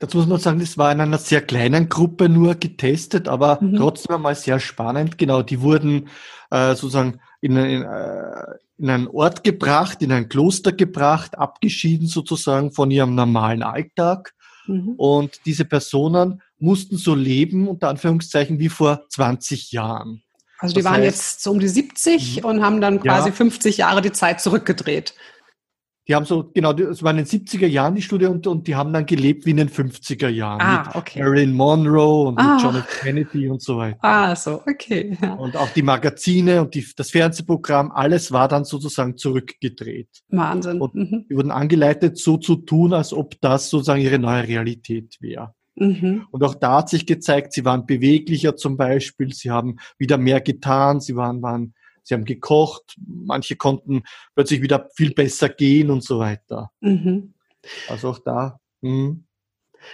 Dazu 0.00 0.18
muss 0.18 0.28
man 0.28 0.38
sagen, 0.38 0.60
das 0.60 0.78
war 0.78 0.92
in 0.92 1.00
einer 1.00 1.18
sehr 1.18 1.40
kleinen 1.40 1.88
Gruppe 1.88 2.28
nur 2.28 2.54
getestet, 2.54 3.26
aber 3.26 3.58
mhm. 3.60 3.76
trotzdem 3.76 4.16
einmal 4.16 4.36
sehr 4.36 4.60
spannend. 4.60 5.18
Genau, 5.18 5.42
die 5.42 5.60
wurden 5.60 6.08
äh, 6.50 6.74
sozusagen 6.74 7.20
in, 7.40 7.56
in, 7.56 7.82
äh, 7.82 8.42
in 8.78 8.90
einen 8.90 9.08
Ort 9.08 9.44
gebracht, 9.44 10.02
in 10.02 10.12
ein 10.12 10.28
Kloster 10.28 10.72
gebracht, 10.72 11.38
abgeschieden 11.38 12.06
sozusagen 12.06 12.72
von 12.72 12.90
ihrem 12.90 13.14
normalen 13.14 13.62
Alltag. 13.62 14.34
Mhm. 14.66 14.94
Und 14.96 15.40
diese 15.46 15.64
Personen 15.64 16.42
mussten 16.58 16.96
so 16.96 17.14
leben, 17.14 17.68
unter 17.68 17.88
Anführungszeichen, 17.88 18.58
wie 18.58 18.68
vor 18.68 19.08
20 19.08 19.72
Jahren. 19.72 20.22
Also 20.58 20.74
die 20.74 20.82
das 20.82 20.90
waren 20.90 21.02
heißt, 21.02 21.04
jetzt 21.04 21.42
so 21.42 21.50
um 21.52 21.60
die 21.60 21.68
70 21.68 22.38
mhm. 22.38 22.44
und 22.44 22.62
haben 22.62 22.80
dann 22.80 23.00
quasi 23.00 23.28
ja, 23.28 23.34
50 23.34 23.76
Jahre 23.78 24.02
die 24.02 24.12
Zeit 24.12 24.40
zurückgedreht. 24.40 25.14
Die 26.08 26.14
haben 26.14 26.24
so, 26.24 26.50
genau, 26.54 26.72
es 26.72 27.02
war 27.02 27.10
in 27.10 27.18
den 27.18 27.26
70er 27.26 27.66
Jahren 27.66 27.94
die 27.94 28.00
Studie 28.00 28.24
und, 28.24 28.46
und 28.46 28.66
die 28.66 28.74
haben 28.74 28.94
dann 28.94 29.04
gelebt 29.04 29.44
wie 29.44 29.50
in 29.50 29.58
den 29.58 29.68
50er 29.68 30.28
Jahren. 30.28 30.60
Ah, 30.60 30.84
mit 30.86 30.96
okay. 30.96 31.20
Marilyn 31.20 31.52
Monroe 31.52 32.28
und 32.28 32.38
ah. 32.38 32.54
mit 32.54 32.62
John 32.62 32.76
F. 32.76 33.00
Kennedy 33.02 33.48
und 33.48 33.60
so 33.60 33.76
weiter. 33.76 33.98
Ah, 34.00 34.34
so, 34.34 34.62
okay. 34.66 35.18
Ja. 35.20 35.34
Und 35.34 35.54
auch 35.54 35.68
die 35.70 35.82
Magazine 35.82 36.62
und 36.62 36.74
die, 36.74 36.86
das 36.96 37.10
Fernsehprogramm, 37.10 37.92
alles 37.92 38.32
war 38.32 38.48
dann 38.48 38.64
sozusagen 38.64 39.18
zurückgedreht. 39.18 40.08
Wahnsinn. 40.30 40.80
Und 40.80 40.94
mhm. 40.94 41.26
die 41.28 41.36
wurden 41.36 41.50
angeleitet, 41.50 42.16
so 42.16 42.38
zu 42.38 42.56
tun, 42.56 42.94
als 42.94 43.12
ob 43.12 43.38
das 43.42 43.68
sozusagen 43.68 44.00
ihre 44.00 44.18
neue 44.18 44.48
Realität 44.48 45.18
wäre. 45.20 45.52
Mhm. 45.76 46.26
Und 46.30 46.42
auch 46.42 46.54
da 46.54 46.78
hat 46.78 46.88
sich 46.88 47.04
gezeigt, 47.04 47.52
sie 47.52 47.66
waren 47.66 47.84
beweglicher 47.84 48.56
zum 48.56 48.78
Beispiel, 48.78 49.34
sie 49.34 49.50
haben 49.50 49.76
wieder 49.98 50.16
mehr 50.16 50.40
getan, 50.40 51.00
sie 51.00 51.16
waren, 51.16 51.42
waren 51.42 51.74
sie 52.08 52.14
haben 52.14 52.24
gekocht, 52.24 52.96
manche 53.06 53.56
konnten 53.56 54.02
plötzlich 54.34 54.62
wieder 54.62 54.88
viel 54.94 55.12
besser 55.12 55.48
gehen 55.48 55.90
und 55.90 56.02
so 56.02 56.18
weiter. 56.18 56.70
Mhm. 56.80 57.34
Also 57.88 58.10
auch 58.10 58.18
da. 58.18 58.60
Mh. 58.80 58.90
Hm. 58.90 59.24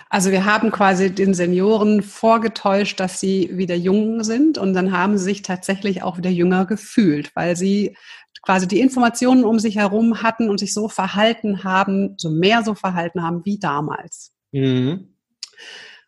Also 0.08 0.30
wir 0.30 0.46
haben 0.46 0.70
quasi 0.70 1.14
den 1.14 1.34
Senioren 1.34 2.02
vorgetäuscht, 2.02 2.98
dass 3.00 3.20
sie 3.20 3.50
wieder 3.52 3.74
jung 3.74 4.24
sind 4.24 4.56
und 4.56 4.72
dann 4.72 4.96
haben 4.96 5.18
sie 5.18 5.24
sich 5.24 5.42
tatsächlich 5.42 6.02
auch 6.02 6.16
wieder 6.16 6.30
jünger 6.30 6.64
gefühlt, 6.64 7.36
weil 7.36 7.54
sie 7.54 7.94
quasi 8.40 8.66
die 8.66 8.80
Informationen 8.80 9.44
um 9.44 9.58
sich 9.58 9.76
herum 9.76 10.22
hatten 10.22 10.48
und 10.48 10.58
sich 10.58 10.72
so 10.72 10.88
verhalten 10.88 11.64
haben, 11.64 12.14
so 12.16 12.30
mehr 12.30 12.62
so 12.62 12.74
verhalten 12.74 13.22
haben 13.22 13.44
wie 13.44 13.58
damals. 13.58 14.32
Mhm. 14.52 15.14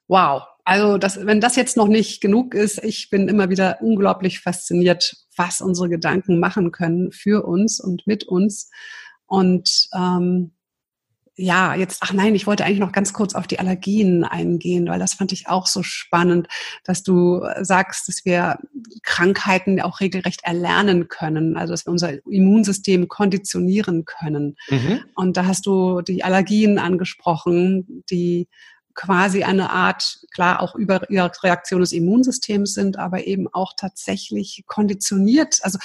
Wow. 0.08 0.42
Also 0.66 0.98
das, 0.98 1.24
wenn 1.24 1.40
das 1.40 1.54
jetzt 1.54 1.76
noch 1.76 1.86
nicht 1.86 2.20
genug 2.20 2.52
ist, 2.52 2.82
ich 2.82 3.08
bin 3.08 3.28
immer 3.28 3.50
wieder 3.50 3.78
unglaublich 3.80 4.40
fasziniert, 4.40 5.14
was 5.36 5.60
unsere 5.60 5.88
Gedanken 5.88 6.40
machen 6.40 6.72
können 6.72 7.12
für 7.12 7.46
uns 7.46 7.78
und 7.78 8.04
mit 8.08 8.24
uns. 8.24 8.68
Und 9.26 9.88
ähm, 9.94 10.50
ja, 11.36 11.76
jetzt, 11.76 11.98
ach 12.00 12.12
nein, 12.12 12.34
ich 12.34 12.48
wollte 12.48 12.64
eigentlich 12.64 12.80
noch 12.80 12.90
ganz 12.90 13.12
kurz 13.12 13.36
auf 13.36 13.46
die 13.46 13.60
Allergien 13.60 14.24
eingehen, 14.24 14.88
weil 14.88 14.98
das 14.98 15.14
fand 15.14 15.30
ich 15.30 15.48
auch 15.48 15.68
so 15.68 15.84
spannend, 15.84 16.48
dass 16.82 17.04
du 17.04 17.42
sagst, 17.60 18.08
dass 18.08 18.24
wir 18.24 18.58
Krankheiten 19.04 19.80
auch 19.80 20.00
regelrecht 20.00 20.40
erlernen 20.42 21.06
können, 21.06 21.56
also 21.56 21.74
dass 21.74 21.86
wir 21.86 21.92
unser 21.92 22.26
Immunsystem 22.26 23.06
konditionieren 23.06 24.04
können. 24.04 24.56
Mhm. 24.68 25.04
Und 25.14 25.36
da 25.36 25.46
hast 25.46 25.66
du 25.66 26.00
die 26.00 26.24
Allergien 26.24 26.80
angesprochen, 26.80 28.02
die 28.10 28.48
quasi 28.96 29.44
eine 29.44 29.70
Art, 29.70 30.20
klar 30.32 30.60
auch 30.60 30.74
Überreaktion 30.74 31.80
des 31.80 31.92
Immunsystems 31.92 32.74
sind, 32.74 32.98
aber 32.98 33.26
eben 33.26 33.46
auch 33.52 33.74
tatsächlich 33.76 34.64
konditioniert. 34.66 35.60
Also 35.62 35.78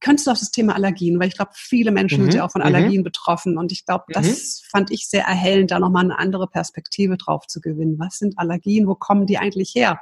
könntest 0.00 0.26
du 0.26 0.30
auch 0.30 0.38
das 0.38 0.50
Thema 0.50 0.74
Allergien, 0.74 1.18
weil 1.18 1.28
ich 1.28 1.34
glaube, 1.34 1.52
viele 1.54 1.90
Menschen 1.90 2.20
mhm. 2.20 2.24
sind 2.24 2.34
ja 2.34 2.44
auch 2.44 2.52
von 2.52 2.60
mhm. 2.60 2.66
Allergien 2.66 3.00
mhm. 3.00 3.04
betroffen 3.04 3.58
und 3.58 3.72
ich 3.72 3.86
glaube, 3.86 4.04
das 4.10 4.26
mhm. 4.26 4.68
fand 4.70 4.90
ich 4.90 5.08
sehr 5.08 5.24
erhellend, 5.24 5.70
da 5.70 5.80
nochmal 5.80 6.04
eine 6.04 6.18
andere 6.18 6.46
Perspektive 6.46 7.16
drauf 7.16 7.46
zu 7.46 7.60
gewinnen. 7.60 7.98
Was 7.98 8.18
sind 8.18 8.38
Allergien? 8.38 8.86
Wo 8.86 8.94
kommen 8.94 9.26
die 9.26 9.38
eigentlich 9.38 9.74
her? 9.74 9.98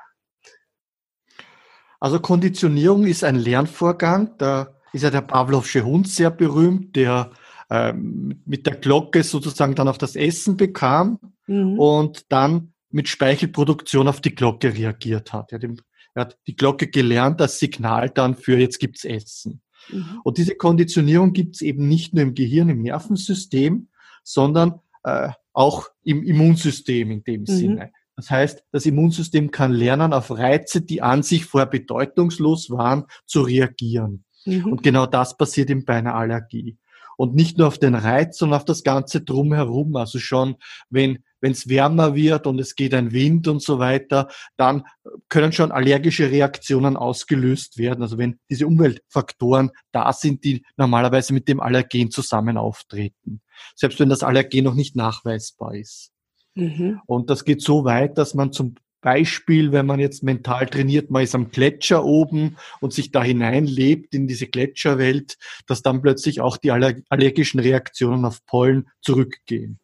Also 2.00 2.20
Konditionierung 2.20 3.07
ist 3.07 3.25
ein 3.25 3.37
Lernvorgang. 3.37 4.37
Da 4.38 4.75
ist 4.92 5.02
ja 5.02 5.10
der 5.10 5.23
Pavlovsche 5.23 5.85
Hund 5.85 6.08
sehr 6.08 6.31
berühmt, 6.31 6.96
der 6.96 7.31
ähm, 7.71 8.42
mit 8.44 8.67
der 8.67 8.77
Glocke 8.77 9.23
sozusagen 9.23 9.75
dann 9.75 9.88
auch 9.88 9.98
das 9.98 10.17
Essen 10.17 10.56
bekam. 10.56 11.19
mhm. 11.46 11.79
und 11.79 12.31
dann 12.31 12.73
mit 12.90 13.08
Speichelproduktion 13.08 14.08
auf 14.08 14.21
die 14.21 14.35
Glocke 14.35 14.75
reagiert 14.75 15.33
hat. 15.33 15.52
Er 15.52 15.60
hat, 15.60 15.79
er 16.14 16.21
hat 16.23 16.38
die 16.46 16.56
Glocke 16.56 16.88
gelernt, 16.88 17.40
das 17.40 17.58
Signal 17.58 18.10
dann 18.10 18.35
für 18.35 18.58
jetzt 18.58 18.79
gibt's 18.79 19.04
Essen. 19.04 19.60
Mhm. 19.90 20.21
Und 20.25 20.38
diese 20.38 20.54
Konditionierung 20.54 21.33
gibt's 21.33 21.60
eben 21.60 21.88
nicht 21.88 22.14
nur 22.14 22.23
im 22.23 22.35
Gehirn, 22.35 22.69
im 22.69 22.83
Nervensystem, 22.83 23.88
sondern 24.23 24.81
äh, 25.04 25.31
auch 25.52 25.88
im 26.02 26.23
Immunsystem 26.23 27.10
in 27.10 27.25
dem 27.25 27.42
mhm. 27.42 27.46
Sinne. 27.46 27.92
Das 28.17 28.31
heißt, 28.31 28.64
das 28.73 28.87
Immunsystem 28.87 29.50
kann 29.50 29.73
lernen, 29.73 30.14
auf 30.14 30.31
Reize, 30.31 30.81
die 30.81 31.02
an 31.02 31.23
sich 31.23 31.44
vorher 31.44 31.67
bedeutungslos 31.67 32.71
waren, 32.71 33.04
zu 33.27 33.42
reagieren. 33.42 34.25
Mhm. 34.46 34.73
Und 34.73 34.83
genau 34.83 35.04
das 35.06 35.37
passiert 35.37 35.69
eben 35.69 35.85
bei 35.85 35.96
einer 35.96 36.14
Allergie. 36.14 36.79
Und 37.17 37.35
nicht 37.35 37.58
nur 37.58 37.69
auf 37.69 37.79
den 37.79 37.94
Reiz, 37.94 38.38
sondern 38.38 38.58
auf 38.58 38.64
das 38.64 38.83
Ganze 38.83 39.23
drumherum. 39.23 39.96
Also 39.96 40.19
schon, 40.19 40.56
wenn 40.90 41.19
wenn 41.40 41.52
es 41.52 41.69
wärmer 41.69 42.14
wird 42.14 42.46
und 42.46 42.58
es 42.58 42.75
geht 42.75 42.94
ein 42.94 43.12
Wind 43.12 43.46
und 43.48 43.62
so 43.62 43.79
weiter, 43.79 44.29
dann 44.56 44.85
können 45.29 45.52
schon 45.52 45.71
allergische 45.71 46.31
Reaktionen 46.31 46.96
ausgelöst 46.96 47.79
werden. 47.79 48.02
Also 48.02 48.19
wenn 48.19 48.40
diese 48.50 48.67
Umweltfaktoren 48.67 49.71
da 49.92 50.12
sind, 50.12 50.44
die 50.44 50.64
normalerweise 50.77 51.33
mit 51.33 51.46
dem 51.48 51.60
Allergen 51.60 52.10
zusammen 52.10 52.56
auftreten. 52.56 53.42
Selbst 53.75 54.00
wenn 54.00 54.08
das 54.08 54.23
Allergen 54.23 54.64
noch 54.64 54.75
nicht 54.75 54.96
nachweisbar 54.96 55.75
ist. 55.75 56.10
Mhm. 56.54 57.00
Und 57.06 57.31
das 57.31 57.44
geht 57.44 57.62
so 57.62 57.85
weit, 57.85 58.19
dass 58.19 58.35
man 58.35 58.52
zum 58.52 58.75
Beispiel, 59.01 59.73
wenn 59.73 59.87
man 59.87 60.01
jetzt 60.01 60.23
mental 60.23 60.67
trainiert, 60.67 61.11
man 61.11 61.23
ist 61.23 61.35
am 61.35 61.51
Gletscher 61.51 62.05
oben 62.05 62.57
und 62.81 62.92
sich 62.92 63.13
da 63.13 63.23
hineinlebt 63.23 64.15
in 64.15 64.27
diese 64.27 64.47
Gletscherwelt, 64.47 65.37
dass 65.67 65.83
dann 65.83 66.03
plötzlich 66.03 66.40
auch 66.40 66.57
die 66.57 66.71
allergischen 66.71 67.61
Reaktionen 67.61 68.25
auf 68.25 68.44
Pollen 68.47 68.88
zurückgehen. 69.01 69.79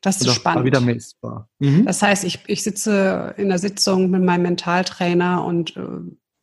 Das 0.00 0.20
ist 0.20 0.32
spannend. 0.32 0.64
wieder 0.64 0.80
messbar. 0.80 1.48
Mhm. 1.58 1.86
Das 1.86 2.02
heißt, 2.02 2.24
ich, 2.24 2.40
ich 2.46 2.62
sitze 2.62 3.34
in 3.36 3.48
der 3.48 3.58
Sitzung 3.58 4.10
mit 4.10 4.22
meinem 4.22 4.42
Mentaltrainer 4.42 5.44
und 5.44 5.76
äh, 5.76 5.80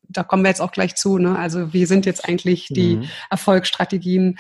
da 0.10 0.24
kommen 0.24 0.44
wir 0.44 0.50
jetzt 0.50 0.62
auch 0.62 0.72
gleich 0.72 0.96
zu. 0.96 1.18
Ne? 1.18 1.38
Also 1.38 1.74
wie 1.74 1.86
sind 1.86 2.06
jetzt 2.06 2.28
eigentlich 2.28 2.68
die 2.70 2.98
mhm. 2.98 3.10
Erfolgsstrategien 3.30 4.38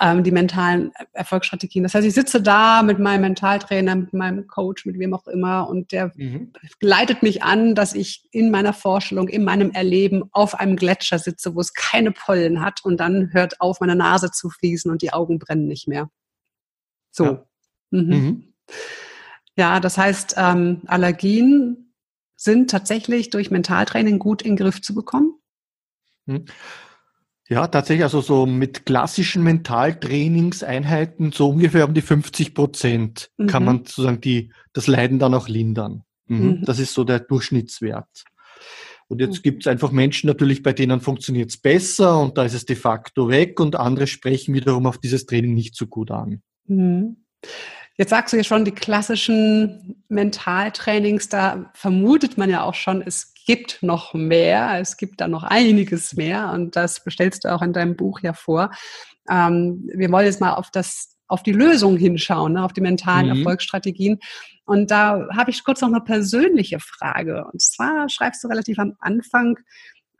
ähm, 0.00 0.24
die 0.24 0.32
mentalen 0.32 0.92
Erfolgsstrategien. 1.12 1.84
Das 1.84 1.94
heißt, 1.94 2.06
ich 2.06 2.14
sitze 2.14 2.42
da 2.42 2.82
mit 2.82 2.98
meinem 2.98 3.22
Mentaltrainer, 3.22 3.94
mit 3.94 4.12
meinem 4.12 4.46
Coach, 4.46 4.86
mit 4.86 4.98
wem 4.98 5.14
auch 5.14 5.26
immer 5.26 5.68
und 5.68 5.92
der 5.92 6.12
mhm. 6.16 6.52
leitet 6.80 7.22
mich 7.22 7.42
an, 7.42 7.74
dass 7.74 7.94
ich 7.94 8.28
in 8.32 8.50
meiner 8.50 8.72
Vorstellung, 8.72 9.28
in 9.28 9.44
meinem 9.44 9.70
Erleben 9.70 10.24
auf 10.32 10.58
einem 10.58 10.76
Gletscher 10.76 11.18
sitze, 11.18 11.54
wo 11.54 11.60
es 11.60 11.74
keine 11.74 12.10
Pollen 12.10 12.60
hat 12.60 12.84
und 12.84 12.98
dann 12.98 13.32
hört 13.32 13.60
auf, 13.60 13.80
meine 13.80 13.96
Nase 13.96 14.30
zu 14.30 14.50
fließen 14.50 14.90
und 14.90 15.02
die 15.02 15.12
Augen 15.12 15.38
brennen 15.38 15.66
nicht 15.66 15.86
mehr. 15.86 16.10
So. 17.10 17.24
Ja, 17.24 17.46
mhm. 17.90 18.08
Mhm. 18.08 18.54
ja 19.56 19.78
das 19.78 19.96
heißt, 19.96 20.34
ähm, 20.36 20.82
Allergien 20.86 21.94
sind 22.36 22.70
tatsächlich 22.70 23.30
durch 23.30 23.50
Mentaltraining 23.50 24.18
gut 24.18 24.42
in 24.42 24.52
den 24.52 24.56
Griff 24.56 24.82
zu 24.82 24.94
bekommen. 24.94 25.34
Mhm. 27.48 27.54
Ja, 27.54 27.66
tatsächlich, 27.66 28.04
also 28.04 28.20
so 28.20 28.46
mit 28.46 28.86
klassischen 28.86 29.42
Mentaltrainingseinheiten 29.42 31.32
so 31.32 31.50
ungefähr 31.50 31.86
um 31.86 31.94
die 31.94 32.02
50 32.02 32.54
Prozent 32.54 33.30
mhm. 33.36 33.46
kann 33.46 33.64
man 33.64 33.78
sozusagen 33.78 34.20
die, 34.20 34.52
das 34.72 34.86
Leiden 34.86 35.18
dann 35.18 35.34
auch 35.34 35.48
lindern. 35.48 36.02
Mhm. 36.26 36.46
Mhm. 36.46 36.64
Das 36.64 36.78
ist 36.78 36.94
so 36.94 37.04
der 37.04 37.20
Durchschnittswert. 37.20 38.24
Und 39.08 39.20
jetzt 39.20 39.42
gibt 39.42 39.64
es 39.64 39.66
einfach 39.66 39.92
Menschen 39.92 40.28
natürlich, 40.28 40.62
bei 40.62 40.72
denen 40.72 41.00
funktioniert 41.00 41.50
es 41.50 41.58
besser 41.58 42.18
und 42.20 42.38
da 42.38 42.44
ist 42.44 42.54
es 42.54 42.64
de 42.64 42.74
facto 42.74 43.28
weg 43.28 43.60
und 43.60 43.76
andere 43.76 44.06
sprechen 44.06 44.54
wiederum 44.54 44.86
auf 44.86 44.98
dieses 44.98 45.26
Training 45.26 45.52
nicht 45.52 45.76
so 45.76 45.86
gut 45.86 46.10
an. 46.10 46.42
Mhm. 46.66 47.24
Jetzt 47.96 48.10
sagst 48.10 48.32
du 48.32 48.38
ja 48.38 48.44
schon, 48.44 48.64
die 48.64 48.72
klassischen 48.72 50.02
Mentaltrainings, 50.08 51.28
da 51.28 51.70
vermutet 51.74 52.38
man 52.38 52.50
ja 52.50 52.62
auch 52.62 52.74
schon, 52.74 53.02
es 53.02 53.33
gibt 53.44 53.82
noch 53.82 54.14
mehr, 54.14 54.80
es 54.80 54.96
gibt 54.96 55.20
da 55.20 55.28
noch 55.28 55.42
einiges 55.42 56.14
mehr 56.14 56.52
und 56.52 56.76
das 56.76 57.02
bestellst 57.02 57.44
du 57.44 57.52
auch 57.52 57.62
in 57.62 57.72
deinem 57.72 57.96
Buch 57.96 58.20
ja 58.20 58.32
vor. 58.32 58.70
Ähm, 59.28 59.88
wir 59.94 60.10
wollen 60.10 60.26
jetzt 60.26 60.40
mal 60.40 60.54
auf 60.54 60.70
das 60.70 61.14
auf 61.26 61.42
die 61.42 61.52
Lösung 61.52 61.96
hinschauen, 61.96 62.52
ne, 62.52 62.64
auf 62.64 62.72
die 62.72 62.82
mentalen 62.82 63.30
mhm. 63.30 63.38
Erfolgsstrategien. 63.38 64.18
Und 64.66 64.90
da 64.90 65.26
habe 65.34 65.50
ich 65.50 65.64
kurz 65.64 65.80
noch 65.80 65.88
eine 65.88 66.00
persönliche 66.00 66.80
Frage. 66.80 67.46
Und 67.50 67.60
zwar 67.62 68.08
schreibst 68.08 68.44
du 68.44 68.48
relativ 68.48 68.78
am 68.78 68.94
Anfang, 68.98 69.58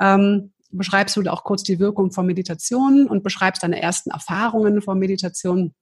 ähm, 0.00 0.52
beschreibst 0.70 1.16
du 1.16 1.22
auch 1.30 1.44
kurz 1.44 1.62
die 1.62 1.78
Wirkung 1.78 2.10
von 2.10 2.26
Meditation 2.26 3.06
und 3.06 3.22
beschreibst 3.22 3.62
deine 3.62 3.80
ersten 3.80 4.10
Erfahrungen 4.10 4.82
von 4.82 4.98
Meditation 4.98 5.74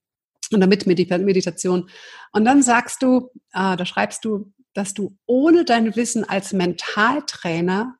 und 0.51 0.61
damit 0.61 0.85
Meditation. 0.85 1.89
Und 2.31 2.45
dann 2.45 2.61
sagst 2.61 3.01
du, 3.01 3.31
äh, 3.53 3.75
da 3.75 3.85
schreibst 3.85 4.25
du, 4.25 4.51
dass 4.73 4.93
du 4.93 5.15
ohne 5.25 5.65
dein 5.65 5.95
Wissen 5.95 6.23
als 6.27 6.53
Mentaltrainer 6.53 7.95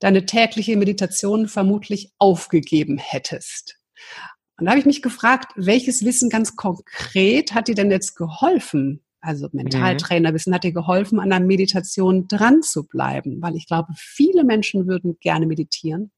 deine 0.00 0.26
tägliche 0.26 0.76
Meditation 0.76 1.46
vermutlich 1.46 2.12
aufgegeben 2.18 2.98
hättest. 2.98 3.78
Und 4.58 4.66
da 4.66 4.72
habe 4.72 4.80
ich 4.80 4.86
mich 4.86 5.02
gefragt, 5.02 5.52
welches 5.56 6.04
Wissen 6.04 6.28
ganz 6.28 6.56
konkret 6.56 7.54
hat 7.54 7.68
dir 7.68 7.74
denn 7.74 7.90
jetzt 7.90 8.14
geholfen? 8.14 9.02
Also 9.22 9.48
Mentaltrainerwissen 9.52 10.54
hat 10.54 10.64
dir 10.64 10.72
geholfen, 10.72 11.20
an 11.20 11.28
der 11.28 11.40
Meditation 11.40 12.26
dran 12.26 12.62
zu 12.62 12.84
bleiben, 12.84 13.42
weil 13.42 13.54
ich 13.54 13.66
glaube, 13.66 13.92
viele 13.94 14.44
Menschen 14.44 14.86
würden 14.86 15.18
gerne 15.20 15.46
meditieren 15.46 16.10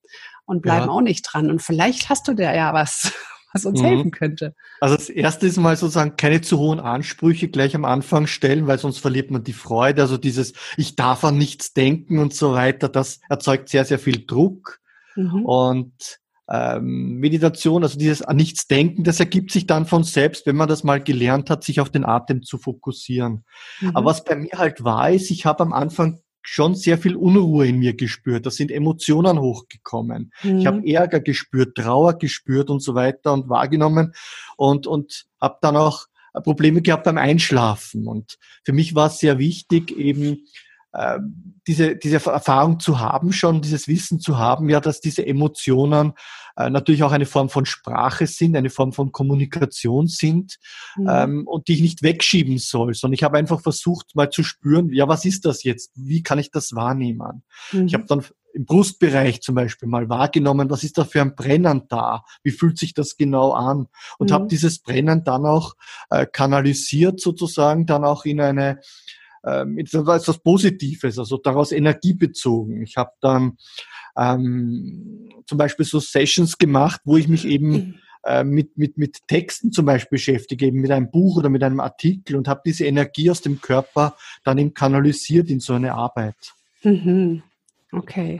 und 0.44 0.62
bleiben 0.62 0.86
ja. 0.86 0.92
auch 0.92 1.00
nicht 1.00 1.22
dran. 1.22 1.50
Und 1.50 1.62
vielleicht 1.62 2.08
hast 2.08 2.28
du 2.28 2.34
da 2.34 2.54
ja 2.54 2.72
was, 2.72 3.12
was 3.52 3.66
uns 3.66 3.80
mhm. 3.80 3.86
helfen 3.86 4.10
könnte. 4.10 4.54
Also 4.80 4.96
das 4.96 5.08
erste 5.08 5.46
ist 5.46 5.58
mal 5.58 5.76
sozusagen 5.76 6.16
keine 6.16 6.40
zu 6.40 6.58
hohen 6.58 6.80
Ansprüche 6.80 7.48
gleich 7.48 7.74
am 7.74 7.84
Anfang 7.84 8.26
stellen, 8.26 8.66
weil 8.66 8.78
sonst 8.78 8.98
verliert 8.98 9.30
man 9.30 9.44
die 9.44 9.52
Freude. 9.52 10.02
Also 10.02 10.16
dieses 10.16 10.54
Ich 10.76 10.96
darf 10.96 11.24
an 11.24 11.38
nichts 11.38 11.72
denken 11.72 12.18
und 12.18 12.34
so 12.34 12.52
weiter, 12.52 12.88
das 12.88 13.20
erzeugt 13.28 13.68
sehr, 13.68 13.84
sehr 13.84 13.98
viel 13.98 14.26
Druck. 14.26 14.80
Mhm. 15.16 15.44
Und 15.44 16.18
ähm, 16.48 17.18
Meditation, 17.18 17.82
also 17.82 17.98
dieses 17.98 18.22
an 18.22 18.36
nichts 18.36 18.66
denken, 18.66 19.04
das 19.04 19.20
ergibt 19.20 19.52
sich 19.52 19.66
dann 19.66 19.86
von 19.86 20.04
selbst, 20.04 20.46
wenn 20.46 20.56
man 20.56 20.68
das 20.68 20.84
mal 20.84 21.02
gelernt 21.02 21.50
hat, 21.50 21.64
sich 21.64 21.80
auf 21.80 21.90
den 21.90 22.04
Atem 22.04 22.42
zu 22.42 22.58
fokussieren. 22.58 23.44
Mhm. 23.80 23.96
Aber 23.96 24.06
was 24.06 24.24
bei 24.24 24.36
mir 24.36 24.58
halt 24.58 24.84
war, 24.84 25.10
ist, 25.10 25.30
ich 25.30 25.46
habe 25.46 25.62
am 25.62 25.72
Anfang 25.72 26.20
schon 26.42 26.74
sehr 26.74 26.98
viel 26.98 27.16
Unruhe 27.16 27.66
in 27.66 27.78
mir 27.78 27.94
gespürt. 27.94 28.46
Da 28.46 28.50
sind 28.50 28.70
Emotionen 28.70 29.38
hochgekommen. 29.38 30.32
Mhm. 30.42 30.58
Ich 30.58 30.66
habe 30.66 30.86
Ärger 30.86 31.20
gespürt, 31.20 31.76
Trauer 31.76 32.18
gespürt 32.18 32.68
und 32.70 32.80
so 32.80 32.94
weiter 32.94 33.32
und 33.32 33.48
wahrgenommen 33.48 34.12
und, 34.56 34.86
und 34.86 35.26
habe 35.40 35.58
dann 35.60 35.76
auch 35.76 36.06
Probleme 36.42 36.82
gehabt 36.82 37.04
beim 37.04 37.18
Einschlafen. 37.18 38.06
Und 38.06 38.38
für 38.64 38.72
mich 38.72 38.94
war 38.94 39.08
es 39.08 39.18
sehr 39.18 39.38
wichtig, 39.38 39.96
eben 39.96 40.46
äh, 40.92 41.18
diese, 41.66 41.96
diese 41.96 42.16
Erfahrung 42.16 42.80
zu 42.80 43.00
haben, 43.00 43.32
schon 43.32 43.62
dieses 43.62 43.88
Wissen 43.88 44.20
zu 44.20 44.38
haben, 44.38 44.68
ja, 44.68 44.80
dass 44.80 45.00
diese 45.00 45.26
Emotionen 45.26 46.14
äh, 46.56 46.70
natürlich 46.70 47.02
auch 47.02 47.12
eine 47.12 47.26
Form 47.26 47.48
von 47.48 47.66
Sprache 47.66 48.26
sind, 48.26 48.56
eine 48.56 48.70
Form 48.70 48.92
von 48.92 49.12
Kommunikation 49.12 50.06
sind 50.06 50.56
mhm. 50.96 51.08
ähm, 51.08 51.46
und 51.46 51.68
die 51.68 51.74
ich 51.74 51.80
nicht 51.80 52.02
wegschieben 52.02 52.58
soll, 52.58 52.94
sondern 52.94 53.14
ich 53.14 53.22
habe 53.22 53.38
einfach 53.38 53.60
versucht, 53.60 54.14
mal 54.14 54.30
zu 54.30 54.42
spüren, 54.42 54.92
ja, 54.92 55.08
was 55.08 55.24
ist 55.24 55.44
das 55.44 55.64
jetzt? 55.64 55.92
Wie 55.94 56.22
kann 56.22 56.38
ich 56.38 56.50
das 56.50 56.74
wahrnehmen? 56.74 57.42
Mhm. 57.72 57.86
Ich 57.86 57.94
habe 57.94 58.04
dann 58.06 58.24
im 58.54 58.66
Brustbereich 58.66 59.40
zum 59.40 59.54
Beispiel 59.54 59.88
mal 59.88 60.08
wahrgenommen, 60.08 60.68
was 60.70 60.84
ist 60.84 60.98
da 60.98 61.04
für 61.04 61.22
ein 61.22 61.34
Brennen 61.34 61.84
da? 61.88 62.24
Wie 62.42 62.50
fühlt 62.50 62.78
sich 62.78 62.94
das 62.94 63.16
genau 63.16 63.52
an? 63.52 63.88
Und 64.18 64.30
mhm. 64.30 64.34
habe 64.34 64.46
dieses 64.46 64.80
Brennen 64.80 65.24
dann 65.24 65.46
auch 65.46 65.74
äh, 66.10 66.26
kanalisiert 66.26 67.20
sozusagen, 67.20 67.86
dann 67.86 68.04
auch 68.04 68.24
in 68.24 68.40
eine 68.40 68.80
ähm, 69.44 69.78
etwas 69.78 70.38
Positives, 70.38 71.18
also 71.18 71.36
daraus 71.36 71.72
Energie 71.72 72.14
bezogen. 72.14 72.82
Ich 72.82 72.96
habe 72.96 73.12
dann 73.20 73.58
ähm, 74.16 75.30
zum 75.46 75.58
Beispiel 75.58 75.84
so 75.84 76.00
Sessions 76.00 76.58
gemacht, 76.58 77.00
wo 77.04 77.16
ich 77.16 77.28
mich 77.28 77.46
eben 77.46 78.00
äh, 78.24 78.44
mit, 78.44 78.78
mit, 78.78 78.98
mit 78.98 79.26
Texten 79.26 79.72
zum 79.72 79.86
Beispiel 79.86 80.16
beschäftige, 80.16 80.66
eben 80.66 80.80
mit 80.80 80.90
einem 80.90 81.10
Buch 81.10 81.38
oder 81.38 81.48
mit 81.48 81.62
einem 81.62 81.80
Artikel 81.80 82.36
und 82.36 82.46
habe 82.46 82.62
diese 82.64 82.86
Energie 82.86 83.30
aus 83.30 83.40
dem 83.40 83.60
Körper 83.60 84.16
dann 84.44 84.58
eben 84.58 84.74
kanalisiert 84.74 85.50
in 85.50 85.60
so 85.60 85.74
eine 85.74 85.94
Arbeit. 85.94 86.36
Mhm. 86.82 87.42
Okay. 87.90 88.38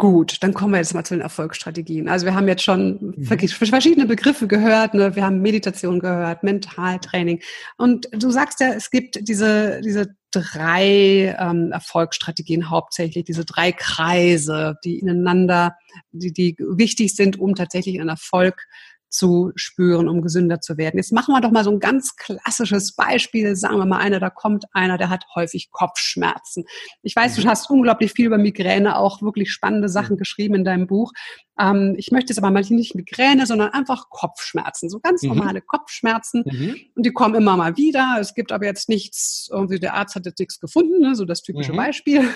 Gut, 0.00 0.38
dann 0.42 0.54
kommen 0.54 0.72
wir 0.72 0.78
jetzt 0.78 0.94
mal 0.94 1.04
zu 1.04 1.12
den 1.12 1.20
Erfolgsstrategien. 1.20 2.08
Also 2.08 2.24
wir 2.24 2.34
haben 2.34 2.48
jetzt 2.48 2.62
schon 2.62 3.14
mhm. 3.18 3.24
verschiedene 3.26 4.06
Begriffe 4.06 4.46
gehört, 4.46 4.94
ne? 4.94 5.14
wir 5.14 5.26
haben 5.26 5.42
Meditation 5.42 6.00
gehört, 6.00 6.42
Mentaltraining. 6.42 7.42
Und 7.76 8.08
du 8.10 8.30
sagst 8.30 8.60
ja, 8.60 8.68
es 8.72 8.90
gibt 8.90 9.28
diese, 9.28 9.82
diese 9.82 10.16
drei 10.30 11.36
ähm, 11.38 11.70
Erfolgsstrategien 11.72 12.70
hauptsächlich, 12.70 13.24
diese 13.26 13.44
drei 13.44 13.72
Kreise, 13.72 14.78
die 14.84 15.00
ineinander, 15.00 15.76
die, 16.12 16.32
die 16.32 16.56
wichtig 16.58 17.14
sind, 17.14 17.38
um 17.38 17.54
tatsächlich 17.54 18.00
einen 18.00 18.08
Erfolg 18.08 18.68
zu 19.10 19.52
spüren, 19.56 20.08
um 20.08 20.22
gesünder 20.22 20.60
zu 20.60 20.78
werden. 20.78 20.96
Jetzt 20.96 21.12
machen 21.12 21.34
wir 21.34 21.40
doch 21.40 21.50
mal 21.50 21.64
so 21.64 21.70
ein 21.70 21.80
ganz 21.80 22.16
klassisches 22.16 22.94
Beispiel. 22.94 23.56
Sagen 23.56 23.76
wir 23.76 23.86
mal 23.86 23.98
einer, 23.98 24.20
da 24.20 24.30
kommt 24.30 24.64
einer, 24.72 24.96
der 24.98 25.10
hat 25.10 25.24
häufig 25.34 25.70
Kopfschmerzen. 25.70 26.64
Ich 27.02 27.14
weiß, 27.16 27.34
du 27.34 27.42
mhm. 27.42 27.48
hast 27.48 27.68
unglaublich 27.70 28.12
viel 28.12 28.26
über 28.26 28.38
Migräne, 28.38 28.96
auch 28.96 29.20
wirklich 29.20 29.50
spannende 29.52 29.88
Sachen 29.88 30.16
geschrieben 30.16 30.54
in 30.54 30.64
deinem 30.64 30.86
Buch. 30.86 31.12
Ähm, 31.60 31.94
ich 31.98 32.10
möchte 32.10 32.32
jetzt 32.32 32.38
aber 32.38 32.50
mal 32.50 32.64
nicht 32.70 32.94
Migräne, 32.94 33.46
sondern 33.46 33.70
einfach 33.70 34.08
Kopfschmerzen, 34.08 34.88
so 34.88 34.98
ganz 34.98 35.22
mhm. 35.22 35.30
normale 35.30 35.60
Kopfschmerzen. 35.60 36.44
Mhm. 36.46 36.76
Und 36.94 37.04
die 37.04 37.12
kommen 37.12 37.34
immer 37.34 37.56
mal 37.56 37.76
wieder. 37.76 38.16
Es 38.20 38.34
gibt 38.34 38.52
aber 38.52 38.64
jetzt 38.64 38.88
nichts, 38.88 39.48
irgendwie 39.52 39.78
der 39.78 39.94
Arzt 39.94 40.14
hat 40.14 40.24
jetzt 40.26 40.38
nichts 40.38 40.60
gefunden, 40.60 41.00
ne? 41.00 41.14
so 41.14 41.24
das 41.24 41.42
typische 41.42 41.72
mhm. 41.72 41.76
Beispiel. 41.76 42.28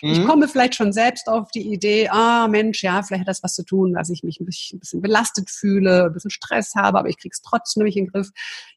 Ich 0.00 0.18
mhm. 0.18 0.26
komme 0.26 0.48
vielleicht 0.48 0.74
schon 0.74 0.92
selbst 0.92 1.28
auf 1.28 1.50
die 1.50 1.72
Idee, 1.72 2.08
ah 2.08 2.48
Mensch, 2.48 2.82
ja, 2.82 3.02
vielleicht 3.02 3.22
hat 3.22 3.28
das 3.28 3.42
was 3.42 3.54
zu 3.54 3.64
tun, 3.64 3.94
dass 3.94 4.10
ich 4.10 4.22
mich 4.22 4.40
ein 4.40 4.44
bisschen, 4.46 4.76
ein 4.76 4.80
bisschen 4.80 5.00
belastet 5.02 5.50
fühle, 5.50 6.06
ein 6.06 6.12
bisschen 6.12 6.30
Stress 6.30 6.74
habe, 6.74 6.98
aber 6.98 7.08
ich 7.08 7.18
krieg's 7.18 7.42
trotzdem 7.42 7.84
nicht 7.84 7.96
in 7.96 8.04
den 8.04 8.12
Griff. 8.12 8.30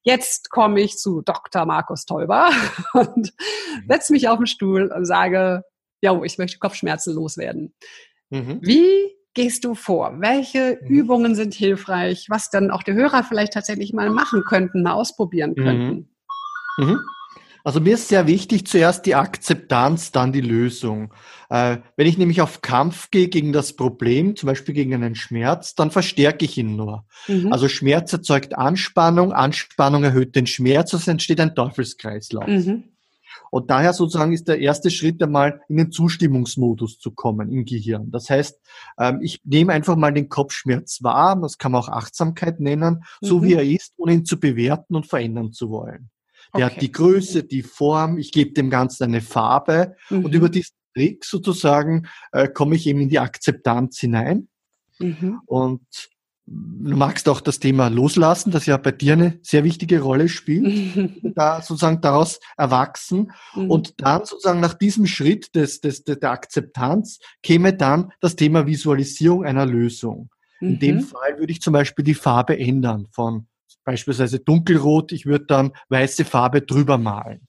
Jetzt 0.04 0.50
komme 0.50 0.82
ich 0.82 0.98
zu 0.98 1.22
Dr. 1.22 1.66
Markus 1.66 2.06
Teuber 2.06 2.50
und 2.94 3.18
mhm. 3.18 3.88
setze 3.88 4.14
mich 4.14 4.30
auf 4.30 4.38
den 4.38 4.48
Stuhl 4.48 4.92
und 4.92 5.06
sage, 5.06 5.64
ja, 6.02 6.20
ich 6.24 6.38
möchte 6.38 6.60
Kopfschmerzen 6.60 7.14
loswerden. 7.14 7.74
Mhm. 8.30 8.60
Wie 8.62 9.21
gehst 9.34 9.64
du 9.66 9.76
vor? 9.76 10.16
Welche 10.20 10.80
mhm. 10.82 10.88
Übungen 10.88 11.36
sind 11.36 11.54
hilfreich? 11.54 12.28
Was 12.30 12.50
dann 12.50 12.72
auch 12.72 12.84
die 12.84 12.94
Hörer 12.94 13.24
vielleicht 13.24 13.54
tatsächlich 13.54 13.94
mal 13.94 14.10
machen 14.10 14.44
könnten, 14.48 14.84
mal 14.84 14.94
ausprobieren 14.94 15.54
mhm. 15.56 15.64
könnten? 15.64 16.10
Mhm. 16.78 17.00
Also 17.64 17.80
mir 17.80 17.94
ist 17.94 18.08
sehr 18.08 18.26
wichtig 18.28 18.66
zuerst 18.66 19.06
die 19.06 19.16
Akzeptanz, 19.16 20.12
dann 20.12 20.34
die 20.34 20.42
Lösung. 20.42 21.14
Äh, 21.50 21.78
wenn 21.96 22.08
ich 22.08 22.18
nämlich 22.18 22.42
auf 22.42 22.62
Kampf 22.62 23.12
gehe 23.12 23.28
gegen 23.28 23.54
das 23.54 23.76
Problem, 23.76 24.36
zum 24.36 24.48
Beispiel 24.48 24.74
gegen 24.74 24.94
einen 24.96 25.16
Schmerz, 25.16 25.76
dann 25.76 25.92
verstärke 25.92 26.46
ich 26.46 26.58
ihn 26.58 26.76
nur. 26.76 27.06
Mhm. 27.28 27.54
Also 27.54 27.68
Schmerz 27.68 28.12
erzeugt 28.14 28.58
Anspannung, 28.58 29.32
Anspannung 29.32 30.04
erhöht 30.04 30.36
den 30.36 30.48
Schmerz, 30.48 30.94
es 30.94 31.08
entsteht 31.08 31.40
ein 31.40 31.54
Teufelskreislauf. 31.54 32.48
Mhm. 32.48 32.91
Und 33.52 33.70
daher 33.70 33.94
sozusagen 33.94 34.32
ist 34.32 34.48
der 34.48 34.60
erste 34.60 34.90
Schritt 34.90 35.22
einmal 35.22 35.62
in 35.68 35.78
den 35.78 35.92
Zustimmungsmodus 35.92 36.98
zu 36.98 37.12
kommen 37.12 37.52
im 37.52 37.66
Gehirn. 37.66 38.10
Das 38.10 38.30
heißt, 38.30 38.60
ähm, 38.98 39.20
ich 39.22 39.42
nehme 39.44 39.74
einfach 39.74 39.98
mal 39.98 40.14
den 40.14 40.30
Kopfschmerz 40.30 41.04
wahr, 41.04 41.40
das 41.40 41.58
kann 41.58 41.74
man 41.74 41.82
auch 41.82 41.90
Achtsamkeit 41.90 42.60
nennen, 42.62 43.04
so 43.20 43.40
mhm. 43.40 43.44
wie 43.44 43.54
er 43.54 43.64
ist, 43.64 43.94
ohne 43.98 44.14
ihn 44.14 44.26
zu 44.26 44.40
bewerten 44.40 44.96
und 44.96 45.06
verändern 45.06 45.52
zu 45.52 45.70
wollen. 45.70 46.10
Der 46.56 46.66
okay. 46.66 46.76
hat 46.76 46.82
die 46.82 46.92
Größe, 46.92 47.44
die 47.44 47.62
Form, 47.62 48.18
ich 48.18 48.32
gebe 48.32 48.54
dem 48.54 48.70
Ganzen 48.70 49.04
eine 49.04 49.22
Farbe 49.22 49.96
mhm. 50.10 50.26
und 50.26 50.34
über 50.34 50.50
diesen 50.50 50.76
Trick 50.94 51.26
sozusagen 51.26 52.08
äh, 52.32 52.48
komme 52.48 52.76
ich 52.76 52.88
eben 52.88 53.02
in 53.02 53.10
die 53.10 53.20
Akzeptanz 53.20 54.00
hinein. 54.00 54.48
Mhm. 55.00 55.42
Und 55.46 56.10
Du 56.46 56.98
magst 56.98 57.30
auch 57.30 57.40
das 57.40 57.60
Thema 57.60 57.88
Loslassen, 57.88 58.52
das 58.52 58.66
ja 58.66 58.76
bei 58.78 58.92
dir 58.92 59.14
eine 59.14 59.40
sehr 59.42 59.64
wichtige 59.64 60.02
Rolle 60.02 60.28
spielt, 60.28 61.12
da 61.36 61.62
sozusagen 61.62 62.02
daraus 62.02 62.40
erwachsen. 62.58 63.32
Mhm. 63.56 63.70
Und 63.70 64.02
dann 64.02 64.26
sozusagen 64.26 64.60
nach 64.60 64.74
diesem 64.74 65.06
Schritt 65.06 65.56
des, 65.56 65.82
des, 65.82 66.04
der 66.04 66.32
Akzeptanz 66.32 67.20
käme 67.44 67.74
dann 67.74 68.12
das 68.20 68.36
Thema 68.36 68.66
Visualisierung 68.66 69.46
einer 69.46 69.66
Lösung. 69.66 70.30
In 70.60 70.80
dem 70.80 70.98
mhm. 70.98 71.02
Fall 71.02 71.40
würde 71.40 71.52
ich 71.52 71.62
zum 71.62 71.74
Beispiel 71.74 72.06
die 72.06 72.14
Farbe 72.14 72.58
ändern 72.58 73.08
von 73.12 73.48
beispielsweise 73.84 74.40
dunkelrot, 74.40 75.12
ich 75.12 75.26
würde 75.26 75.46
dann 75.46 75.72
weiße 75.90 76.24
Farbe 76.26 76.62
drüber 76.62 76.98
malen. 76.98 77.48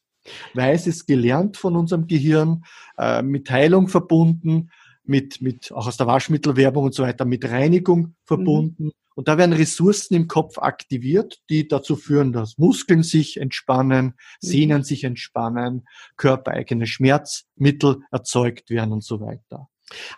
Weiß 0.54 0.86
ist 0.86 1.06
gelernt 1.06 1.56
von 1.56 1.76
unserem 1.76 2.06
Gehirn, 2.06 2.64
äh, 2.96 3.22
mit 3.22 3.50
Heilung 3.50 3.88
verbunden 3.88 4.70
mit, 5.04 5.40
mit 5.40 5.72
auch 5.72 5.86
aus 5.86 5.96
der 5.96 6.06
Waschmittelwerbung 6.06 6.84
und 6.84 6.94
so 6.94 7.02
weiter, 7.02 7.24
mit 7.24 7.44
Reinigung 7.44 8.14
verbunden. 8.24 8.84
Mhm. 8.86 8.92
Und 9.14 9.28
da 9.28 9.36
werden 9.36 9.52
Ressourcen 9.52 10.14
im 10.14 10.28
Kopf 10.28 10.58
aktiviert, 10.58 11.42
die 11.50 11.68
dazu 11.68 11.96
führen, 11.96 12.32
dass 12.32 12.56
Muskeln 12.56 13.02
sich 13.02 13.36
entspannen, 13.38 14.06
mhm. 14.06 14.12
Sehnen 14.40 14.84
sich 14.84 15.04
entspannen, 15.04 15.86
körpereigene 16.16 16.86
Schmerzmittel 16.86 18.00
erzeugt 18.10 18.70
werden 18.70 18.92
und 18.92 19.04
so 19.04 19.20
weiter. 19.20 19.68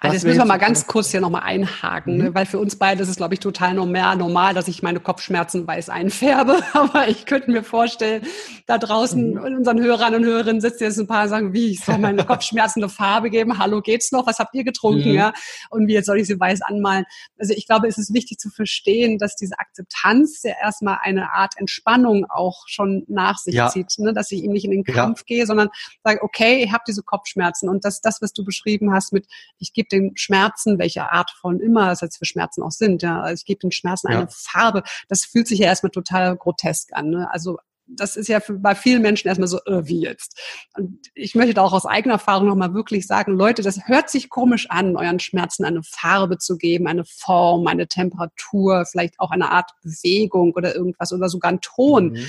Also 0.01 0.15
jetzt 0.15 0.25
müssen 0.25 0.39
wir 0.39 0.45
mal 0.45 0.59
ganz 0.59 0.87
kurz 0.87 1.11
hier 1.11 1.21
nochmal 1.21 1.43
einhaken, 1.43 2.17
ne? 2.17 2.31
mhm. 2.31 2.35
weil 2.35 2.47
für 2.47 2.59
uns 2.59 2.77
beide 2.77 3.03
ist 3.03 3.09
es, 3.09 3.17
glaube 3.17 3.35
ich, 3.35 3.41
total 3.41 3.75
normal, 3.75 4.17
normal, 4.17 4.55
dass 4.55 4.69
ich 4.69 4.83
meine 4.83 5.01
Kopfschmerzen 5.01 5.67
weiß 5.67 5.89
einfärbe. 5.89 6.61
Aber 6.73 7.09
ich 7.09 7.27
könnte 7.27 7.51
mir 7.51 7.63
vorstellen, 7.63 8.27
da 8.67 8.79
draußen 8.79 9.33
mhm. 9.33 9.57
unseren 9.57 9.81
Hörern 9.81 10.15
und 10.15 10.25
Hörerinnen 10.25 10.61
sitzt 10.61 10.81
jetzt 10.81 10.99
ein 10.99 11.07
paar 11.07 11.25
und 11.25 11.29
sagen, 11.29 11.53
wie, 11.53 11.73
ich 11.73 11.81
soll 11.85 11.99
meine 11.99 12.25
Kopfschmerzen 12.27 12.83
eine 12.83 12.89
Farbe 12.89 13.31
geben? 13.31 13.59
Hallo, 13.59 13.81
geht's 13.81 14.13
noch? 14.13 14.27
Was 14.27 14.39
habt 14.39 14.55
ihr 14.55 14.65
getrunken? 14.65 15.11
Mhm. 15.11 15.15
Ja? 15.15 15.33
Und 15.71 15.87
wie 15.87 15.95
jetzt 15.95 16.07
soll 16.07 16.19
ich 16.19 16.27
sie 16.27 16.39
weiß 16.39 16.63
anmalen? 16.63 17.05
Also 17.39 17.55
ich 17.55 17.67
glaube, 17.67 17.89
es 17.89 17.99
ist 17.99 18.15
wichtig 18.15 18.39
zu 18.39 18.51
verstehen, 18.51 19.19
dass 19.19 19.37
diese 19.37 19.59
Akzeptanz 19.59 20.43
ja 20.43 20.55
erstmal 20.61 20.99
eine 21.03 21.33
Art 21.33 21.55
Entspannung 21.57 22.27
auch 22.29 22.65
schon 22.67 23.05
nach 23.09 23.39
sich 23.39 23.55
ja. 23.55 23.69
zieht, 23.69 23.93
ne? 23.99 24.13
dass 24.13 24.31
ich 24.31 24.43
ihm 24.43 24.53
nicht 24.53 24.65
in 24.65 24.71
den 24.71 24.85
Kampf 24.85 25.21
ja. 25.21 25.25
gehe, 25.27 25.47
sondern 25.47 25.69
sage, 26.03 26.23
okay, 26.23 26.65
ich 26.65 26.73
habe 26.73 26.85
diese 26.87 27.03
Kopfschmerzen 27.03 27.69
und 27.69 27.85
das, 27.85 28.01
das, 28.01 28.21
was 28.23 28.33
du 28.33 28.45
beschrieben 28.45 28.93
hast 28.93 29.13
mit 29.13 29.27
ich 29.65 29.73
gebe 29.73 29.89
den 29.89 30.13
Schmerzen, 30.17 30.79
welche 30.79 31.11
Art 31.11 31.31
von 31.41 31.59
immer 31.59 31.91
es 31.91 32.03
jetzt 32.03 32.19
für 32.19 32.27
Schmerzen 32.27 32.63
auch 32.63 32.71
sind, 32.71 33.03
ja, 33.03 33.21
also 33.21 33.41
ich 33.41 33.47
gebe 33.47 33.61
den 33.61 33.73
Schmerzen 33.73 34.11
ja. 34.11 34.19
eine 34.19 34.29
Farbe. 34.31 34.83
Das 35.09 35.25
fühlt 35.25 35.49
sich 35.49 35.59
ja 35.59 35.67
erstmal 35.67 35.91
total 35.91 36.37
grotesk 36.37 36.93
an. 36.93 37.11
Ne? 37.11 37.29
Also 37.33 37.59
das 37.87 38.17
ist 38.17 38.29
ja 38.29 38.41
für, 38.41 38.55
bei 38.55 38.75
vielen 38.75 39.03
Menschen 39.03 39.29
erstmal 39.29 39.49
so, 39.49 39.59
äh, 39.67 39.87
wie 39.87 40.01
jetzt. 40.01 40.41
Und 40.77 40.99
ich 41.15 41.35
möchte 41.35 41.61
auch 41.61 41.73
aus 41.73 41.87
eigener 41.87 42.15
Erfahrung 42.15 42.47
nochmal 42.47 42.75
wirklich 42.75 43.07
sagen, 43.07 43.37
Leute, 43.37 43.63
das 43.63 43.87
hört 43.87 44.11
sich 44.11 44.31
komisch 44.31 44.71
an, 44.71 44.97
euren 44.97 45.21
Schmerzen 45.21 45.65
eine 45.65 45.83
Farbe 45.83 46.39
zu 46.39 46.57
geben, 46.57 46.87
eine 46.87 47.05
Form, 47.05 47.67
eine 47.67 47.87
Temperatur, 47.87 48.87
vielleicht 48.87 49.21
auch 49.21 49.31
eine 49.31 49.51
Art 49.51 49.71
Bewegung 49.83 50.53
oder 50.53 50.75
irgendwas 50.75 51.13
oder 51.13 51.29
sogar 51.29 51.51
einen 51.51 51.61
Ton. 51.61 52.13
Mhm. 52.13 52.27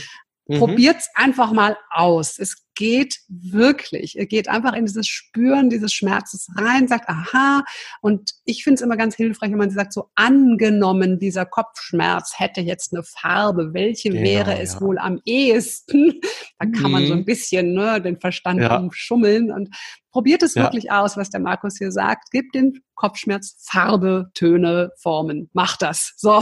Mhm. 0.47 0.59
Probiert's 0.59 1.09
einfach 1.15 1.51
mal 1.51 1.77
aus. 1.89 2.37
Es 2.37 2.64
geht 2.75 3.19
wirklich. 3.27 4.17
Ihr 4.17 4.27
geht 4.27 4.49
einfach 4.49 4.73
in 4.73 4.85
dieses 4.85 5.07
Spüren 5.07 5.69
dieses 5.69 5.93
Schmerzes 5.93 6.47
rein, 6.55 6.87
sagt, 6.87 7.09
aha. 7.09 7.63
Und 8.01 8.31
ich 8.43 8.63
finde 8.63 8.75
es 8.75 8.81
immer 8.81 8.97
ganz 8.97 9.15
hilfreich, 9.15 9.51
wenn 9.51 9.57
man 9.57 9.71
sagt, 9.71 9.93
so 9.93 10.09
angenommen, 10.15 11.19
dieser 11.19 11.45
Kopfschmerz 11.45 12.33
hätte 12.37 12.61
jetzt 12.61 12.93
eine 12.93 13.03
Farbe. 13.03 13.73
Welche 13.73 14.09
genau, 14.09 14.23
wäre 14.23 14.59
es 14.59 14.75
ja. 14.75 14.81
wohl 14.81 14.97
am 14.97 15.21
ehesten? 15.25 16.21
Da 16.59 16.67
kann 16.67 16.85
mhm. 16.85 16.91
man 16.91 17.05
so 17.07 17.13
ein 17.13 17.19
mhm. 17.19 17.25
bisschen 17.25 17.73
ne, 17.73 18.01
den 18.01 18.19
Verstand 18.19 18.61
ja. 18.61 18.77
umschummeln 18.77 19.51
und 19.51 19.75
probiert 20.15 20.43
es 20.43 20.55
ja. 20.55 20.63
wirklich 20.63 20.89
aus, 20.91 21.17
was 21.17 21.29
der 21.29 21.41
Markus 21.41 21.77
hier 21.77 21.91
sagt. 21.91 22.31
Gebt 22.31 22.55
den 22.55 22.81
Kopfschmerz 22.95 23.57
Farbe, 23.69 24.31
Töne, 24.33 24.91
Formen. 24.97 25.49
Macht 25.51 25.81
das. 25.81 26.13
So. 26.15 26.41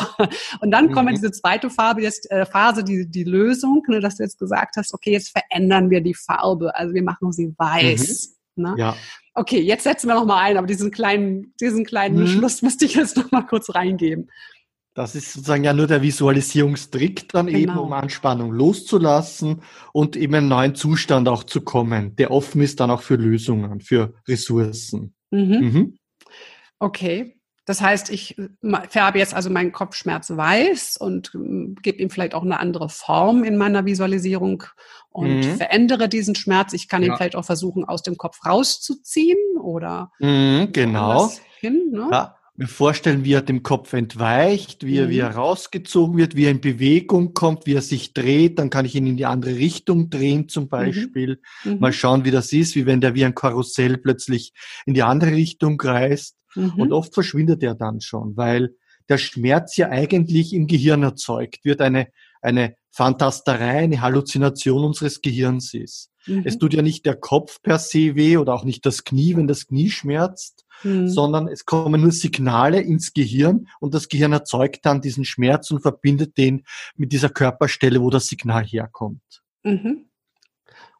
Und 0.61 0.69
dann 0.69 0.87
mhm. 0.87 0.91
kommt 0.91 1.09
diese 1.09 1.31
zweite 1.31 1.71
Farbe, 1.71 2.03
jetzt 2.03 2.29
äh, 2.29 2.45
Phase, 2.45 2.83
die, 2.83 3.09
die 3.09 3.23
Lösung, 3.23 3.81
ne, 3.87 3.99
dass 3.99 4.17
du 4.17 4.23
jetzt 4.23 4.37
gesagt 4.37 4.77
hast, 4.77 4.93
okay, 4.93 5.11
jetzt 5.11 5.31
verändern 5.31 5.89
wir 5.89 6.01
die 6.01 6.13
Farbe. 6.25 6.75
Also 6.75 6.93
wir 6.93 7.03
machen 7.03 7.31
sie 7.31 7.53
weiß. 7.57 8.37
Mhm. 8.55 8.63
Ne? 8.63 8.75
Ja. 8.77 8.95
Okay, 9.33 9.59
jetzt 9.59 9.83
setzen 9.83 10.07
wir 10.07 10.15
noch 10.15 10.25
mal 10.25 10.41
ein, 10.41 10.57
aber 10.57 10.67
diesen 10.67 10.91
kleinen, 10.91 11.53
diesen 11.59 11.85
kleinen 11.85 12.19
mhm. 12.19 12.27
Schluss 12.27 12.61
müsste 12.61 12.85
ich 12.85 12.95
jetzt 12.95 13.17
noch 13.17 13.31
mal 13.31 13.41
kurz 13.41 13.73
reingeben. 13.73 14.29
Das 14.93 15.15
ist 15.15 15.33
sozusagen 15.33 15.63
ja 15.63 15.73
nur 15.73 15.87
der 15.87 16.03
Visualisierungstrick 16.03 17.29
dann 17.29 17.47
genau. 17.47 17.57
eben, 17.57 17.77
um 17.77 17.93
Anspannung 17.93 18.51
loszulassen 18.51 19.63
und 19.91 20.15
eben 20.15 20.35
einen 20.35 20.47
neuen 20.49 20.75
Zustand 20.75 21.27
auch 21.27 21.43
zu 21.43 21.61
kommen, 21.61 22.15
der 22.15 22.29
offen 22.29 22.61
ist 22.61 22.79
dann 22.79 22.91
auch 22.91 23.01
für 23.01 23.15
Lösungen, 23.15 23.81
für 23.81 24.13
Ressourcen. 24.27 25.15
Mhm. 25.31 25.59
Mhm. 25.59 25.97
Okay. 26.77 27.39
Das 27.65 27.81
heißt, 27.81 28.09
ich 28.09 28.35
färbe 28.89 29.19
jetzt 29.19 29.33
also 29.33 29.49
meinen 29.49 29.71
Kopfschmerz 29.71 30.29
weiß 30.29 30.97
und 30.97 31.29
hm, 31.33 31.75
gebe 31.81 32.01
ihm 32.01 32.09
vielleicht 32.09 32.33
auch 32.33 32.43
eine 32.43 32.59
andere 32.59 32.89
Form 32.89 33.43
in 33.43 33.57
meiner 33.57 33.85
Visualisierung 33.85 34.63
und 35.09 35.37
mhm. 35.37 35.57
verändere 35.57 36.09
diesen 36.09 36.35
Schmerz. 36.35 36.73
Ich 36.73 36.89
kann 36.89 37.03
ja. 37.03 37.09
ihn 37.09 37.17
vielleicht 37.17 37.35
auch 37.35 37.45
versuchen, 37.45 37.85
aus 37.85 38.03
dem 38.03 38.17
Kopf 38.17 38.45
rauszuziehen 38.45 39.37
oder 39.61 40.11
mhm, 40.19 40.69
genau. 40.73 41.31
hin. 41.59 41.91
Ne? 41.91 42.09
Ja 42.11 42.35
mir 42.55 42.67
vorstellen, 42.67 43.25
wie 43.25 43.33
er 43.33 43.41
dem 43.41 43.63
Kopf 43.63 43.93
entweicht, 43.93 44.85
wie 44.85 44.97
er, 44.97 45.09
wie 45.09 45.17
er 45.17 45.31
mhm. 45.31 45.37
rausgezogen 45.37 46.17
wird, 46.17 46.35
wie 46.35 46.45
er 46.45 46.51
in 46.51 46.61
Bewegung 46.61 47.33
kommt, 47.33 47.65
wie 47.65 47.73
er 47.73 47.81
sich 47.81 48.13
dreht, 48.13 48.59
dann 48.59 48.69
kann 48.69 48.85
ich 48.85 48.93
ihn 48.93 49.07
in 49.07 49.17
die 49.17 49.25
andere 49.25 49.55
Richtung 49.55 50.09
drehen 50.11 50.49
zum 50.49 50.65
mhm. 50.65 50.69
Beispiel. 50.69 51.41
Mhm. 51.63 51.79
Mal 51.79 51.93
schauen, 51.93 52.25
wie 52.25 52.31
das 52.31 52.53
ist, 52.53 52.75
wie 52.75 52.85
wenn 52.85 53.01
der 53.01 53.15
wie 53.15 53.25
ein 53.25 53.33
Karussell 53.33 53.97
plötzlich 53.97 54.53
in 54.85 54.93
die 54.93 55.01
andere 55.01 55.31
Richtung 55.31 55.77
kreist. 55.77 56.37
Mhm. 56.55 56.73
Und 56.77 56.93
oft 56.93 57.13
verschwindet 57.13 57.63
er 57.63 57.75
dann 57.75 58.01
schon, 58.01 58.37
weil 58.37 58.75
der 59.09 59.17
Schmerz 59.17 59.75
ja 59.77 59.89
eigentlich 59.89 60.53
im 60.53 60.67
Gehirn 60.67 61.03
erzeugt 61.03 61.65
wird, 61.65 61.81
eine, 61.81 62.07
eine 62.41 62.75
Fantasterei, 62.91 63.79
eine 63.79 64.01
Halluzination 64.01 64.83
unseres 64.83 65.21
Gehirns 65.21 65.73
ist. 65.73 66.11
Mhm. 66.25 66.43
Es 66.45 66.57
tut 66.57 66.73
ja 66.73 66.81
nicht 66.81 67.05
der 67.05 67.15
Kopf 67.15 67.61
per 67.61 67.79
se 67.79 68.15
weh 68.15 68.37
oder 68.37 68.53
auch 68.53 68.63
nicht 68.63 68.85
das 68.85 69.03
Knie, 69.03 69.35
wenn 69.35 69.47
das 69.47 69.67
Knie 69.67 69.89
schmerzt, 69.89 70.65
mhm. 70.83 71.09
sondern 71.09 71.47
es 71.47 71.65
kommen 71.65 72.01
nur 72.01 72.11
Signale 72.11 72.81
ins 72.81 73.13
Gehirn 73.13 73.67
und 73.79 73.93
das 73.93 74.07
Gehirn 74.07 74.31
erzeugt 74.31 74.85
dann 74.85 75.01
diesen 75.01 75.25
Schmerz 75.25 75.71
und 75.71 75.81
verbindet 75.81 76.37
den 76.37 76.63
mit 76.95 77.11
dieser 77.11 77.29
Körperstelle, 77.29 78.01
wo 78.01 78.09
das 78.09 78.27
Signal 78.27 78.63
herkommt. 78.63 79.43
Mhm. 79.63 80.05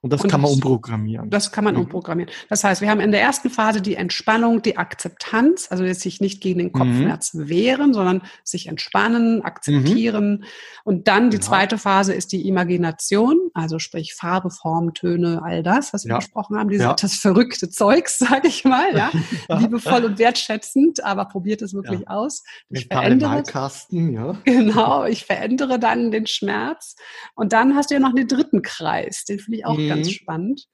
Und 0.04 0.12
das 0.12 0.22
und 0.22 0.30
kann 0.30 0.42
man 0.42 0.52
umprogrammieren. 0.52 1.30
Das 1.30 1.54
kann 1.54 1.64
man 1.64 1.76
mhm. 1.76 1.84
umprogrammieren. 1.84 2.30
Das 2.50 2.66
heißt, 2.66 2.82
wir 2.82 2.90
haben 2.90 3.00
in 3.00 3.14
der 3.14 3.22
ersten 3.22 3.50
Phase 3.50 3.82
die 3.82 3.96
Entspannung, 3.96 4.62
die 4.62 4.76
Akzeptanz, 4.76 5.68
also 5.72 5.86
jetzt 5.86 6.02
sich 6.02 6.20
nicht 6.20 6.42
gegen 6.42 6.60
den 6.60 6.74
Kopfschmerz 6.74 7.34
mhm. 7.34 7.48
wehren, 7.48 7.94
sondern 7.94 8.22
sich 8.44 8.68
entspannen, 8.68 9.44
akzeptieren. 9.44 10.42
Mhm. 10.42 10.44
Und 10.84 11.08
dann 11.08 11.30
die 11.30 11.38
ja. 11.38 11.42
zweite 11.42 11.78
Phase 11.78 12.14
ist 12.14 12.34
die 12.34 12.50
Imagination, 12.50 13.38
also 13.54 13.80
sprich 13.80 14.14
Farbe, 14.14 14.50
Form, 14.50 14.94
Töne, 14.94 15.42
all 15.42 15.64
das, 15.64 15.94
was 15.94 16.04
wir 16.04 16.10
ja. 16.10 16.18
besprochen 16.18 16.58
haben, 16.58 16.68
diese, 16.68 16.84
ja. 16.84 16.96
das 16.96 17.14
verrückte 17.16 17.70
Zeugs, 17.70 18.18
sage 18.20 18.50
ich 18.50 18.66
mal, 18.66 18.94
ja. 18.94 19.10
Liebevoll 19.58 20.04
und 20.04 20.20
wertschätzend, 20.20 21.02
aber 21.02 21.24
probiert 21.30 21.62
es 21.62 21.74
wirklich 21.74 22.10
aus. 22.10 22.44
Ich 22.70 22.88
verändere, 22.88 23.44
ja. 23.90 24.38
Genau, 24.44 25.06
ich 25.06 25.24
verändere 25.24 25.80
dann 25.80 26.12
den 26.12 26.28
Schmerz. 26.28 26.98
Und 27.36 27.54
dann 27.54 27.76
hast 27.76 27.90
du 27.90 27.94
ja 27.94 28.02
noch 28.02 28.14
den 28.14 28.28
dritten 28.28 28.62
Kreis, 28.62 29.24
den 29.24 29.40
finde 29.40 29.60
ich 29.60 29.66
auch 29.66 29.78
ganz 29.96 30.08
mhm. 30.08 30.12
spannend. 30.12 30.68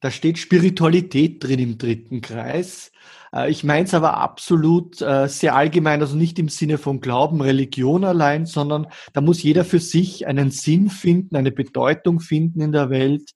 Da 0.00 0.10
steht 0.10 0.38
Spiritualität 0.38 1.42
drin 1.42 1.58
im 1.58 1.78
dritten 1.78 2.20
Kreis. 2.20 2.92
Äh, 3.32 3.50
ich 3.50 3.64
meine 3.64 3.86
es 3.86 3.94
aber 3.94 4.18
absolut 4.18 5.00
äh, 5.00 5.28
sehr 5.28 5.54
allgemein, 5.54 6.00
also 6.00 6.16
nicht 6.16 6.38
im 6.38 6.48
Sinne 6.48 6.78
von 6.78 7.00
Glauben, 7.00 7.40
Religion 7.40 8.04
allein, 8.04 8.46
sondern 8.46 8.86
da 9.12 9.20
muss 9.20 9.42
jeder 9.42 9.64
für 9.64 9.80
sich 9.80 10.26
einen 10.26 10.50
Sinn 10.50 10.90
finden, 10.90 11.36
eine 11.36 11.52
Bedeutung 11.52 12.20
finden 12.20 12.60
in 12.60 12.72
der 12.72 12.90
Welt 12.90 13.32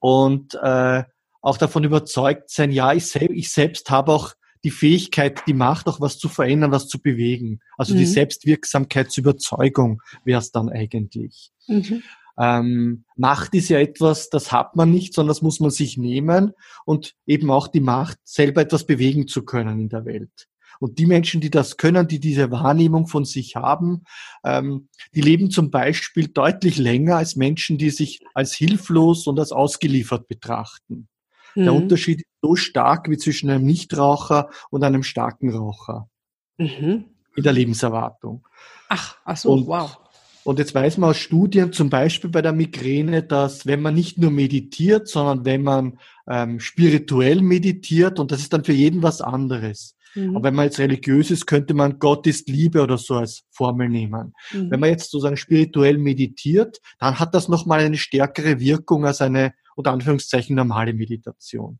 und 0.00 0.54
äh, 0.60 1.04
auch 1.40 1.58
davon 1.58 1.84
überzeugt 1.84 2.50
sein, 2.50 2.70
ja, 2.70 2.92
ich, 2.92 3.06
sel 3.06 3.30
ich 3.32 3.50
selbst 3.50 3.90
habe 3.90 4.12
auch 4.12 4.34
die 4.64 4.70
Fähigkeit, 4.70 5.42
die 5.46 5.54
Macht, 5.54 5.88
auch 5.88 6.00
was 6.00 6.18
zu 6.18 6.28
verändern, 6.28 6.70
was 6.70 6.86
zu 6.86 7.00
bewegen. 7.00 7.60
Also 7.76 7.94
mhm. 7.94 7.98
die 7.98 8.06
Selbstwirksamkeitsüberzeugung 8.06 10.00
wäre 10.24 10.40
es 10.40 10.52
dann 10.52 10.68
eigentlich. 10.68 11.50
Mhm. 11.66 12.02
Ähm, 12.38 13.04
Macht 13.16 13.54
ist 13.54 13.68
ja 13.68 13.78
etwas, 13.78 14.30
das 14.30 14.52
hat 14.52 14.76
man 14.76 14.90
nicht, 14.90 15.14
sondern 15.14 15.28
das 15.28 15.42
muss 15.42 15.60
man 15.60 15.70
sich 15.70 15.96
nehmen 15.96 16.52
und 16.84 17.14
eben 17.26 17.50
auch 17.50 17.68
die 17.68 17.80
Macht, 17.80 18.18
selber 18.24 18.62
etwas 18.62 18.86
bewegen 18.86 19.28
zu 19.28 19.44
können 19.44 19.80
in 19.80 19.88
der 19.88 20.04
Welt. 20.04 20.48
Und 20.80 20.98
die 20.98 21.06
Menschen, 21.06 21.40
die 21.40 21.50
das 21.50 21.76
können, 21.76 22.08
die 22.08 22.18
diese 22.18 22.50
Wahrnehmung 22.50 23.06
von 23.06 23.24
sich 23.24 23.54
haben, 23.54 24.02
ähm, 24.44 24.88
die 25.14 25.20
leben 25.20 25.50
zum 25.50 25.70
Beispiel 25.70 26.28
deutlich 26.28 26.76
länger 26.76 27.16
als 27.16 27.36
Menschen, 27.36 27.78
die 27.78 27.90
sich 27.90 28.24
als 28.34 28.52
hilflos 28.52 29.28
und 29.28 29.38
als 29.38 29.52
ausgeliefert 29.52 30.26
betrachten. 30.26 31.08
Mhm. 31.54 31.62
Der 31.62 31.74
Unterschied 31.74 32.22
ist 32.22 32.40
so 32.40 32.56
stark 32.56 33.08
wie 33.08 33.16
zwischen 33.16 33.48
einem 33.50 33.64
Nichtraucher 33.64 34.50
und 34.70 34.82
einem 34.82 35.04
starken 35.04 35.54
Raucher 35.54 36.08
mhm. 36.56 37.04
in 37.36 37.42
der 37.42 37.52
Lebenserwartung. 37.52 38.46
Ach, 38.88 39.18
ach 39.24 39.36
so, 39.36 39.52
und, 39.52 39.66
wow. 39.68 39.98
Und 40.44 40.58
jetzt 40.58 40.74
weiß 40.74 40.98
man 40.98 41.10
aus 41.10 41.18
Studien, 41.18 41.72
zum 41.72 41.88
Beispiel 41.88 42.30
bei 42.30 42.42
der 42.42 42.52
Migräne, 42.52 43.22
dass 43.22 43.66
wenn 43.66 43.80
man 43.80 43.94
nicht 43.94 44.18
nur 44.18 44.30
meditiert, 44.30 45.08
sondern 45.08 45.44
wenn 45.44 45.62
man 45.62 45.98
ähm, 46.28 46.58
spirituell 46.58 47.42
meditiert, 47.42 48.18
und 48.18 48.32
das 48.32 48.40
ist 48.40 48.52
dann 48.52 48.64
für 48.64 48.72
jeden 48.72 49.02
was 49.02 49.20
anderes. 49.20 49.96
Mhm. 50.14 50.36
Aber 50.36 50.44
wenn 50.44 50.54
man 50.54 50.64
jetzt 50.66 50.78
religiös 50.78 51.30
ist, 51.30 51.46
könnte 51.46 51.74
man 51.74 51.98
Gott 51.98 52.26
ist 52.26 52.48
Liebe 52.48 52.82
oder 52.82 52.98
so 52.98 53.14
als 53.14 53.44
Formel 53.50 53.88
nehmen. 53.88 54.34
Mhm. 54.52 54.70
Wenn 54.70 54.80
man 54.80 54.90
jetzt 54.90 55.10
sozusagen 55.10 55.36
spirituell 55.36 55.98
meditiert, 55.98 56.80
dann 56.98 57.18
hat 57.18 57.34
das 57.34 57.48
nochmal 57.48 57.80
eine 57.80 57.96
stärkere 57.96 58.58
Wirkung 58.60 59.06
als 59.06 59.20
eine, 59.20 59.54
unter 59.76 59.92
Anführungszeichen, 59.92 60.56
normale 60.56 60.92
Meditation. 60.92 61.78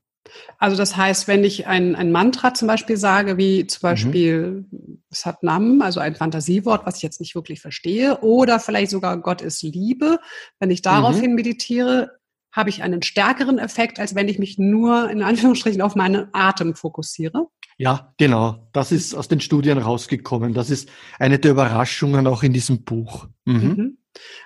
Also 0.58 0.76
das 0.76 0.96
heißt, 0.96 1.28
wenn 1.28 1.44
ich 1.44 1.66
ein, 1.66 1.94
ein 1.96 2.12
Mantra 2.12 2.54
zum 2.54 2.68
Beispiel 2.68 2.96
sage, 2.96 3.36
wie 3.36 3.66
zum 3.66 3.80
mhm. 3.80 3.90
Beispiel 3.90 4.66
mhm. 4.70 5.02
Satnam, 5.10 5.82
also 5.82 6.00
ein 6.00 6.14
Fantasiewort, 6.14 6.86
was 6.86 6.96
ich 6.96 7.02
jetzt 7.02 7.20
nicht 7.20 7.34
wirklich 7.34 7.60
verstehe, 7.60 8.18
oder 8.20 8.60
vielleicht 8.60 8.90
sogar 8.90 9.18
Gott 9.18 9.42
ist 9.42 9.62
Liebe, 9.62 10.18
wenn 10.58 10.70
ich 10.70 10.82
daraufhin 10.82 11.30
mhm. 11.30 11.36
meditiere, 11.36 12.18
habe 12.52 12.68
ich 12.68 12.82
einen 12.82 13.02
stärkeren 13.02 13.58
Effekt, 13.58 13.98
als 13.98 14.14
wenn 14.14 14.28
ich 14.28 14.38
mich 14.38 14.58
nur 14.58 15.10
in 15.10 15.22
Anführungsstrichen 15.22 15.80
auf 15.80 15.96
meinen 15.96 16.28
Atem 16.32 16.74
fokussiere. 16.74 17.46
Ja, 17.78 18.12
genau. 18.18 18.68
Das 18.72 18.92
ist 18.92 19.14
aus 19.14 19.28
den 19.28 19.40
Studien 19.40 19.78
rausgekommen. 19.78 20.52
Das 20.52 20.68
ist 20.68 20.90
eine 21.18 21.38
der 21.38 21.52
Überraschungen 21.52 22.26
auch 22.26 22.42
in 22.42 22.52
diesem 22.52 22.84
Buch. 22.84 23.26
Mhm. 23.46 23.54
Mhm. 23.54 23.98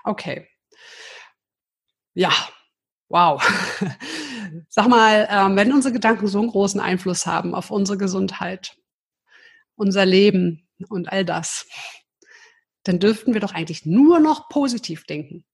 Okay. 0.05 0.47
Ja, 2.15 2.31
wow. 3.09 3.43
Sag 4.69 4.89
mal, 4.89 5.29
ähm, 5.31 5.57
wenn 5.57 5.73
unsere 5.73 5.93
Gedanken 5.93 6.27
so 6.27 6.39
einen 6.39 6.51
großen 6.51 6.81
Einfluss 6.81 7.27
haben 7.27 7.55
auf 7.55 7.71
unsere 7.71 7.99
Gesundheit, 7.99 8.77
unser 9.77 10.07
Leben 10.07 10.69
und 10.89 11.11
all 11.11 11.25
das, 11.25 11.67
dann 12.85 12.99
dürften 12.99 13.35
wir 13.35 13.41
doch 13.41 13.53
eigentlich 13.53 13.85
nur 13.85 14.21
noch 14.21 14.49
positiv 14.49 15.05
denken. 15.05 15.45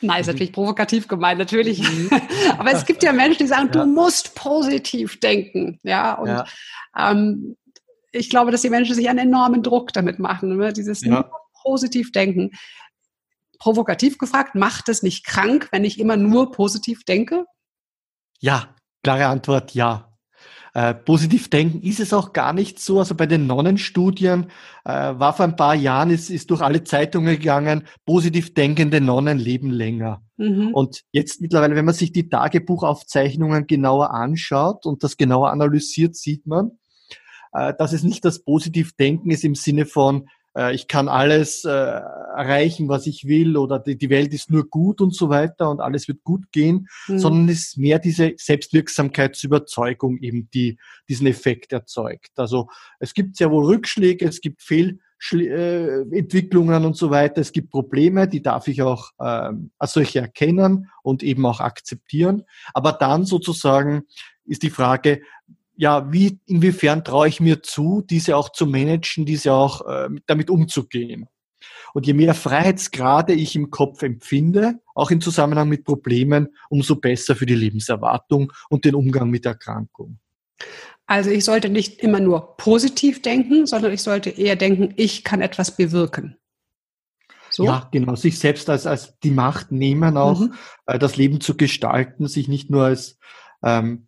Nein, 0.00 0.20
ist 0.20 0.26
mhm. 0.26 0.32
natürlich 0.34 0.52
provokativ 0.52 1.08
gemeint, 1.08 1.38
natürlich. 1.38 1.82
Mhm. 1.82 2.10
Aber 2.58 2.72
es 2.72 2.86
gibt 2.86 3.02
ja 3.02 3.12
Menschen, 3.12 3.38
die 3.40 3.48
sagen, 3.48 3.70
ja. 3.74 3.84
du 3.84 3.86
musst 3.86 4.34
positiv 4.34 5.18
denken. 5.20 5.80
Ja, 5.82 6.14
und 6.14 6.28
ja. 6.28 6.44
Ähm, 6.96 7.56
ich 8.12 8.30
glaube, 8.30 8.50
dass 8.50 8.62
die 8.62 8.70
Menschen 8.70 8.94
sich 8.94 9.08
einen 9.08 9.18
enormen 9.18 9.62
Druck 9.62 9.92
damit 9.92 10.18
machen, 10.18 10.56
ne? 10.56 10.72
dieses 10.72 11.02
ja. 11.02 11.30
positiv 11.62 12.12
denken. 12.12 12.52
Provokativ 13.58 14.18
gefragt, 14.18 14.54
macht 14.54 14.88
es 14.88 15.02
nicht 15.02 15.26
krank, 15.26 15.68
wenn 15.72 15.84
ich 15.84 15.98
immer 15.98 16.16
nur 16.16 16.52
positiv 16.52 17.04
denke? 17.04 17.44
Ja, 18.40 18.74
klare 19.02 19.26
Antwort, 19.26 19.74
ja. 19.74 20.04
Äh, 20.74 20.94
positiv 20.94 21.48
denken 21.50 21.80
ist 21.82 21.98
es 21.98 22.12
auch 22.12 22.32
gar 22.32 22.52
nicht 22.52 22.78
so. 22.78 22.98
Also 22.98 23.14
bei 23.14 23.26
den 23.26 23.46
Nonnenstudien 23.46 24.46
äh, 24.84 24.90
war 24.90 25.32
vor 25.32 25.44
ein 25.44 25.56
paar 25.56 25.74
Jahren, 25.74 26.10
ist, 26.10 26.30
ist 26.30 26.50
durch 26.50 26.60
alle 26.60 26.84
Zeitungen 26.84 27.36
gegangen, 27.36 27.84
positiv 28.04 28.54
denkende 28.54 29.00
Nonnen 29.00 29.38
leben 29.38 29.70
länger. 29.70 30.22
Mhm. 30.36 30.72
Und 30.74 31.02
jetzt 31.10 31.40
mittlerweile, 31.40 31.74
wenn 31.74 31.84
man 31.84 31.94
sich 31.94 32.12
die 32.12 32.28
Tagebuchaufzeichnungen 32.28 33.66
genauer 33.66 34.12
anschaut 34.12 34.86
und 34.86 35.02
das 35.02 35.16
genauer 35.16 35.50
analysiert, 35.50 36.14
sieht 36.14 36.46
man, 36.46 36.78
äh, 37.52 37.74
dass 37.76 37.92
es 37.92 38.04
nicht 38.04 38.24
das 38.24 38.44
Positivdenken 38.44 39.30
ist 39.30 39.44
im 39.44 39.54
Sinne 39.54 39.86
von, 39.86 40.28
äh, 40.58 40.74
ich 40.74 40.88
kann 40.88 41.08
alles 41.08 41.64
äh, 41.64 41.70
erreichen, 41.70 42.88
was 42.88 43.06
ich 43.06 43.26
will 43.26 43.56
oder 43.56 43.78
die, 43.78 43.96
die, 43.96 44.10
Welt 44.10 44.34
ist 44.34 44.50
nur 44.50 44.68
gut 44.68 45.00
und 45.00 45.14
so 45.14 45.28
weiter 45.28 45.70
und 45.70 45.80
alles 45.80 46.08
wird 46.08 46.24
gut 46.24 46.50
gehen, 46.50 46.88
mhm. 47.06 47.18
sondern 47.18 47.48
es 47.48 47.68
ist 47.68 47.78
mehr 47.78 48.00
diese 48.00 48.34
Selbstwirksamkeitsüberzeugung 48.36 50.18
eben, 50.18 50.50
die 50.52 50.78
diesen 51.08 51.28
Effekt 51.28 51.72
erzeugt. 51.72 52.32
Also 52.36 52.68
es 52.98 53.14
gibt 53.14 53.36
sehr 53.36 53.50
wohl 53.50 53.66
Rückschläge, 53.66 54.26
es 54.26 54.40
gibt 54.40 54.62
Fehlentwicklungen 54.62 56.82
äh, 56.82 56.86
und 56.86 56.96
so 56.96 57.10
weiter, 57.10 57.40
es 57.40 57.52
gibt 57.52 57.70
Probleme, 57.70 58.26
die 58.26 58.42
darf 58.42 58.66
ich 58.66 58.82
auch 58.82 59.10
äh, 59.20 59.52
als 59.78 59.92
solche 59.92 60.20
erkennen 60.20 60.90
und 61.02 61.22
eben 61.22 61.46
auch 61.46 61.60
akzeptieren. 61.60 62.44
Aber 62.74 62.92
dann 62.92 63.24
sozusagen 63.24 64.02
ist 64.44 64.62
die 64.62 64.70
Frage, 64.70 65.20
ja, 65.78 66.12
wie, 66.12 66.40
inwiefern 66.46 67.04
traue 67.04 67.28
ich 67.28 67.38
mir 67.38 67.62
zu, 67.62 68.02
diese 68.04 68.36
auch 68.36 68.50
zu 68.50 68.66
managen, 68.66 69.24
diese 69.24 69.52
auch 69.52 69.86
äh, 69.86 70.08
damit 70.26 70.50
umzugehen. 70.50 71.28
Und 71.94 72.04
je 72.04 72.14
mehr 72.14 72.34
Freiheitsgrade 72.34 73.32
ich 73.32 73.54
im 73.54 73.70
Kopf 73.70 74.02
empfinde, 74.02 74.80
auch 74.96 75.12
im 75.12 75.20
Zusammenhang 75.20 75.68
mit 75.68 75.84
Problemen, 75.84 76.48
umso 76.68 76.96
besser 76.96 77.36
für 77.36 77.46
die 77.46 77.54
Lebenserwartung 77.54 78.52
und 78.68 78.84
den 78.84 78.96
Umgang 78.96 79.30
mit 79.30 79.46
Erkrankung. 79.46 80.18
Also 81.06 81.30
ich 81.30 81.44
sollte 81.44 81.68
nicht 81.68 82.00
immer 82.00 82.18
nur 82.18 82.56
positiv 82.56 83.22
denken, 83.22 83.66
sondern 83.66 83.92
ich 83.92 84.02
sollte 84.02 84.30
eher 84.30 84.56
denken, 84.56 84.94
ich 84.96 85.22
kann 85.22 85.40
etwas 85.40 85.76
bewirken. 85.76 86.36
So? 87.50 87.64
Ja, 87.64 87.88
genau, 87.92 88.16
sich 88.16 88.38
selbst 88.40 88.68
als, 88.68 88.84
als 88.84 89.16
die 89.20 89.30
Macht 89.30 89.70
nehmen, 89.70 90.16
auch 90.16 90.40
mhm. 90.40 90.54
äh, 90.86 90.98
das 90.98 91.16
Leben 91.16 91.40
zu 91.40 91.56
gestalten, 91.56 92.26
sich 92.26 92.48
nicht 92.48 92.68
nur 92.68 92.84
als 92.84 93.16
ähm, 93.62 94.07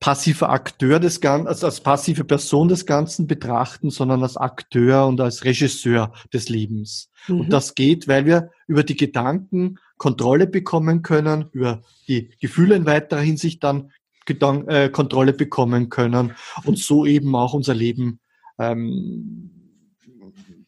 passiver 0.00 0.50
Akteur 0.50 1.00
des 1.00 1.20
Ganzen, 1.20 1.48
also 1.48 1.66
als 1.66 1.80
passive 1.80 2.24
Person 2.24 2.68
des 2.68 2.86
Ganzen 2.86 3.26
betrachten, 3.26 3.90
sondern 3.90 4.22
als 4.22 4.36
Akteur 4.36 5.06
und 5.06 5.20
als 5.20 5.44
Regisseur 5.44 6.12
des 6.32 6.48
Lebens. 6.48 7.10
Mhm. 7.28 7.40
Und 7.40 7.52
das 7.52 7.74
geht, 7.74 8.08
weil 8.08 8.26
wir 8.26 8.50
über 8.66 8.82
die 8.82 8.96
Gedanken 8.96 9.78
Kontrolle 9.96 10.46
bekommen 10.46 11.02
können, 11.02 11.48
über 11.52 11.82
die 12.08 12.30
Gefühle 12.40 12.76
in 12.76 12.86
weiterer 12.86 13.20
Hinsicht 13.20 13.64
dann 13.64 13.90
Gedan 14.26 14.66
äh, 14.68 14.90
Kontrolle 14.90 15.32
bekommen 15.32 15.88
können 15.88 16.34
und 16.64 16.78
so 16.78 17.06
eben 17.06 17.34
auch 17.36 17.54
unser 17.54 17.74
Leben 17.74 18.18
ähm, 18.58 19.50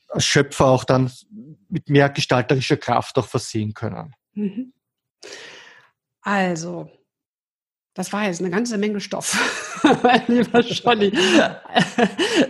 als 0.09 0.25
Schöpfer 0.25 0.67
auch 0.67 0.85
dann 0.85 1.11
mit 1.69 1.91
mehr 1.91 2.09
gestalterischer 2.09 2.77
Kraft 2.77 3.19
auch 3.19 3.27
versehen 3.27 3.75
können. 3.75 4.15
Mhm. 4.35 4.73
Also, 6.23 6.89
das 7.99 8.13
war 8.13 8.27
jetzt 8.27 8.41
eine 8.41 8.51
ganze 8.51 8.79
Menge 8.79 9.01
Stoff, 9.01 9.37
mein 10.05 10.23
lieber 10.29 10.63
Scholli. 10.63 11.13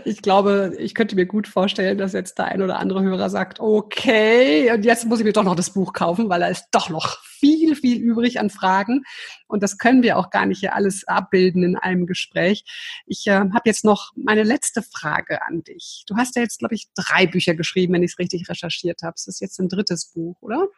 Ich 0.05 0.21
glaube, 0.21 0.75
ich 0.79 0.95
könnte 0.95 1.17
mir 1.17 1.25
gut 1.25 1.49
vorstellen, 1.49 1.97
dass 1.97 2.13
jetzt 2.13 2.39
der 2.39 2.47
ein 2.47 2.61
oder 2.61 2.79
andere 2.79 3.03
Hörer 3.03 3.31
sagt, 3.31 3.59
okay, 3.59 4.71
und 4.73 4.85
jetzt 4.85 5.07
muss 5.07 5.21
ich 5.21 5.25
mir 5.25 5.33
doch 5.33 5.45
noch 5.45 5.57
das 5.57 5.71
Buch 5.71 5.95
kaufen, 5.95 6.29
weil 6.29 6.41
da 6.41 6.49
ist 6.49 6.67
doch 6.71 6.91
noch 6.91 7.23
viel, 7.25 7.75
viel 7.77 7.99
übrig 7.99 8.39
an 8.41 8.51
Fragen. 8.51 9.05
Und 9.47 9.63
das 9.63 9.79
können 9.79 10.03
wir 10.03 10.19
auch 10.19 10.29
gar 10.29 10.45
nicht 10.45 10.61
hier 10.61 10.75
alles 10.75 11.09
abbilden 11.09 11.63
in 11.63 11.77
einem 11.77 12.07
Gespräch. 12.07 12.65
Ich 13.07 13.27
äh, 13.27 13.33
habe 13.33 13.63
jetzt 13.65 13.85
noch 13.85 14.13
meine 14.17 14.43
letzte 14.43 14.83
Frage 14.83 15.41
an 15.47 15.63
dich. 15.65 16.05
Du 16.07 16.17
hast 16.17 16.37
ja 16.37 16.43
jetzt, 16.43 16.59
glaube 16.59 16.75
ich, 16.75 16.89
drei 16.95 17.27
Bücher 17.27 17.55
geschrieben, 17.55 17.95
wenn 17.95 18.03
ich 18.03 18.13
es 18.13 18.19
richtig 18.19 18.51
recherchiert 18.51 19.03
habe. 19.03 19.15
Es 19.17 19.27
ist 19.27 19.41
jetzt 19.41 19.59
ein 19.61 19.71
drittes 19.71 20.13
Buch, 20.13 20.37
oder? 20.43 20.69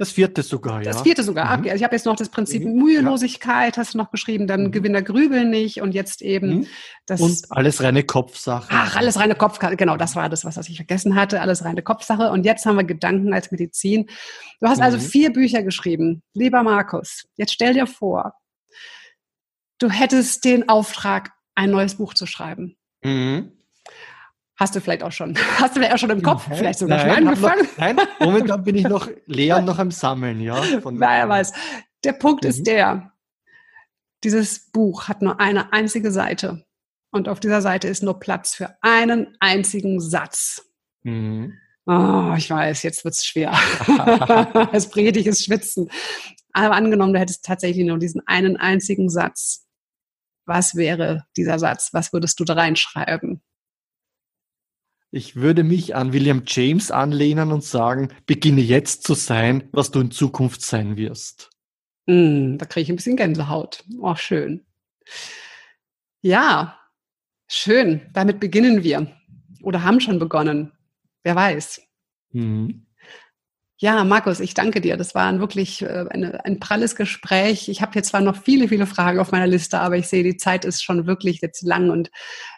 Das 0.00 0.12
vierte 0.12 0.42
sogar, 0.42 0.78
ja. 0.82 0.92
Das 0.92 1.02
vierte 1.02 1.22
sogar. 1.22 1.44
Mhm. 1.44 1.60
Okay. 1.60 1.70
Also 1.72 1.80
ich 1.82 1.84
habe 1.84 1.94
jetzt 1.94 2.06
noch 2.06 2.16
das 2.16 2.30
Prinzip 2.30 2.64
mhm. 2.64 2.72
Mühelosigkeit, 2.72 3.76
hast 3.76 3.92
du 3.92 3.98
noch 3.98 4.10
geschrieben, 4.10 4.46
dann 4.46 4.62
mhm. 4.62 4.72
Gewinner 4.72 5.02
grübeln 5.02 5.50
nicht 5.50 5.82
und 5.82 5.92
jetzt 5.92 6.22
eben 6.22 6.60
mhm. 6.60 6.66
das. 7.04 7.20
Und 7.20 7.44
alles 7.50 7.82
reine 7.82 8.02
Kopfsache. 8.02 8.68
Ach, 8.70 8.96
alles 8.96 9.18
reine 9.18 9.34
Kopfsache. 9.34 9.76
Genau, 9.76 9.98
das 9.98 10.16
war 10.16 10.30
das, 10.30 10.46
was 10.46 10.56
ich 10.70 10.76
vergessen 10.76 11.16
hatte. 11.16 11.42
Alles 11.42 11.66
reine 11.66 11.82
Kopfsache. 11.82 12.30
Und 12.30 12.46
jetzt 12.46 12.64
haben 12.64 12.76
wir 12.76 12.84
Gedanken 12.84 13.34
als 13.34 13.50
Medizin. 13.50 14.06
Du 14.62 14.68
hast 14.68 14.80
also 14.80 14.96
mhm. 14.96 15.02
vier 15.02 15.32
Bücher 15.34 15.62
geschrieben. 15.62 16.22
Lieber 16.32 16.62
Markus, 16.62 17.26
jetzt 17.36 17.52
stell 17.52 17.74
dir 17.74 17.86
vor, 17.86 18.32
du 19.80 19.90
hättest 19.90 20.46
den 20.46 20.66
Auftrag, 20.70 21.32
ein 21.54 21.70
neues 21.70 21.96
Buch 21.96 22.14
zu 22.14 22.24
schreiben. 22.24 22.78
Mhm. 23.04 23.52
Hast 24.60 24.76
du 24.76 24.80
vielleicht 24.82 25.02
auch 25.02 25.10
schon. 25.10 25.36
Hast 25.58 25.74
du 25.74 25.80
vielleicht 25.80 25.94
auch 25.94 25.98
schon 25.98 26.10
im 26.10 26.22
Kopf, 26.22 26.46
nein, 26.46 26.58
vielleicht 26.58 26.78
sogar 26.78 26.98
nein, 26.98 27.16
schon 27.16 27.28
angefangen? 27.28 27.62
Noch, 27.62 27.78
nein, 27.78 27.96
momentan 28.20 28.62
bin 28.62 28.76
ich 28.76 28.84
noch 28.84 29.08
leer 29.26 29.56
und 29.56 29.64
noch 29.64 29.78
am 29.78 29.90
Sammeln, 29.90 30.38
ja. 30.38 30.62
Von 30.82 31.00
Wer 31.00 31.28
weiß. 31.28 31.52
Der 32.04 32.12
Punkt 32.12 32.44
mhm. 32.44 32.50
ist 32.50 32.66
der, 32.66 33.12
dieses 34.22 34.70
Buch 34.70 35.08
hat 35.08 35.22
nur 35.22 35.40
eine 35.40 35.72
einzige 35.72 36.12
Seite. 36.12 36.66
Und 37.10 37.26
auf 37.28 37.40
dieser 37.40 37.62
Seite 37.62 37.88
ist 37.88 38.02
nur 38.02 38.20
Platz 38.20 38.54
für 38.54 38.76
einen 38.82 39.34
einzigen 39.40 39.98
Satz. 39.98 40.62
Mhm. 41.04 41.54
Oh, 41.86 42.34
ich 42.36 42.50
weiß, 42.50 42.82
jetzt 42.82 43.02
wird's 43.04 43.26
schwer. 43.26 43.58
es 44.72 44.90
bringt 44.90 45.16
dich 45.16 45.26
ins 45.26 45.42
Schwitzen. 45.42 45.90
Aber 46.52 46.76
angenommen, 46.76 47.14
du 47.14 47.18
hättest 47.18 47.46
tatsächlich 47.46 47.86
nur 47.86 47.98
diesen 47.98 48.20
einen 48.26 48.58
einzigen 48.58 49.08
Satz. 49.08 49.66
Was 50.44 50.74
wäre 50.74 51.24
dieser 51.36 51.58
Satz? 51.58 51.88
Was 51.92 52.12
würdest 52.12 52.38
du 52.38 52.44
da 52.44 52.52
reinschreiben? 52.54 53.29
Ich 55.12 55.34
würde 55.34 55.64
mich 55.64 55.96
an 55.96 56.12
William 56.12 56.42
James 56.46 56.90
anlehnen 56.90 57.50
und 57.50 57.64
sagen, 57.64 58.10
beginne 58.26 58.60
jetzt 58.60 59.02
zu 59.02 59.14
sein, 59.14 59.68
was 59.72 59.90
du 59.90 60.00
in 60.00 60.12
Zukunft 60.12 60.62
sein 60.62 60.96
wirst. 60.96 61.50
Mm, 62.06 62.58
da 62.58 62.66
kriege 62.66 62.84
ich 62.84 62.90
ein 62.90 62.96
bisschen 62.96 63.16
Gänsehaut. 63.16 63.84
Oh, 63.98 64.14
schön. 64.14 64.64
Ja, 66.22 66.78
schön. 67.48 68.02
Damit 68.12 68.38
beginnen 68.38 68.84
wir. 68.84 69.10
Oder 69.62 69.82
haben 69.82 70.00
schon 70.00 70.18
begonnen. 70.18 70.72
Wer 71.24 71.34
weiß. 71.34 71.82
Mhm. 72.32 72.86
Ja, 73.82 74.04
Markus, 74.04 74.40
ich 74.40 74.52
danke 74.52 74.82
dir. 74.82 74.98
Das 74.98 75.14
war 75.14 75.26
ein 75.26 75.40
wirklich 75.40 75.80
äh, 75.80 76.04
eine, 76.10 76.44
ein 76.44 76.60
pralles 76.60 76.96
Gespräch. 76.96 77.70
Ich 77.70 77.80
habe 77.80 77.92
jetzt 77.94 78.10
zwar 78.10 78.20
noch 78.20 78.36
viele, 78.36 78.68
viele 78.68 78.84
Fragen 78.84 79.18
auf 79.18 79.32
meiner 79.32 79.46
Liste, 79.46 79.80
aber 79.80 79.96
ich 79.96 80.06
sehe, 80.06 80.22
die 80.22 80.36
Zeit 80.36 80.66
ist 80.66 80.84
schon 80.84 81.06
wirklich 81.06 81.40
jetzt 81.40 81.62
lang 81.62 81.88
und 81.88 82.10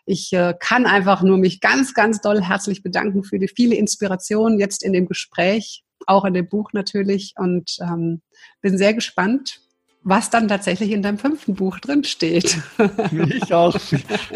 ich 0.05 0.33
äh, 0.33 0.53
kann 0.59 0.85
einfach 0.85 1.23
nur 1.23 1.39
mich 1.39 1.61
ganz, 1.61 1.95
ganz 1.95 2.21
doll 2.21 2.43
herzlich 2.43 2.83
bedanken 2.83 3.23
für 3.23 3.39
die 3.39 3.47
viele 3.47 3.77
Inspirationen 3.77 4.59
jetzt 4.59 4.83
in 4.83 4.93
dem 4.93 5.07
Gespräch, 5.07 5.85
auch 6.09 6.25
in 6.25 6.35
dem 6.35 6.49
Buch 6.49 6.73
natürlich 6.73 7.35
und 7.37 7.77
ähm, 7.81 8.23
bin 8.61 8.77
sehr 8.77 8.93
gespannt, 8.93 9.61
was 10.03 10.29
dann 10.29 10.49
tatsächlich 10.49 10.91
in 10.91 11.03
deinem 11.03 11.19
fünften 11.19 11.55
Buch 11.55 11.79
drin 11.79 12.03
steht. 12.03 12.59
Ich 13.29 13.55
auch. 13.55 13.79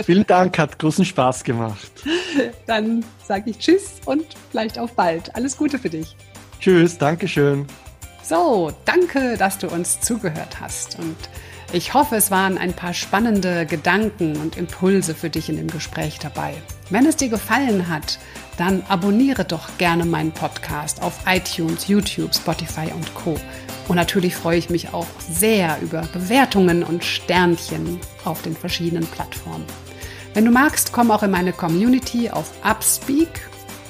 Vielen 0.04 0.24
Dank, 0.24 0.56
hat 0.56 0.78
großen 0.78 1.04
Spaß 1.04 1.42
gemacht. 1.42 1.90
Dann 2.68 3.04
sage 3.24 3.50
ich 3.50 3.58
Tschüss 3.58 3.96
und 4.04 4.24
vielleicht 4.52 4.78
auf 4.78 4.94
bald. 4.94 5.34
Alles 5.34 5.56
Gute 5.56 5.80
für 5.80 5.90
dich. 5.90 6.14
Tschüss, 6.60 6.98
Dankeschön. 6.98 7.66
So, 8.22 8.72
danke, 8.84 9.36
dass 9.36 9.58
du 9.58 9.68
uns 9.68 10.00
zugehört 10.00 10.60
hast 10.60 10.98
und 10.98 11.16
ich 11.72 11.94
hoffe, 11.94 12.16
es 12.16 12.30
waren 12.30 12.58
ein 12.58 12.72
paar 12.72 12.94
spannende 12.94 13.66
Gedanken 13.66 14.36
und 14.36 14.56
Impulse 14.56 15.14
für 15.14 15.30
dich 15.30 15.48
in 15.48 15.56
dem 15.56 15.66
Gespräch 15.66 16.18
dabei. 16.20 16.54
Wenn 16.90 17.06
es 17.06 17.16
dir 17.16 17.28
gefallen 17.28 17.88
hat, 17.88 18.18
dann 18.56 18.84
abonniere 18.88 19.44
doch 19.44 19.76
gerne 19.76 20.04
meinen 20.04 20.32
Podcast 20.32 21.02
auf 21.02 21.18
iTunes, 21.26 21.88
YouTube, 21.88 22.34
Spotify 22.34 22.92
und 22.94 23.14
Co. 23.14 23.36
Und 23.88 23.96
natürlich 23.96 24.36
freue 24.36 24.58
ich 24.58 24.70
mich 24.70 24.94
auch 24.94 25.06
sehr 25.18 25.78
über 25.82 26.02
Bewertungen 26.12 26.82
und 26.82 27.04
Sternchen 27.04 28.00
auf 28.24 28.42
den 28.42 28.56
verschiedenen 28.56 29.06
Plattformen. 29.06 29.64
Wenn 30.34 30.44
du 30.44 30.50
magst, 30.50 30.92
komm 30.92 31.10
auch 31.10 31.22
in 31.22 31.30
meine 31.30 31.52
Community 31.52 32.30
auf 32.30 32.52
Upspeak 32.64 33.40